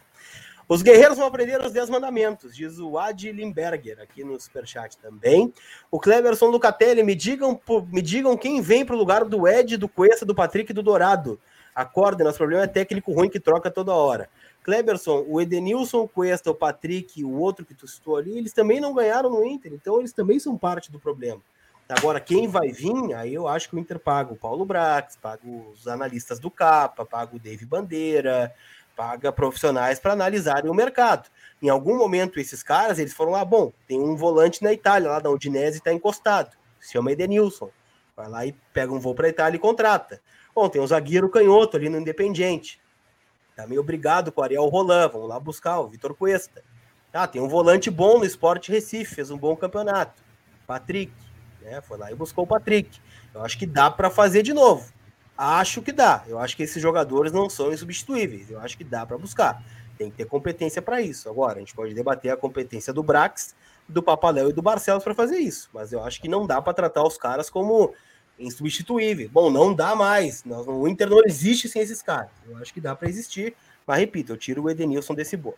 Os 0.67 0.83
guerreiros 0.83 1.17
vão 1.17 1.25
aprender 1.25 1.59
os 1.59 1.73
10 1.73 1.89
mandamentos, 1.89 2.55
diz 2.55 2.77
o 2.77 2.99
Ad 2.99 3.31
Limberger 3.31 3.99
aqui 3.99 4.23
no 4.23 4.39
Superchat 4.39 4.95
também. 4.99 5.51
O 5.89 5.99
Cleverson 5.99 6.45
Lucatelli, 6.45 7.01
me 7.01 7.15
digam, 7.15 7.59
me 7.91 8.01
digam 8.03 8.37
quem 8.37 8.61
vem 8.61 8.85
para 8.85 8.95
o 8.95 8.99
lugar 8.99 9.25
do 9.25 9.47
Ed, 9.47 9.75
do 9.75 9.89
Cuesta, 9.89 10.23
do 10.23 10.35
Patrick 10.35 10.71
e 10.71 10.75
do 10.75 10.83
Dourado. 10.83 11.39
Acordem, 11.75 12.25
nosso 12.25 12.37
problema 12.37 12.63
é 12.63 12.67
técnico 12.67 13.11
ruim 13.11 13.29
que 13.29 13.39
troca 13.39 13.71
toda 13.71 13.93
hora. 13.93 14.29
Cleberson, 14.63 15.25
o 15.27 15.39
Edenilson, 15.39 16.01
o 16.01 16.07
Cuesta, 16.07 16.51
o 16.51 16.55
Patrick 16.55 17.23
o 17.23 17.39
outro 17.39 17.65
que 17.65 17.73
tu 17.73 17.87
citou 17.87 18.17
ali, 18.17 18.37
eles 18.37 18.53
também 18.53 18.79
não 18.79 18.93
ganharam 18.93 19.29
no 19.29 19.45
Inter, 19.45 19.73
então 19.73 19.99
eles 19.99 20.13
também 20.13 20.39
são 20.39 20.57
parte 20.57 20.91
do 20.91 20.99
problema. 20.99 21.41
Agora, 21.87 22.19
quem 22.19 22.47
vai 22.47 22.71
vir, 22.71 23.15
aí 23.15 23.33
eu 23.33 23.47
acho 23.47 23.67
que 23.67 23.75
o 23.75 23.79
Inter 23.79 23.97
paga 23.97 24.31
o 24.31 24.35
Paulo 24.35 24.63
Brax, 24.63 25.15
paga 25.15 25.41
os 25.43 25.87
analistas 25.87 26.39
do 26.39 26.51
Capa, 26.51 27.03
paga 27.03 27.35
o 27.35 27.39
Dave 27.39 27.65
Bandeira, 27.65 28.53
paga 28.95 29.31
profissionais 29.31 29.99
para 29.99 30.13
analisarem 30.13 30.69
o 30.69 30.73
mercado. 30.73 31.29
Em 31.59 31.67
algum 31.67 31.97
momento, 31.97 32.39
esses 32.39 32.61
caras, 32.61 32.99
eles 32.99 33.13
foram 33.13 33.31
lá, 33.31 33.43
bom, 33.43 33.73
tem 33.87 33.99
um 33.99 34.15
volante 34.15 34.61
na 34.63 34.71
Itália, 34.71 35.09
lá 35.09 35.19
da 35.19 35.31
Udinese, 35.31 35.79
está 35.79 35.91
encostado, 35.91 36.55
se 36.79 36.91
chama 36.91 37.11
Edenilson. 37.11 37.71
Vai 38.15 38.29
lá 38.29 38.45
e 38.45 38.51
pega 38.71 38.93
um 38.93 38.99
voo 38.99 39.15
para 39.15 39.25
a 39.25 39.29
Itália 39.29 39.55
e 39.55 39.59
contrata. 39.59 40.21
Bom, 40.53 40.69
tem 40.69 40.81
um 40.81 40.87
zagueiro 40.87 41.29
canhoto 41.29 41.77
ali 41.77 41.89
no 41.89 41.99
Independiente. 41.99 42.79
Também 43.55 43.77
obrigado 43.77 44.31
com 44.31 44.41
o 44.41 44.43
Ariel 44.43 44.65
Roland, 44.67 45.09
vamos 45.09 45.29
lá 45.29 45.39
buscar 45.39 45.79
o 45.79 45.87
Vitor 45.87 46.13
Cuesta. 46.13 46.63
Ah, 47.11 47.27
tem 47.27 47.41
um 47.41 47.47
volante 47.47 47.89
bom 47.89 48.19
no 48.19 48.25
Esporte 48.25 48.71
Recife, 48.71 49.15
fez 49.15 49.31
um 49.31 49.37
bom 49.37 49.55
campeonato. 49.55 50.21
Patrick, 50.67 51.11
né? 51.61 51.81
Foi 51.81 51.97
lá 51.97 52.11
e 52.11 52.15
buscou 52.15 52.43
o 52.43 52.47
Patrick. 52.47 52.99
Eu 53.33 53.43
acho 53.43 53.57
que 53.57 53.65
dá 53.65 53.89
para 53.89 54.09
fazer 54.09 54.43
de 54.43 54.53
novo. 54.53 54.91
Acho 55.37 55.81
que 55.81 55.91
dá. 55.91 56.23
Eu 56.27 56.37
acho 56.37 56.55
que 56.55 56.63
esses 56.63 56.81
jogadores 56.81 57.31
não 57.31 57.49
são 57.49 57.71
insubstituíveis. 57.71 58.51
Eu 58.51 58.59
acho 58.59 58.77
que 58.77 58.83
dá 58.83 59.05
para 59.05 59.17
buscar. 59.17 59.63
Tem 59.97 60.11
que 60.11 60.17
ter 60.17 60.25
competência 60.25 60.81
para 60.81 61.01
isso. 61.01 61.29
Agora, 61.29 61.57
a 61.57 61.59
gente 61.59 61.73
pode 61.73 61.93
debater 61.93 62.31
a 62.31 62.37
competência 62.37 62.93
do 62.93 63.01
Brax, 63.01 63.55
do 63.87 64.03
Papaléu 64.03 64.49
e 64.49 64.53
do 64.53 64.61
Barcelos 64.61 65.03
para 65.03 65.13
fazer 65.13 65.37
isso. 65.37 65.69
Mas 65.73 65.91
eu 65.91 66.03
acho 66.03 66.21
que 66.21 66.27
não 66.27 66.45
dá 66.45 66.61
para 66.61 66.73
tratar 66.73 67.03
os 67.03 67.17
caras 67.17 67.49
como 67.49 67.93
insubstituíveis. 68.39 69.29
Bom, 69.29 69.49
não 69.49 69.73
dá 69.73 69.95
mais. 69.95 70.43
O 70.45 70.87
Inter 70.87 71.09
não 71.09 71.21
existe 71.25 71.67
sem 71.67 71.81
esses 71.81 72.01
caras. 72.01 72.29
Eu 72.47 72.57
acho 72.57 72.73
que 72.73 72.81
dá 72.81 72.95
para 72.95 73.09
existir. 73.09 73.53
Mas 73.85 73.99
repito, 73.99 74.33
eu 74.33 74.37
tiro 74.37 74.63
o 74.63 74.69
Edenilson 74.69 75.13
desse 75.13 75.35
bolo. 75.35 75.57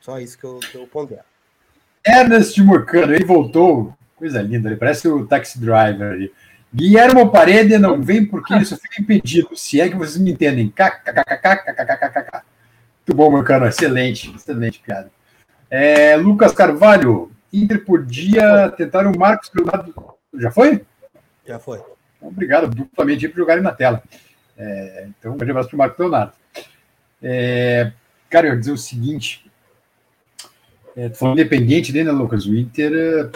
Só 0.00 0.18
isso 0.18 0.38
que 0.38 0.44
eu, 0.44 0.58
que 0.58 0.74
eu 0.76 0.86
pondero. 0.86 1.22
Ernest 2.06 2.60
Murcano, 2.62 3.14
ele 3.14 3.24
voltou. 3.24 3.94
Coisa 4.16 4.40
linda, 4.40 4.68
ele 4.68 4.76
parece 4.76 5.08
o 5.08 5.26
taxi 5.26 5.60
driver 5.60 6.12
ali. 6.12 6.32
Guilherme 6.74 7.28
Parede 7.30 7.76
não 7.76 8.00
vem 8.00 8.24
porque 8.24 8.64
só 8.64 8.76
fica 8.76 9.00
impedido. 9.00 9.56
Se 9.56 9.80
é 9.80 9.88
que 9.88 9.96
vocês 9.96 10.16
me 10.16 10.32
entendem. 10.32 10.68
KKKKKKKKK. 10.70 12.42
Muito 13.06 13.16
bom, 13.16 13.30
meu 13.30 13.44
cano. 13.44 13.66
Excelente, 13.66 14.34
excelente 14.34 14.80
piada. 14.80 15.10
É, 15.68 16.16
Lucas 16.16 16.52
Carvalho, 16.52 17.30
Inter 17.52 17.84
podia 17.84 18.70
tentar 18.70 19.06
o 19.06 19.18
Marcos 19.18 19.50
Leonardo. 19.54 19.94
Já 20.34 20.50
foi? 20.50 20.84
Já 21.46 21.58
foi. 21.58 21.80
Obrigado, 22.22 22.74
duplamente 22.74 23.28
por 23.28 23.36
jogarem 23.36 23.62
na 23.62 23.72
tela. 23.72 24.02
É, 24.56 25.08
então, 25.08 25.32
um 25.32 25.36
grande 25.36 25.50
abraço 25.50 25.68
para 25.68 25.76
o 25.76 25.78
Marcos 25.78 25.98
Leonardo. 25.98 26.32
É, 27.22 27.92
cara, 28.30 28.46
eu 28.46 28.54
ia 28.54 28.58
dizer 28.58 28.72
o 28.72 28.78
seguinte. 28.78 29.50
É, 30.96 31.08
falando 31.10 31.38
independente 31.38 31.92
dele, 31.92 32.06
né, 32.06 32.12
Lucas? 32.12 32.46
O 32.46 32.54
Inter 32.54 33.30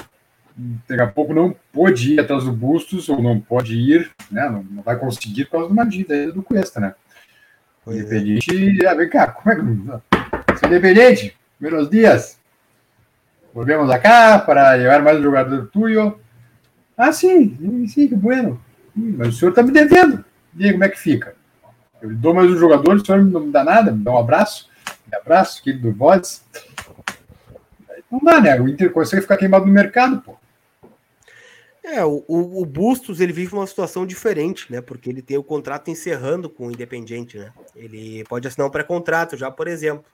daqui 0.89 1.03
a 1.03 1.07
pouco 1.07 1.35
não 1.35 1.55
pode 1.73 2.15
ir 2.15 2.21
atrás 2.21 2.45
do 2.45 2.53
Bustos, 2.53 3.09
ou 3.09 3.23
não 3.23 3.41
pode 3.41 3.75
ir, 3.75 4.11
né? 4.31 4.49
Não, 4.49 4.63
não 4.63 4.83
vai 4.83 4.99
conseguir 4.99 5.45
por 5.47 5.53
causa 5.53 5.67
de 5.67 5.73
uma 5.73 5.85
dívida 5.85 6.33
do 6.33 6.43
Cuesta, 6.43 6.81
né? 6.81 6.95
O 7.85 7.93
é. 7.93 7.97
Independente, 7.97 8.85
é. 8.85 8.89
ah, 8.89 8.95
vem 8.95 9.09
cá, 9.09 9.29
como 9.29 9.53
é 9.53 9.57
que. 9.57 10.59
Sou 10.59 10.69
independente, 10.69 11.37
primeiros 11.59 11.91
dias. 11.91 12.39
Volvemos 13.53 13.91
acá 13.91 14.39
para 14.39 14.75
levar 14.75 15.03
mais 15.03 15.19
um 15.19 15.23
jogador 15.23 15.67
tuyo. 15.69 16.19
Ah, 16.97 17.13
sim, 17.13 17.87
sim, 17.89 18.09
que 18.09 18.15
bueno. 18.15 18.61
Mas 18.97 19.29
o 19.29 19.33
senhor 19.33 19.51
está 19.51 19.63
me 19.63 19.71
devendo. 19.71 20.25
E 20.57 20.65
aí, 20.65 20.73
como 20.73 20.85
é 20.85 20.89
que 20.89 20.99
fica? 20.99 21.37
Eu 22.01 22.15
dou 22.15 22.33
mais 22.33 22.51
um 22.51 22.57
jogador, 22.57 22.97
o 22.97 23.05
senhor 23.05 23.23
não 23.23 23.41
me 23.41 23.53
dá 23.53 23.63
nada, 23.63 23.93
me 23.93 24.03
dá 24.03 24.13
um 24.13 24.19
abraço. 24.19 24.71
Me 25.07 25.17
abraço, 25.17 25.63
querido 25.63 25.93
Voz. 25.93 26.43
Não 28.11 28.21
dá, 28.21 28.41
né? 28.41 28.61
O 28.61 28.69
Inter 28.69 28.91
consegue 28.91 29.23
ficar 29.23 29.37
queimado 29.37 29.67
no 29.67 29.73
mercado, 29.73 30.23
pô. 30.23 30.37
É, 31.85 32.05
o, 32.05 32.25
o, 32.27 32.65
Bustos 32.65 33.21
ele 33.21 33.33
vive 33.33 33.55
uma 33.55 33.67
situação 33.67 34.05
diferente, 34.05 34.73
né? 34.73 34.81
Porque 34.81 35.09
ele 35.09 35.23
tem 35.23 35.37
o 35.37 35.43
contrato 35.43 35.89
encerrando 35.89 36.51
com 36.51 36.67
o 36.67 36.73
Independiente, 36.73 37.39
né? 37.39 37.53
Ele 37.77 38.25
pode 38.25 38.49
assinar 38.49 38.67
um 38.67 38.71
pré-contrato 38.71 39.37
já, 39.37 39.53
por 39.53 39.69
exemplo. 39.69 40.05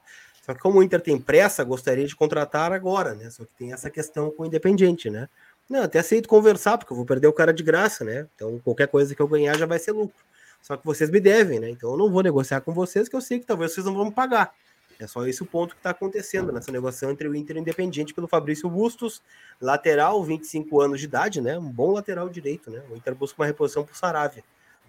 Só 0.43 0.53
que 0.53 0.61
como 0.61 0.81
o 0.81 0.83
Inter 0.83 1.01
tem 1.01 1.19
pressa, 1.19 1.65
gostaria 1.65 2.07
de 2.07 2.15
contratar 2.15 2.73
agora, 2.73 3.15
né? 3.15 3.31
Só 3.31 3.45
que 3.45 3.55
tem 3.57 3.73
essa 3.73 3.89
questão 3.89 4.31
com 4.31 4.43
o 4.43 4.47
Independiente, 4.47 5.09
né? 5.09 5.29
Não, 5.73 5.85
até 5.85 6.01
aceito 6.01 6.29
conversar, 6.29 6.77
porque 6.77 6.93
eu 6.93 6.97
vou 6.99 7.07
perder 7.07 7.29
o 7.29 7.33
cara 7.33 7.51
de 7.51 7.63
graça, 7.63 8.05
né? 8.05 8.29
Então 8.35 8.61
qualquer 8.63 8.89
coisa 8.89 9.15
que 9.15 9.23
eu 9.23 9.27
ganhar 9.27 9.57
já 9.57 9.65
vai 9.65 9.79
ser 9.79 9.93
lucro. 9.93 10.23
Só 10.61 10.77
que 10.77 10.85
vocês 10.85 11.09
me 11.09 11.19
devem, 11.19 11.59
né? 11.59 11.71
Então 11.71 11.93
eu 11.93 11.97
não 11.97 12.11
vou 12.11 12.23
negociar 12.23 12.61
com 12.61 12.75
vocês, 12.75 13.09
que 13.09 13.17
eu 13.17 13.23
sei 13.23 13.39
que 13.39 13.47
talvez 13.47 13.73
vocês 13.73 13.87
não 13.87 13.95
vão 13.95 14.05
me 14.05 14.13
pagar. 14.13 14.53
É 15.01 15.07
só 15.07 15.27
esse 15.27 15.43
o 15.43 15.47
ponto 15.47 15.75
que 15.75 15.81
está 15.81 15.89
acontecendo 15.89 16.53
nessa 16.53 16.71
negociação 16.71 17.11
entre 17.11 17.27
o 17.27 17.35
Inter 17.35 17.57
e 17.57 17.59
o 17.59 17.63
Independiente 17.63 18.13
pelo 18.13 18.29
Fabrício 18.29 18.69
Bustos, 18.69 19.23
lateral, 19.59 20.23
25 20.23 20.79
anos 20.79 21.01
de 21.01 21.07
idade, 21.07 21.41
né? 21.41 21.59
Um 21.59 21.71
bom 21.71 21.91
lateral 21.91 22.29
direito, 22.29 22.71
né? 22.71 22.83
O 22.91 22.95
Inter 22.95 23.15
busca 23.15 23.41
uma 23.41 23.47
reposição 23.47 23.83
para 23.83 23.95
o 23.95 23.97
Saravia. 23.97 24.45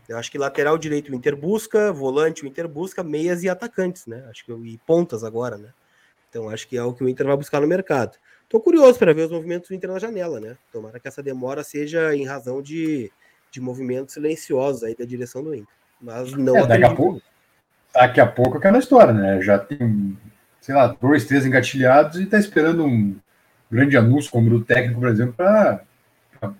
Eu 0.10 0.18
acho 0.18 0.30
que 0.30 0.38
lateral 0.38 0.78
direito 0.78 1.14
o 1.14 1.16
Inter 1.16 1.34
busca, 1.34 1.94
volante 1.94 2.44
o 2.44 2.46
Inter 2.46 2.68
busca, 2.68 3.02
meias 3.02 3.42
e 3.42 3.48
atacantes, 3.48 4.06
né? 4.06 4.26
Acho 4.30 4.44
que 4.44 4.52
e 4.52 4.78
pontas 4.80 5.24
agora, 5.24 5.58
né? 5.58 5.70
Então 6.30 6.50
acho 6.50 6.68
que 6.68 6.76
é 6.76 6.84
o 6.84 6.94
que 6.94 7.06
o 7.06 7.08
Inter 7.08 7.26
vai 7.26 7.38
buscar 7.38 7.62
no 7.62 7.68
mercado. 7.68 8.18
Tô 8.54 8.60
curioso 8.60 9.00
para 9.00 9.16
ver 9.16 9.24
os 9.24 9.32
movimentos 9.32 9.68
do 9.68 9.74
Inter 9.74 9.90
na 9.90 9.98
janela, 9.98 10.40
né? 10.40 10.56
Tomara 10.72 11.00
que 11.00 11.08
essa 11.08 11.24
demora 11.24 11.64
seja 11.64 12.16
em 12.16 12.24
razão 12.24 12.62
de, 12.62 13.12
de 13.50 13.60
movimentos 13.60 14.14
silenciosos 14.14 14.84
aí 14.84 14.96
da 14.96 15.06
direção 15.06 15.44
do 15.44 15.56
Inter. 15.56 15.74
Mas 16.00 16.34
não 16.34 16.58
é, 16.58 16.68
daqui 16.68 16.84
a 16.84 16.94
pouco, 16.94 17.22
daqui 17.92 18.22
a 18.22 18.28
pouco 18.28 18.58
aquela 18.60 18.78
história, 18.78 19.12
né? 19.12 19.42
Já 19.42 19.58
tem, 19.58 20.16
sei 20.62 20.76
lá, 20.76 20.96
dois, 21.02 21.26
três 21.26 21.48
engatilhados 21.48 22.20
e 22.20 22.28
tá 22.28 22.38
esperando 22.38 22.86
um 22.86 23.16
grande 23.72 23.98
anúncio 23.98 24.30
como 24.30 24.52
do 24.52 24.64
técnico, 24.64 25.00
por 25.00 25.10
exemplo, 25.10 25.34
para 25.34 25.84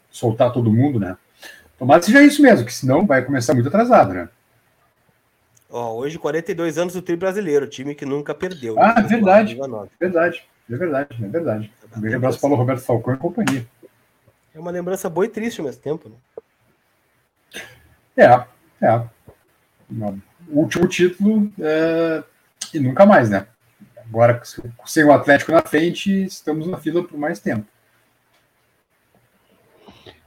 soltar 0.10 0.52
todo 0.52 0.74
mundo, 0.74 1.00
né? 1.00 1.16
Tomara 1.78 2.00
que 2.00 2.08
seja 2.08 2.24
isso 2.24 2.42
mesmo, 2.42 2.66
que 2.66 2.74
senão 2.74 3.06
vai 3.06 3.24
começar 3.24 3.54
muito 3.54 3.68
atrasado, 3.68 4.16
né? 4.16 4.30
Ó, 5.70 5.94
hoje, 5.94 6.18
42 6.18 6.76
anos 6.80 6.94
do 6.96 7.04
tri 7.04 7.16
brasileiro, 7.16 7.68
time 7.68 7.94
que 7.94 8.04
nunca 8.04 8.34
perdeu. 8.34 8.80
Ah, 8.80 9.00
né? 9.00 9.08
verdade. 9.08 9.60
Verdade, 10.00 10.44
é 10.70 10.76
verdade, 10.76 11.24
é 11.24 11.28
verdade. 11.28 11.74
Um 11.96 12.02
grande 12.02 12.16
abraço 12.16 12.40
para 12.40 12.50
o 12.50 12.56
Roberto 12.56 12.82
Falcão 12.82 13.14
e 13.14 13.18
companhia. 13.18 13.68
É 14.54 14.60
uma 14.60 14.72
lembrança 14.72 15.10
boa 15.10 15.26
e 15.26 15.30
triste 15.30 15.60
ao 15.60 15.66
mesmo 15.66 15.82
tempo, 15.82 16.10
né? 16.10 16.16
É, 18.16 18.86
é. 18.86 19.08
O 20.50 20.60
último 20.60 20.88
título 20.88 21.52
é... 21.60 22.24
e 22.74 22.80
nunca 22.80 23.06
mais, 23.06 23.30
né? 23.30 23.48
Agora, 23.98 24.42
sem 24.86 25.04
o 25.04 25.12
Atlético 25.12 25.52
na 25.52 25.62
frente, 25.62 26.26
estamos 26.26 26.68
na 26.68 26.78
fila 26.78 27.04
por 27.04 27.18
mais 27.18 27.40
tempo. 27.40 27.66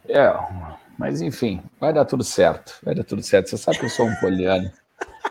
É, 0.09 0.33
mas 0.99 1.21
enfim, 1.21 1.63
vai 1.79 1.93
dar 1.93 2.05
tudo 2.05 2.25
certo. 2.25 2.79
Vai 2.83 2.95
dar 2.95 3.05
tudo 3.05 3.23
certo. 3.23 3.51
Você 3.51 3.57
sabe 3.57 3.79
que 3.79 3.85
eu 3.85 3.91
sou 3.91 4.07
um 4.07 4.15
poliano. 4.17 4.71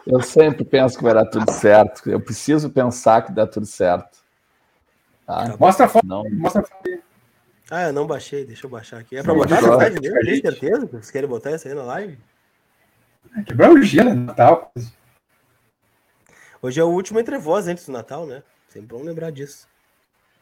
Eu 0.06 0.22
sempre 0.22 0.64
penso 0.64 0.98
que 0.98 1.04
vai 1.04 1.14
dar 1.14 1.26
tudo 1.26 1.52
certo. 1.52 2.10
Eu 2.10 2.20
preciso 2.20 2.70
pensar 2.70 3.24
que 3.24 3.32
dá 3.32 3.48
tudo 3.48 3.66
certo. 3.66 4.25
Tá? 5.26 5.56
Mostra 5.60 5.86
a 5.86 5.90
foto. 5.90 6.06
Não. 6.06 6.24
Mostra 6.32 6.62
a 6.62 6.64
foto 6.64 7.02
Ah, 7.70 7.84
eu 7.84 7.94
não 7.94 8.06
baixei. 8.06 8.46
Deixa 8.46 8.66
eu 8.66 8.70
baixar 8.70 9.00
aqui. 9.00 9.18
É 9.18 9.24
pra 9.24 9.34
botar 9.34 9.62
na 9.62 9.76
live 9.76 10.00
mesmo? 10.02 10.20
Tem 10.20 10.42
certeza 10.42 10.86
vocês 10.86 11.12
querem 11.12 11.30
botar 11.30 11.52
isso 11.52 11.68
aí 11.68 11.74
na 11.74 11.84
live? 11.84 12.18
É, 13.38 13.44
quebrar 13.44 13.72
o 13.72 13.82
gelo 13.82 14.14
no 14.14 14.26
Natal. 14.26 14.72
Hoje 16.62 16.80
é 16.80 16.84
o 16.84 16.90
último 16.90 17.20
entre 17.20 17.38
vós 17.38 17.68
antes 17.68 17.86
do 17.86 17.92
Natal, 17.92 18.26
né? 18.26 18.44
Sempre 18.70 18.96
bom 18.96 19.04
lembrar 19.04 19.32
disso. 19.32 19.68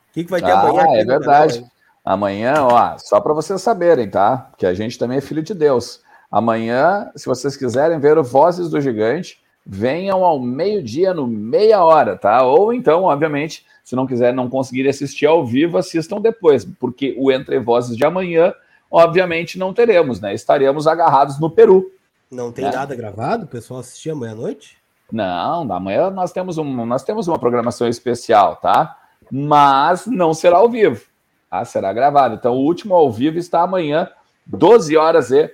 O 0.10 0.14
que, 0.14 0.24
que 0.24 0.32
vai 0.32 0.42
ter 0.42 0.52
ah, 0.52 0.62
amanhã? 0.62 1.00
É 1.00 1.06
verdade. 1.06 1.66
Amanhã, 2.06 2.56
ó, 2.62 2.98
só 2.98 3.22
para 3.22 3.34
vocês 3.34 3.62
saberem, 3.62 4.10
tá? 4.10 4.52
Que 4.58 4.66
a 4.66 4.74
gente 4.74 4.98
também 5.00 5.18
é 5.18 5.22
filho 5.22 5.42
de 5.42 5.54
Deus. 5.54 6.02
Amanhã, 6.30 7.12
se 7.16 7.26
vocês 7.26 7.56
quiserem 7.56 8.00
ver 8.00 8.18
o 8.18 8.24
Vozes 8.24 8.70
do 8.70 8.82
Gigante, 8.82 9.43
venham 9.66 10.24
ao 10.24 10.40
meio-dia 10.40 11.14
no 11.14 11.26
meia 11.26 11.84
hora, 11.84 12.18
tá? 12.18 12.44
Ou 12.44 12.74
então, 12.74 13.04
obviamente, 13.04 13.66
se 13.84 13.96
não 13.96 14.06
quiserem, 14.06 14.36
não 14.36 14.50
conseguirem 14.50 14.90
assistir 14.90 15.26
ao 15.26 15.46
vivo, 15.46 15.78
assistam 15.78 16.20
depois, 16.20 16.66
porque 16.66 17.16
o 17.18 17.32
Entre 17.32 17.60
Vozes 17.60 17.96
de 17.96 18.06
amanhã, 18.06 18.54
obviamente, 18.92 19.58
não 19.58 19.74
teremos, 19.74 20.20
né? 20.20 20.34
Estaremos 20.34 20.88
agarrados 20.88 21.40
no 21.40 21.50
Peru. 21.50 21.92
Não 22.32 22.52
tem 22.52 22.66
né? 22.66 22.72
nada 22.72 22.96
gravado? 22.96 23.46
O 23.46 23.48
pessoal 23.48 23.80
assistir 23.80 24.10
amanhã 24.10 24.34
à 24.34 24.36
noite? 24.36 24.78
Não, 25.12 25.72
amanhã 25.72 26.10
nós 26.10 26.32
temos, 26.32 26.58
um, 26.58 26.86
nós 26.86 27.04
temos 27.04 27.28
uma 27.28 27.38
programação 27.38 27.88
especial, 27.88 28.56
tá? 28.56 28.98
Mas 29.32 30.08
não 30.08 30.34
será 30.34 30.58
ao 30.58 30.70
vivo. 30.70 31.06
Ah, 31.50 31.64
será 31.64 31.94
gravado. 31.94 32.36
Então, 32.36 32.54
o 32.54 32.66
último 32.66 32.96
ao 32.96 33.12
vivo 33.12 33.38
está 33.38 33.62
amanhã, 33.62 34.10
12 34.48 34.98
horas 34.98 35.30
e 35.30 35.52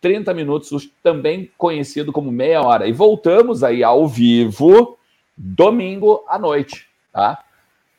30 0.00 0.32
minutos, 0.34 0.90
também 1.02 1.50
conhecido 1.58 2.12
como 2.12 2.32
meia 2.32 2.62
hora. 2.62 2.86
E 2.86 2.92
voltamos 2.92 3.62
aí 3.62 3.84
ao 3.84 4.06
vivo 4.08 4.98
domingo 5.36 6.24
à 6.28 6.38
noite, 6.38 6.88
tá? 7.12 7.42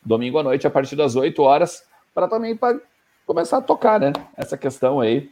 Domingo 0.04 0.38
à 0.38 0.42
noite, 0.42 0.66
a 0.66 0.70
partir 0.70 0.96
das 0.96 1.14
8 1.14 1.40
horas, 1.42 1.84
para 2.14 2.28
também 2.28 2.56
pra 2.56 2.78
começar 3.24 3.58
a 3.58 3.62
tocar, 3.62 4.00
né? 4.00 4.12
Essa 4.36 4.56
questão 4.56 5.00
aí 5.00 5.30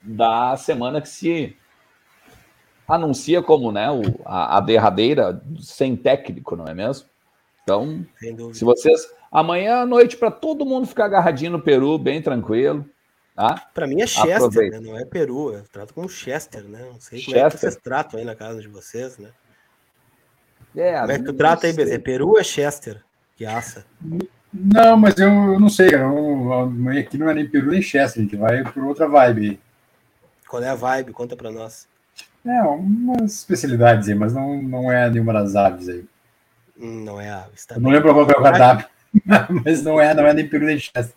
da 0.00 0.56
semana 0.56 1.00
que 1.00 1.08
se 1.08 1.56
anuncia 2.86 3.42
como 3.42 3.72
né, 3.72 3.90
o, 3.90 4.00
a, 4.24 4.58
a 4.58 4.60
derradeira 4.60 5.42
sem 5.60 5.96
técnico, 5.96 6.56
não 6.56 6.66
é 6.66 6.74
mesmo? 6.74 7.08
Então, 7.62 8.06
se 8.54 8.64
vocês 8.64 9.12
Amanhã 9.30 9.82
à 9.82 9.86
noite, 9.86 10.16
para 10.16 10.30
todo 10.30 10.64
mundo 10.64 10.86
ficar 10.86 11.04
agarradinho 11.04 11.52
no 11.52 11.60
Peru, 11.60 11.98
bem 11.98 12.22
tranquilo. 12.22 12.84
Tá? 13.38 13.68
Para 13.72 13.86
mim 13.86 14.02
é 14.02 14.06
Chester, 14.08 14.68
né? 14.68 14.80
não 14.80 14.98
é 14.98 15.04
Peru. 15.04 15.52
Eu 15.52 15.62
trato 15.70 15.94
como 15.94 16.08
Chester, 16.08 16.64
né? 16.64 16.80
Não 16.90 16.98
sei 16.98 17.22
como 17.22 17.36
Chester. 17.36 17.46
é 17.46 17.50
que 17.50 17.58
vocês 17.58 17.76
tratam 17.76 18.18
aí 18.18 18.26
na 18.26 18.34
casa 18.34 18.60
de 18.60 18.66
vocês, 18.66 19.16
né? 19.16 19.28
É, 20.76 20.98
como 20.98 21.12
é 21.12 21.18
que 21.18 21.24
tu 21.24 21.32
trata 21.32 21.68
aí, 21.68 21.72
Bezé? 21.72 21.94
É 21.94 21.98
Peru 22.00 22.30
ou 22.30 22.40
é 22.40 22.42
Chester? 22.42 23.00
Que 23.36 23.46
aça. 23.46 23.86
Não, 24.52 24.96
mas 24.96 25.16
eu, 25.18 25.28
eu 25.28 25.60
não 25.60 25.68
sei, 25.68 25.94
Amanhã 25.94 27.00
aqui 27.00 27.16
não 27.16 27.30
é 27.30 27.34
nem 27.34 27.48
Peru 27.48 27.70
nem 27.70 27.80
Chester, 27.80 28.22
a 28.22 28.24
gente 28.24 28.34
vai 28.34 28.64
por 28.64 28.82
outra 28.82 29.06
vibe 29.06 29.50
aí. 29.50 29.60
Qual 30.48 30.60
é 30.60 30.70
a 30.70 30.74
vibe? 30.74 31.12
Conta 31.12 31.36
para 31.36 31.52
nós. 31.52 31.86
É, 32.44 32.60
umas 32.62 33.36
especialidades 33.36 34.08
aí, 34.08 34.16
mas 34.16 34.34
não, 34.34 34.60
não 34.60 34.90
é 34.90 35.08
nenhuma 35.08 35.32
das 35.32 35.54
aves 35.54 35.88
aí. 35.88 36.04
Hum, 36.76 37.04
não 37.04 37.20
é 37.20 37.30
a 37.30 37.44
ave. 37.44 37.52
Não 37.76 37.90
lembro 37.90 38.12
qual 38.12 38.28
é 38.28 38.32
o 38.32 38.42
cardápio. 38.42 38.88
Mas 39.64 39.82
não 39.82 39.98
é, 39.98 40.12
não 40.12 40.26
é 40.26 40.34
nem 40.34 40.46
Peru 40.46 40.66
nem 40.66 40.78
Chester. 40.78 41.14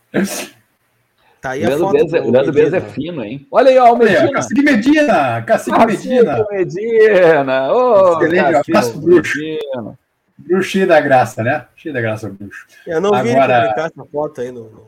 Tá 1.42 1.52
aí 1.52 1.66
a 1.66 1.76
foto. 1.76 1.94
Beza, 1.94 2.22
o 2.22 2.32
Leandro 2.32 2.54
Beza 2.54 2.78
é 2.78 2.82
fino, 2.82 3.24
hein? 3.26 3.48
Olha 3.50 3.72
aí, 3.72 3.78
ó, 3.80 3.94
o 3.94 3.98
Medina. 3.98 4.32
Cacique 4.32 4.62
Medina, 4.62 5.42
Cacique 5.42 5.86
Medina. 5.86 6.48
Medina. 6.52 7.74
Ô, 7.74 8.22
Excelente, 8.22 8.56
abraço 8.56 9.02
bruxo. 9.02 9.40
Bruxo 10.38 10.70
cheio 10.70 10.88
da 10.88 11.02
graça, 11.02 11.44
né? 11.44 11.66
Cheio 11.76 11.94
da 11.94 12.00
graça, 12.00 12.30
bruxo. 12.30 12.68
Eu 12.86 13.02
não 13.02 13.12
vi 13.24 13.32
Agora... 13.32 13.54
ele 13.54 13.62
publicar 13.62 13.86
essa 13.88 14.06
foto 14.12 14.42
aí 14.42 14.52
no... 14.52 14.88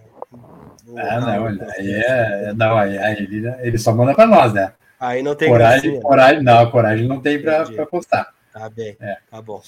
no... 0.87 0.99
Ah, 0.99 1.19
não, 1.19 1.43
olha, 1.43 1.67
aí 1.71 1.91
é, 1.91 2.53
não, 2.55 2.77
aí, 2.77 2.97
aí 2.99 3.17
ele, 3.17 3.51
ele 3.61 3.77
só 3.79 3.91
manda 3.95 4.13
para 4.13 4.27
nós, 4.27 4.53
né? 4.53 4.73
Aí 4.99 5.23
não 5.23 5.33
tem 5.33 5.49
coragem, 5.49 5.99
coragem, 6.01 6.43
não, 6.43 6.69
coragem 6.69 7.07
não 7.07 7.19
tem 7.19 7.41
para 7.41 7.65
postar. 7.87 8.29
Tá 8.53 8.69
bem, 8.69 8.95
é. 9.01 9.17
tá 9.29 9.41
bom. 9.41 9.59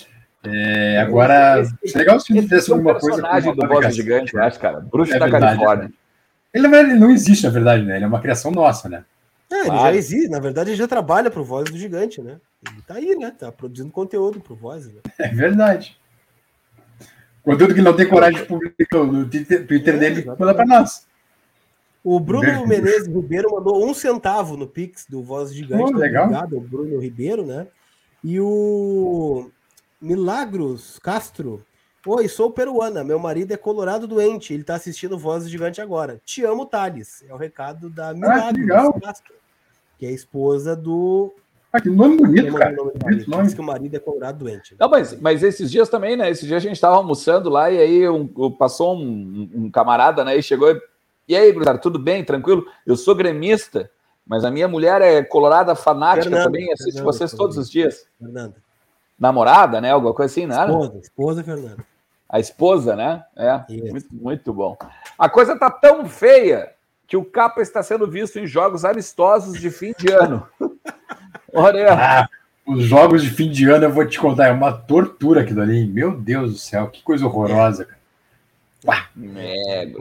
É, 0.45 0.99
agora, 0.99 1.63
esse, 1.83 1.97
legal 1.97 2.19
se 2.19 2.31
fizesse 2.31 2.71
alguma 2.71 2.93
coisa. 2.93 3.21
personagem 3.21 3.55
do 3.55 3.67
Boss 3.67 3.95
Gigante, 3.95 4.35
eu 4.35 4.43
acho, 4.43 4.59
cara. 4.59 4.79
Bruxo 4.79 5.15
é 5.15 5.17
da 5.17 5.25
verdade, 5.25 5.57
Califórnia. 5.57 5.91
Ele, 6.55 6.73
ele, 6.73 6.93
não 6.93 7.11
existe, 7.11 7.43
na 7.43 7.49
verdade, 7.49 7.83
né? 7.83 7.97
Ele 7.97 8.05
é 8.05 8.07
uma 8.07 8.21
criação 8.21 8.49
nossa, 8.49 8.87
né? 8.87 9.03
É, 9.51 9.67
ele 9.67 9.77
já 9.77 9.93
existe, 9.93 10.29
na 10.29 10.39
verdade, 10.39 10.69
ele 10.69 10.77
já 10.77 10.87
trabalha 10.87 11.29
pro 11.29 11.43
Voz 11.43 11.69
do 11.69 11.77
Gigante, 11.77 12.21
né? 12.21 12.39
Ele 12.65 12.81
tá 12.81 12.93
aí, 12.95 13.13
né? 13.17 13.29
Tá 13.37 13.51
produzindo 13.51 13.91
conteúdo 13.91 14.39
pro 14.39 14.55
Voz. 14.55 14.87
Né? 14.87 15.01
É 15.19 15.27
verdade. 15.27 15.99
Conteúdo 17.43 17.75
que 17.75 17.81
não 17.81 17.93
tem 17.93 18.07
coragem 18.07 18.41
de 18.41 18.47
publicar 18.47 19.03
no 19.03 19.29
Twitter 19.29 19.95
é, 19.95 19.97
dele, 19.97 20.25
manda 20.25 20.55
pra 20.55 20.65
nós. 20.65 21.05
O 22.01 22.19
Bruno 22.19 22.65
Menezes 22.65 23.07
Ribeiro 23.07 23.51
mandou 23.51 23.85
um 23.85 23.93
centavo 23.93 24.55
no 24.55 24.65
Pix 24.65 25.05
do 25.09 25.21
Voz 25.21 25.53
Gigante. 25.53 25.93
Oh, 25.93 25.97
legal. 25.97 26.25
Obrigado, 26.25 26.57
o 26.57 26.61
Bruno 26.61 26.99
Ribeiro, 26.99 27.45
né? 27.45 27.67
E 28.23 28.39
o 28.39 29.51
Milagros 30.01 30.99
Castro. 30.99 31.65
Oi, 32.07 32.27
sou 32.27 32.51
peruana. 32.51 33.03
Meu 33.03 33.17
marido 33.17 33.51
é 33.51 33.57
colorado 33.57 34.05
doente. 34.05 34.53
Ele 34.53 34.63
tá 34.63 34.75
assistindo 34.75 35.17
Voz 35.17 35.49
Gigante 35.49 35.81
agora. 35.81 36.21
Te 36.23 36.43
amo, 36.45 36.63
Thales. 36.63 37.23
É 37.27 37.33
o 37.33 37.37
recado 37.37 37.89
da 37.89 38.13
Milagros 38.13 38.69
ah, 38.69 38.93
que 38.93 39.01
Castro, 39.01 39.33
que 39.97 40.05
é 40.05 40.09
a 40.09 40.11
esposa 40.11 40.75
do. 40.75 41.33
Ah, 41.73 41.81
que 41.81 41.89
nome 41.89 42.17
bonito, 42.17 42.53
cara. 42.53 42.75
Nome 42.75 43.43
Diz 43.43 43.55
que 43.55 43.59
o 43.59 43.63
marido 43.63 43.95
é 43.95 43.99
colorado 43.99 44.37
doente. 44.37 44.75
Não, 44.79 44.87
mas, 44.87 45.19
mas 45.19 45.41
esses 45.41 45.71
dias 45.71 45.89
também, 45.89 46.15
né? 46.15 46.29
Esses 46.29 46.47
dias 46.47 46.57
a 46.57 46.67
gente 46.67 46.75
estava 46.75 46.95
almoçando 46.95 47.49
lá 47.49 47.71
e 47.71 47.79
aí 47.79 48.07
um, 48.07 48.27
passou 48.51 48.95
um, 48.95 49.49
um, 49.55 49.71
camarada, 49.71 50.23
né? 50.23 50.37
E 50.37 50.43
chegou. 50.43 50.79
E 51.27 51.35
aí, 51.35 51.51
Bruno, 51.51 51.79
tudo 51.79 51.97
bem? 51.97 52.23
Tranquilo? 52.23 52.67
Eu 52.85 52.95
sou 52.95 53.15
gremista, 53.15 53.89
mas 54.27 54.45
a 54.45 54.51
minha 54.51 54.67
mulher 54.67 55.01
é 55.01 55.23
colorada 55.23 55.73
fanática 55.73 56.25
Fernanda, 56.25 56.45
também, 56.45 56.71
assiste 56.71 56.93
Fernanda, 56.93 57.11
vocês 57.11 57.33
todos 57.33 57.57
os 57.57 57.69
dias. 57.69 58.07
Fernanda 58.19 58.63
namorada, 59.19 59.79
né? 59.79 59.91
Alguma 59.91 60.13
coisa 60.13 60.31
assim, 60.31 60.45
né? 60.45 60.55
Esposa, 60.55 60.99
esposa 60.99 61.43
Fernanda. 61.43 61.94
A 62.29 62.39
esposa, 62.39 62.95
né? 62.95 63.23
É, 63.35 63.63
muito, 63.91 64.07
muito 64.11 64.53
bom. 64.53 64.77
A 65.17 65.29
coisa 65.29 65.57
tá 65.57 65.69
tão 65.69 66.05
feia 66.05 66.71
que 67.07 67.15
o 67.15 67.23
Capa 67.23 67.61
está 67.61 67.83
sendo 67.83 68.09
visto 68.09 68.39
em 68.39 68.47
jogos 68.47 68.83
amistosos 68.83 69.59
de 69.59 69.69
fim 69.69 69.93
de 69.97 70.11
ano. 70.11 70.47
Olha. 71.53 71.93
Ah, 71.93 72.29
os 72.65 72.83
jogos 72.83 73.21
de 73.21 73.29
fim 73.29 73.49
de 73.49 73.69
ano, 73.69 73.85
eu 73.85 73.91
vou 73.91 74.05
te 74.07 74.19
contar, 74.19 74.47
é 74.47 74.51
uma 74.51 74.73
tortura 74.73 75.41
aquilo 75.41 75.61
ali. 75.61 75.85
Meu 75.85 76.17
Deus 76.17 76.51
do 76.53 76.57
céu, 76.57 76.87
que 76.87 77.03
coisa 77.03 77.25
horrorosa, 77.25 77.85
cara. 77.85 77.95
É, 79.37 79.91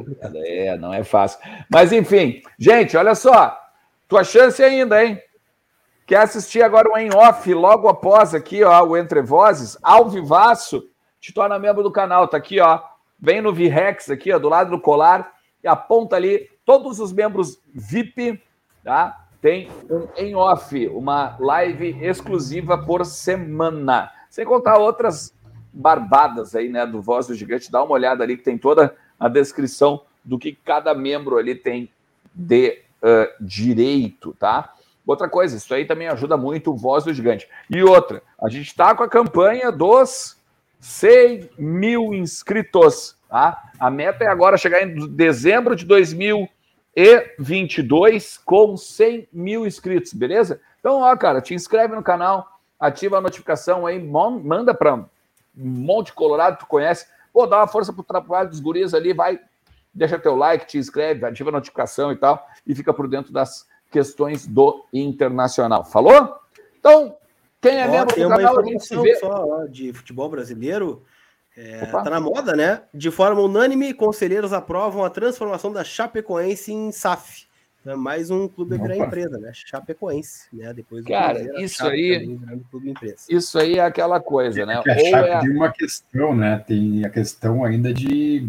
é, 0.66 0.78
não 0.78 0.92
é 0.92 1.02
fácil. 1.02 1.38
Mas 1.70 1.92
enfim, 1.92 2.42
gente, 2.58 2.96
olha 2.96 3.14
só. 3.14 3.58
Tua 4.06 4.22
chance 4.22 4.62
ainda, 4.62 5.02
hein? 5.02 5.20
Quer 6.06 6.18
assistir 6.18 6.62
agora 6.62 6.90
o 6.90 6.98
em 6.98 7.14
off 7.14 7.52
logo 7.54 7.88
após 7.88 8.34
aqui, 8.34 8.62
ó, 8.62 8.84
o 8.84 8.96
Entre 8.96 9.22
Vozes, 9.22 9.78
ao 9.82 10.10
vivaço, 10.10 10.86
te 11.24 11.32
torna 11.32 11.58
membro 11.58 11.82
do 11.82 11.90
canal, 11.90 12.28
tá 12.28 12.36
aqui, 12.36 12.60
ó. 12.60 12.82
Vem 13.18 13.40
no 13.40 13.50
Virex 13.50 14.10
aqui, 14.10 14.30
ó, 14.30 14.38
do 14.38 14.50
lado 14.50 14.70
do 14.70 14.78
colar 14.78 15.32
e 15.62 15.66
aponta 15.66 16.16
ali 16.16 16.50
todos 16.66 17.00
os 17.00 17.12
membros 17.14 17.58
VIP, 17.72 18.42
tá? 18.84 19.24
tem 19.40 19.70
um 19.90 20.06
em 20.16 20.34
off, 20.34 20.86
uma 20.88 21.36
live 21.38 21.98
exclusiva 22.02 22.76
por 22.76 23.06
semana. 23.06 24.10
Sem 24.28 24.44
contar 24.44 24.76
outras 24.76 25.34
barbadas 25.72 26.54
aí, 26.54 26.68
né, 26.68 26.86
do 26.86 27.00
Voz 27.00 27.26
do 27.26 27.34
Gigante. 27.34 27.72
Dá 27.72 27.82
uma 27.82 27.94
olhada 27.94 28.22
ali 28.22 28.36
que 28.36 28.42
tem 28.42 28.58
toda 28.58 28.94
a 29.18 29.26
descrição 29.26 30.02
do 30.22 30.38
que 30.38 30.52
cada 30.52 30.94
membro 30.94 31.38
ali 31.38 31.54
tem 31.54 31.90
de 32.34 32.82
uh, 33.02 33.32
direito, 33.40 34.36
tá? 34.38 34.74
Outra 35.06 35.28
coisa, 35.28 35.56
isso 35.56 35.72
aí 35.72 35.86
também 35.86 36.08
ajuda 36.08 36.36
muito 36.36 36.70
o 36.70 36.76
Voz 36.76 37.04
do 37.04 37.14
Gigante. 37.14 37.48
E 37.70 37.82
outra, 37.82 38.22
a 38.42 38.50
gente 38.50 38.68
está 38.68 38.94
com 38.94 39.02
a 39.02 39.08
campanha 39.08 39.72
dos 39.72 40.38
100 40.84 41.50
mil 41.56 42.12
inscritos, 42.12 43.16
tá? 43.26 43.70
A 43.80 43.90
meta 43.90 44.22
é 44.22 44.26
agora 44.26 44.58
chegar 44.58 44.82
em 44.82 45.08
dezembro 45.08 45.74
de 45.74 45.86
2022 45.86 48.36
com 48.44 48.76
100 48.76 49.26
mil 49.32 49.66
inscritos, 49.66 50.12
beleza? 50.12 50.60
Então, 50.78 51.00
ó, 51.00 51.16
cara, 51.16 51.40
te 51.40 51.54
inscreve 51.54 51.94
no 51.94 52.02
canal, 52.02 52.60
ativa 52.78 53.16
a 53.16 53.20
notificação 53.22 53.86
aí, 53.86 53.98
manda 53.98 54.74
para 54.74 54.96
um 54.96 55.06
monte 55.56 56.08
de 56.08 56.12
colorado 56.12 56.58
que 56.58 56.64
tu 56.64 56.68
conhece. 56.68 57.06
Pô, 57.32 57.46
dá 57.46 57.60
uma 57.60 57.66
força 57.66 57.90
pro 57.90 58.02
trabalho 58.02 58.50
dos 58.50 58.60
guris 58.60 58.92
ali, 58.92 59.14
vai, 59.14 59.40
deixa 59.94 60.18
teu 60.18 60.36
like, 60.36 60.66
te 60.66 60.76
inscreve, 60.76 61.24
ativa 61.24 61.48
a 61.48 61.52
notificação 61.52 62.12
e 62.12 62.16
tal, 62.16 62.46
e 62.66 62.74
fica 62.74 62.92
por 62.92 63.08
dentro 63.08 63.32
das 63.32 63.66
questões 63.90 64.46
do 64.46 64.84
internacional. 64.92 65.82
Falou? 65.82 66.36
Então, 66.78 67.16
quem 67.68 67.80
é 67.80 67.88
ó, 67.88 67.90
membro 67.90 68.14
do 68.14 68.28
canal, 68.28 68.60
a 68.60 68.64
gente 68.64 68.86
se 68.86 68.96
vê... 68.96 69.16
só 69.16 69.46
ó, 69.46 69.66
de 69.66 69.92
futebol 69.92 70.28
brasileiro. 70.28 71.02
É, 71.56 71.86
tá 71.86 72.10
na 72.10 72.20
moda, 72.20 72.56
né? 72.56 72.82
De 72.92 73.12
forma 73.12 73.40
unânime, 73.40 73.94
conselheiros 73.94 74.52
aprovam 74.52 75.04
a 75.04 75.10
transformação 75.10 75.72
da 75.72 75.84
Chapecoense 75.84 76.72
em 76.72 76.90
SAF. 76.90 77.46
É 77.86 77.94
mais 77.94 78.30
um 78.30 78.48
clube 78.48 78.78
da 78.78 78.96
empresa, 78.96 79.38
né? 79.38 79.52
Chapecoense, 79.52 80.48
né? 80.52 80.72
Depois 80.72 81.04
Cara, 81.04 81.62
isso 81.62 81.86
aí, 81.86 82.38
isso 83.28 83.58
aí 83.58 83.74
é 83.78 83.84
aquela 83.84 84.20
coisa, 84.20 84.64
né? 84.64 84.82
É 84.84 84.90
a 84.90 84.98
Chape 84.98 85.28
é... 85.28 85.40
tem 85.40 85.50
uma 85.50 85.70
questão, 85.70 86.34
né? 86.34 86.64
Tem 86.66 87.04
a 87.04 87.10
questão 87.10 87.62
ainda 87.62 87.92
de, 87.92 88.48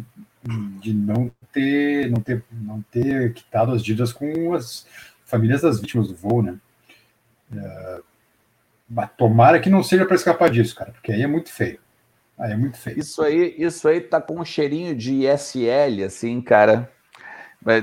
de 0.82 0.94
não 0.94 1.30
ter, 1.52 2.10
não 2.10 2.22
ter, 2.22 2.44
não 2.52 2.82
ter 2.82 3.34
quitado 3.34 3.74
as 3.74 3.84
dívidas 3.84 4.14
com 4.14 4.54
as 4.54 4.88
famílias 5.26 5.62
das 5.62 5.82
vítimas 5.82 6.08
do 6.08 6.16
voo, 6.16 6.42
né? 6.42 6.58
É, 7.56 8.02
tomara 9.18 9.60
que 9.60 9.70
não 9.70 9.84
seja 9.84 10.06
para 10.06 10.16
escapar 10.16 10.50
disso, 10.50 10.76
cara, 10.76 10.92
porque 10.92 11.12
aí 11.12 11.22
é 11.22 11.28
muito 11.28 11.52
feio. 11.52 11.80
Aí 12.38 12.52
é 12.52 12.58
muito 12.58 12.78
feio. 12.78 13.00
Isso 13.00 13.22
aí, 13.22 13.56
isso 13.58 13.88
aí 13.88 14.02
tá 14.02 14.22
com 14.22 14.40
um 14.40 14.46
cheirinho 14.46 14.96
de 14.96 15.26
ISL, 15.26 16.04
assim, 16.06 16.42
cara. 16.42 16.92
Tá, 17.66 17.80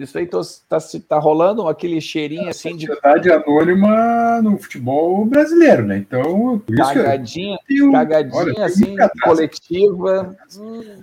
isso 0.00 0.18
aí 0.18 0.26
tá, 0.26 0.40
tá, 0.68 0.78
tá 1.08 1.18
rolando 1.20 1.68
aquele 1.68 2.00
cheirinho 2.00 2.48
assim 2.48 2.76
de. 2.76 2.86
Sociedade 2.86 3.30
anônima 3.30 4.42
no 4.42 4.58
futebol 4.58 5.24
brasileiro, 5.24 5.86
né? 5.86 5.98
Então. 5.98 6.60
Cagadinha, 6.76 7.56
eu... 7.70 7.92
cagadinha 7.92 8.34
Olha, 8.34 8.64
assim, 8.64 8.96
coletiva. 9.22 10.36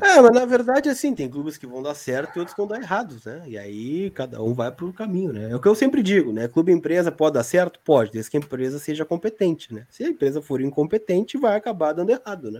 É, 0.01 0.21
mas 0.21 0.31
na 0.31 0.45
verdade, 0.45 0.89
assim, 0.89 1.15
tem 1.15 1.29
clubes 1.29 1.55
que 1.55 1.65
vão 1.65 1.81
dar 1.81 1.95
certo 1.95 2.35
e 2.35 2.39
outros 2.39 2.53
que 2.53 2.59
vão 2.59 2.67
dar 2.67 2.81
errados, 2.81 3.23
né? 3.23 3.43
E 3.47 3.57
aí 3.57 4.09
cada 4.09 4.43
um 4.43 4.53
vai 4.53 4.69
para 4.73 4.85
o 4.85 4.91
caminho, 4.91 5.31
né? 5.31 5.51
É 5.51 5.55
o 5.55 5.59
que 5.61 5.67
eu 5.67 5.75
sempre 5.75 6.03
digo, 6.03 6.33
né? 6.33 6.49
Clube 6.49 6.73
empresa 6.73 7.13
pode 7.13 7.35
dar 7.35 7.43
certo? 7.43 7.79
Pode, 7.85 8.11
desde 8.11 8.29
que 8.29 8.35
a 8.35 8.41
empresa 8.41 8.77
seja 8.77 9.05
competente, 9.05 9.73
né? 9.73 9.87
Se 9.89 10.03
a 10.03 10.09
empresa 10.09 10.41
for 10.41 10.59
incompetente, 10.59 11.37
vai 11.37 11.55
acabar 11.55 11.93
dando 11.93 12.09
errado, 12.09 12.51
né? 12.51 12.59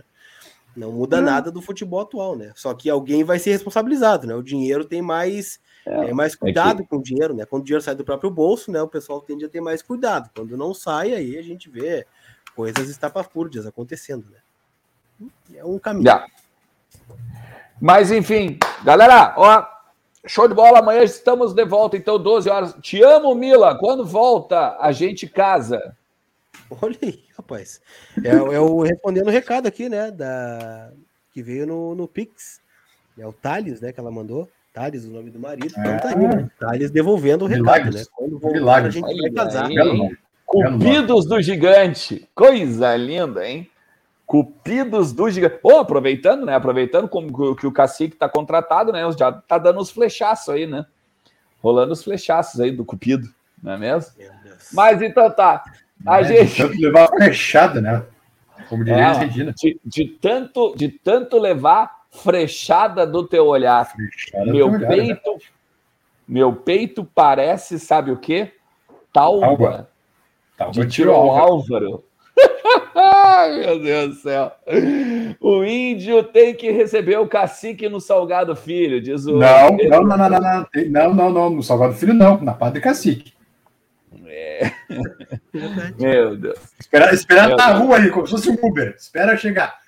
Não 0.76 0.92
muda 0.92 1.22
nada 1.22 1.50
do 1.50 1.62
futebol 1.62 2.00
atual, 2.00 2.36
né? 2.36 2.52
Só 2.54 2.74
que 2.74 2.90
alguém 2.90 3.24
vai 3.24 3.38
ser 3.38 3.52
responsabilizado, 3.52 4.26
né? 4.26 4.34
O 4.34 4.42
dinheiro 4.42 4.84
tem 4.84 5.00
mais, 5.00 5.58
é, 5.86 6.10
é 6.10 6.12
mais 6.12 6.34
cuidado 6.34 6.80
é 6.80 6.82
que... 6.82 6.88
com 6.90 6.96
o 6.96 7.02
dinheiro, 7.02 7.34
né? 7.34 7.46
Quando 7.46 7.62
o 7.62 7.64
dinheiro 7.64 7.82
sai 7.82 7.94
do 7.94 8.04
próprio 8.04 8.30
bolso, 8.30 8.70
né? 8.70 8.82
O 8.82 8.88
pessoal 8.88 9.22
tende 9.22 9.44
a 9.44 9.48
ter 9.48 9.62
mais 9.62 9.80
cuidado. 9.80 10.30
Quando 10.34 10.56
não 10.56 10.74
sai, 10.74 11.14
aí 11.14 11.38
a 11.38 11.42
gente 11.42 11.70
vê 11.70 12.06
coisas 12.54 12.90
estapafúrdias 12.90 13.66
acontecendo, 13.66 14.26
né? 14.30 15.28
É 15.54 15.64
um 15.64 15.78
caminho. 15.78 16.04
Yeah. 16.04 16.26
Mas 17.80 18.10
enfim, 18.10 18.58
galera, 18.84 19.34
ó, 19.36 19.66
show 20.26 20.46
de 20.46 20.54
bola. 20.54 20.80
Amanhã 20.80 21.02
estamos 21.02 21.54
de 21.54 21.64
volta, 21.64 21.96
então, 21.96 22.18
12 22.18 22.50
horas. 22.50 22.76
Te 22.82 23.02
amo, 23.02 23.34
Mila. 23.34 23.78
Quando 23.78 24.04
volta, 24.04 24.76
a 24.78 24.92
gente 24.92 25.26
casa. 25.26 25.96
Olha 26.82 26.98
aí, 27.02 27.25
rapaz. 27.46 27.80
É, 28.22 28.30
é 28.30 28.60
o 28.60 28.82
respondendo 28.82 29.28
o 29.28 29.30
recado 29.30 29.68
aqui, 29.68 29.88
né? 29.88 30.10
Da, 30.10 30.90
que 31.32 31.42
veio 31.42 31.66
no, 31.66 31.94
no 31.94 32.08
Pix. 32.08 32.60
É 33.16 33.26
o 33.26 33.32
Thales, 33.32 33.80
né? 33.80 33.92
Que 33.92 34.00
ela 34.00 34.10
mandou. 34.10 34.48
Thales, 34.74 35.04
o 35.04 35.10
nome 35.10 35.30
do 35.30 35.38
marido. 35.38 35.68
Então 35.78 35.92
é. 35.92 35.98
tá 35.98 36.08
aí, 36.08 36.16
né? 36.16 36.50
Thales 36.58 36.90
devolvendo 36.90 37.44
o 37.44 37.48
recado, 37.48 37.64
Milagres. 37.64 37.94
né? 37.94 38.04
Quando 38.12 38.38
voltar, 38.38 38.58
Milagres. 38.58 38.96
a 38.96 38.98
gente 38.98 39.20
vai 39.20 39.30
casar. 39.30 39.66
Aí, 39.66 40.16
Cupidos 40.44 41.26
do 41.26 41.40
gigante. 41.40 42.28
Coisa 42.34 42.94
linda, 42.96 43.48
hein? 43.48 43.70
Cupidos 44.26 45.12
do 45.12 45.30
gigante. 45.30 45.58
Ô, 45.62 45.68
oh, 45.70 45.78
aproveitando, 45.78 46.44
né? 46.44 46.54
Aproveitando 46.54 47.08
como 47.08 47.56
que 47.56 47.66
o 47.66 47.72
cacique 47.72 48.16
tá 48.16 48.28
contratado, 48.28 48.92
né? 48.92 49.00
Já 49.16 49.32
tá 49.32 49.56
dando 49.56 49.80
os 49.80 49.90
flechaços 49.90 50.48
aí, 50.50 50.66
né? 50.66 50.84
Rolando 51.62 51.92
os 51.92 52.04
flechaços 52.04 52.60
aí 52.60 52.70
do 52.70 52.84
Cupido, 52.84 53.28
não 53.62 53.72
é 53.72 53.78
mesmo? 53.78 54.12
Mas 54.72 55.00
então 55.00 55.30
tá. 55.30 55.64
A 56.04 56.20
é, 56.20 56.24
gente. 56.24 56.54
De 56.54 56.62
tanto 56.62 56.80
levar 56.80 57.08
frechada, 57.08 57.80
né? 57.80 58.02
Como 58.68 58.84
diria 58.84 59.00
é, 59.00 59.12
Regina. 59.12 59.54
De, 59.56 59.80
de, 59.84 60.04
tanto, 60.04 60.74
de 60.76 60.88
tanto 60.88 61.38
levar 61.38 62.06
frechada 62.10 63.06
do 63.06 63.26
teu 63.26 63.46
olhar. 63.46 63.84
Frechada 63.86 64.52
meu 64.52 64.68
olhar, 64.68 64.80
né? 64.80 64.88
peito. 64.88 65.32
Né? 65.32 65.38
Meu 66.28 66.52
peito 66.52 67.04
parece, 67.14 67.78
sabe 67.78 68.10
o 68.10 68.16
quê? 68.16 68.52
Talba. 69.12 69.88
Talba 70.56 70.72
de 70.72 70.86
tiro 70.88 71.12
ao 71.12 71.30
Álvaro. 71.30 72.04
Ai, 72.94 73.60
meu 73.64 73.80
Deus 73.80 74.08
do 74.08 74.14
céu. 74.14 74.52
O 75.40 75.64
índio 75.64 76.24
tem 76.24 76.54
que 76.54 76.70
receber 76.70 77.18
o 77.18 77.28
cacique 77.28 77.88
no 77.88 78.00
Salgado 78.00 78.56
Filho, 78.56 79.00
diz 79.00 79.26
o. 79.26 79.36
Não, 79.36 79.70
não, 79.70 80.02
não, 80.02 80.16
não, 80.16 80.28
não, 80.28 80.40
não, 80.40 80.66
não, 80.90 81.14
não, 81.14 81.30
não, 81.30 81.50
no 81.50 81.62
Salgado 81.62 81.94
Filho 81.94 82.14
não, 82.14 82.40
na 82.42 82.52
Padre 82.52 82.80
Cacique. 82.80 83.35
Meu 85.98 86.36
Deus. 86.36 86.58
Esperar, 86.78 87.14
esperar 87.14 87.48
Meu 87.48 87.56
na 87.56 87.72
Deus. 87.72 87.78
rua 87.80 87.96
aí, 87.98 88.10
como 88.10 88.26
se 88.26 88.32
fosse 88.32 88.50
um 88.50 88.58
Uber. 88.62 88.94
Espera 88.96 89.36
chegar. 89.36 89.78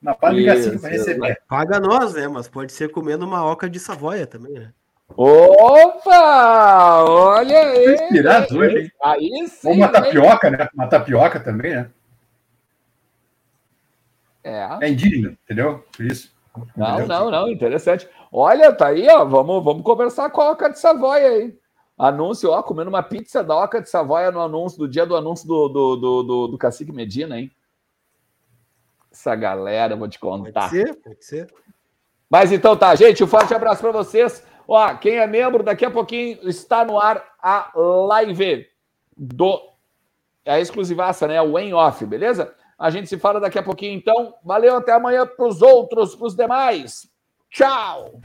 Na 0.00 0.14
Paligacinho 0.14 0.80
para 0.80 0.90
receber. 0.90 1.40
Paga 1.48 1.78
nós, 1.78 2.14
né? 2.14 2.26
Mas 2.26 2.48
pode 2.48 2.72
ser 2.72 2.90
comendo 2.90 3.24
uma 3.24 3.44
oca 3.44 3.70
de 3.70 3.78
Savoia 3.78 4.26
também, 4.26 4.54
né? 4.54 4.72
Opa! 5.16 7.04
Olha 7.04 7.58
aí! 7.58 7.94
Inspirado 7.94 8.58
hoje, 8.58 8.78
hein? 8.78 8.92
Aí 9.04 9.48
sim, 9.48 9.68
Ou 9.68 9.74
uma 9.74 9.88
tapioca, 9.88 10.50
né? 10.50 10.68
Uma 10.74 10.86
tapioca 10.88 11.38
também, 11.38 11.74
né? 11.74 11.90
É. 14.42 14.68
É 14.80 14.88
indígena, 14.88 15.36
entendeu? 15.44 15.84
Por 15.96 16.06
isso. 16.06 16.32
Não, 16.76 17.06
não, 17.06 17.30
não, 17.30 17.48
interessante. 17.48 18.08
Olha, 18.30 18.72
tá 18.72 18.88
aí, 18.88 19.06
ó. 19.08 19.24
Vamos, 19.24 19.62
vamos 19.62 19.82
conversar 19.82 20.30
com 20.30 20.40
a 20.40 20.50
Oca 20.50 20.68
de 20.68 20.78
Savoia 20.78 21.28
aí. 21.28 21.54
Anúncio, 21.98 22.50
ó, 22.50 22.62
comendo 22.62 22.88
uma 22.88 23.02
pizza 23.02 23.44
da 23.44 23.56
Oca 23.56 23.80
de 23.80 23.88
Savoia 23.88 24.30
no 24.30 24.40
anúncio, 24.40 24.78
do 24.78 24.88
dia 24.88 25.06
do 25.06 25.16
anúncio 25.16 25.46
do, 25.46 25.68
do, 25.68 25.96
do, 25.96 26.22
do, 26.22 26.48
do 26.48 26.58
Cacique 26.58 26.90
Medina, 26.90 27.38
hein? 27.38 27.50
Essa 29.10 29.36
galera, 29.36 29.94
vou 29.94 30.08
te 30.08 30.18
contar. 30.18 30.70
Pode 30.70 30.70
ser, 30.70 30.94
pode 30.96 31.24
ser. 31.24 31.54
Mas 32.30 32.50
então 32.50 32.74
tá, 32.74 32.94
gente, 32.94 33.22
um 33.22 33.26
forte 33.26 33.52
abraço 33.54 33.82
para 33.82 33.92
vocês. 33.92 34.42
Ó, 34.66 34.94
quem 34.94 35.18
é 35.18 35.26
membro, 35.26 35.62
daqui 35.62 35.84
a 35.84 35.90
pouquinho 35.90 36.38
está 36.48 36.84
no 36.84 36.98
ar 36.98 37.22
a 37.42 37.70
live 37.76 38.66
do. 39.14 39.60
É 40.44 40.54
a 40.54 40.60
exclusivaça, 40.60 41.28
né? 41.28 41.40
O 41.42 41.58
Em 41.58 41.74
Off, 41.74 42.04
beleza? 42.06 42.54
A 42.78 42.88
gente 42.90 43.08
se 43.08 43.18
fala 43.18 43.38
daqui 43.38 43.58
a 43.58 43.62
pouquinho, 43.62 43.92
então. 43.92 44.34
Valeu, 44.42 44.76
até 44.76 44.92
amanhã 44.92 45.26
para 45.26 45.46
os 45.46 45.60
outros, 45.60 46.16
para 46.16 46.26
os 46.26 46.34
demais. 46.34 47.06
Tchau! 47.50 48.20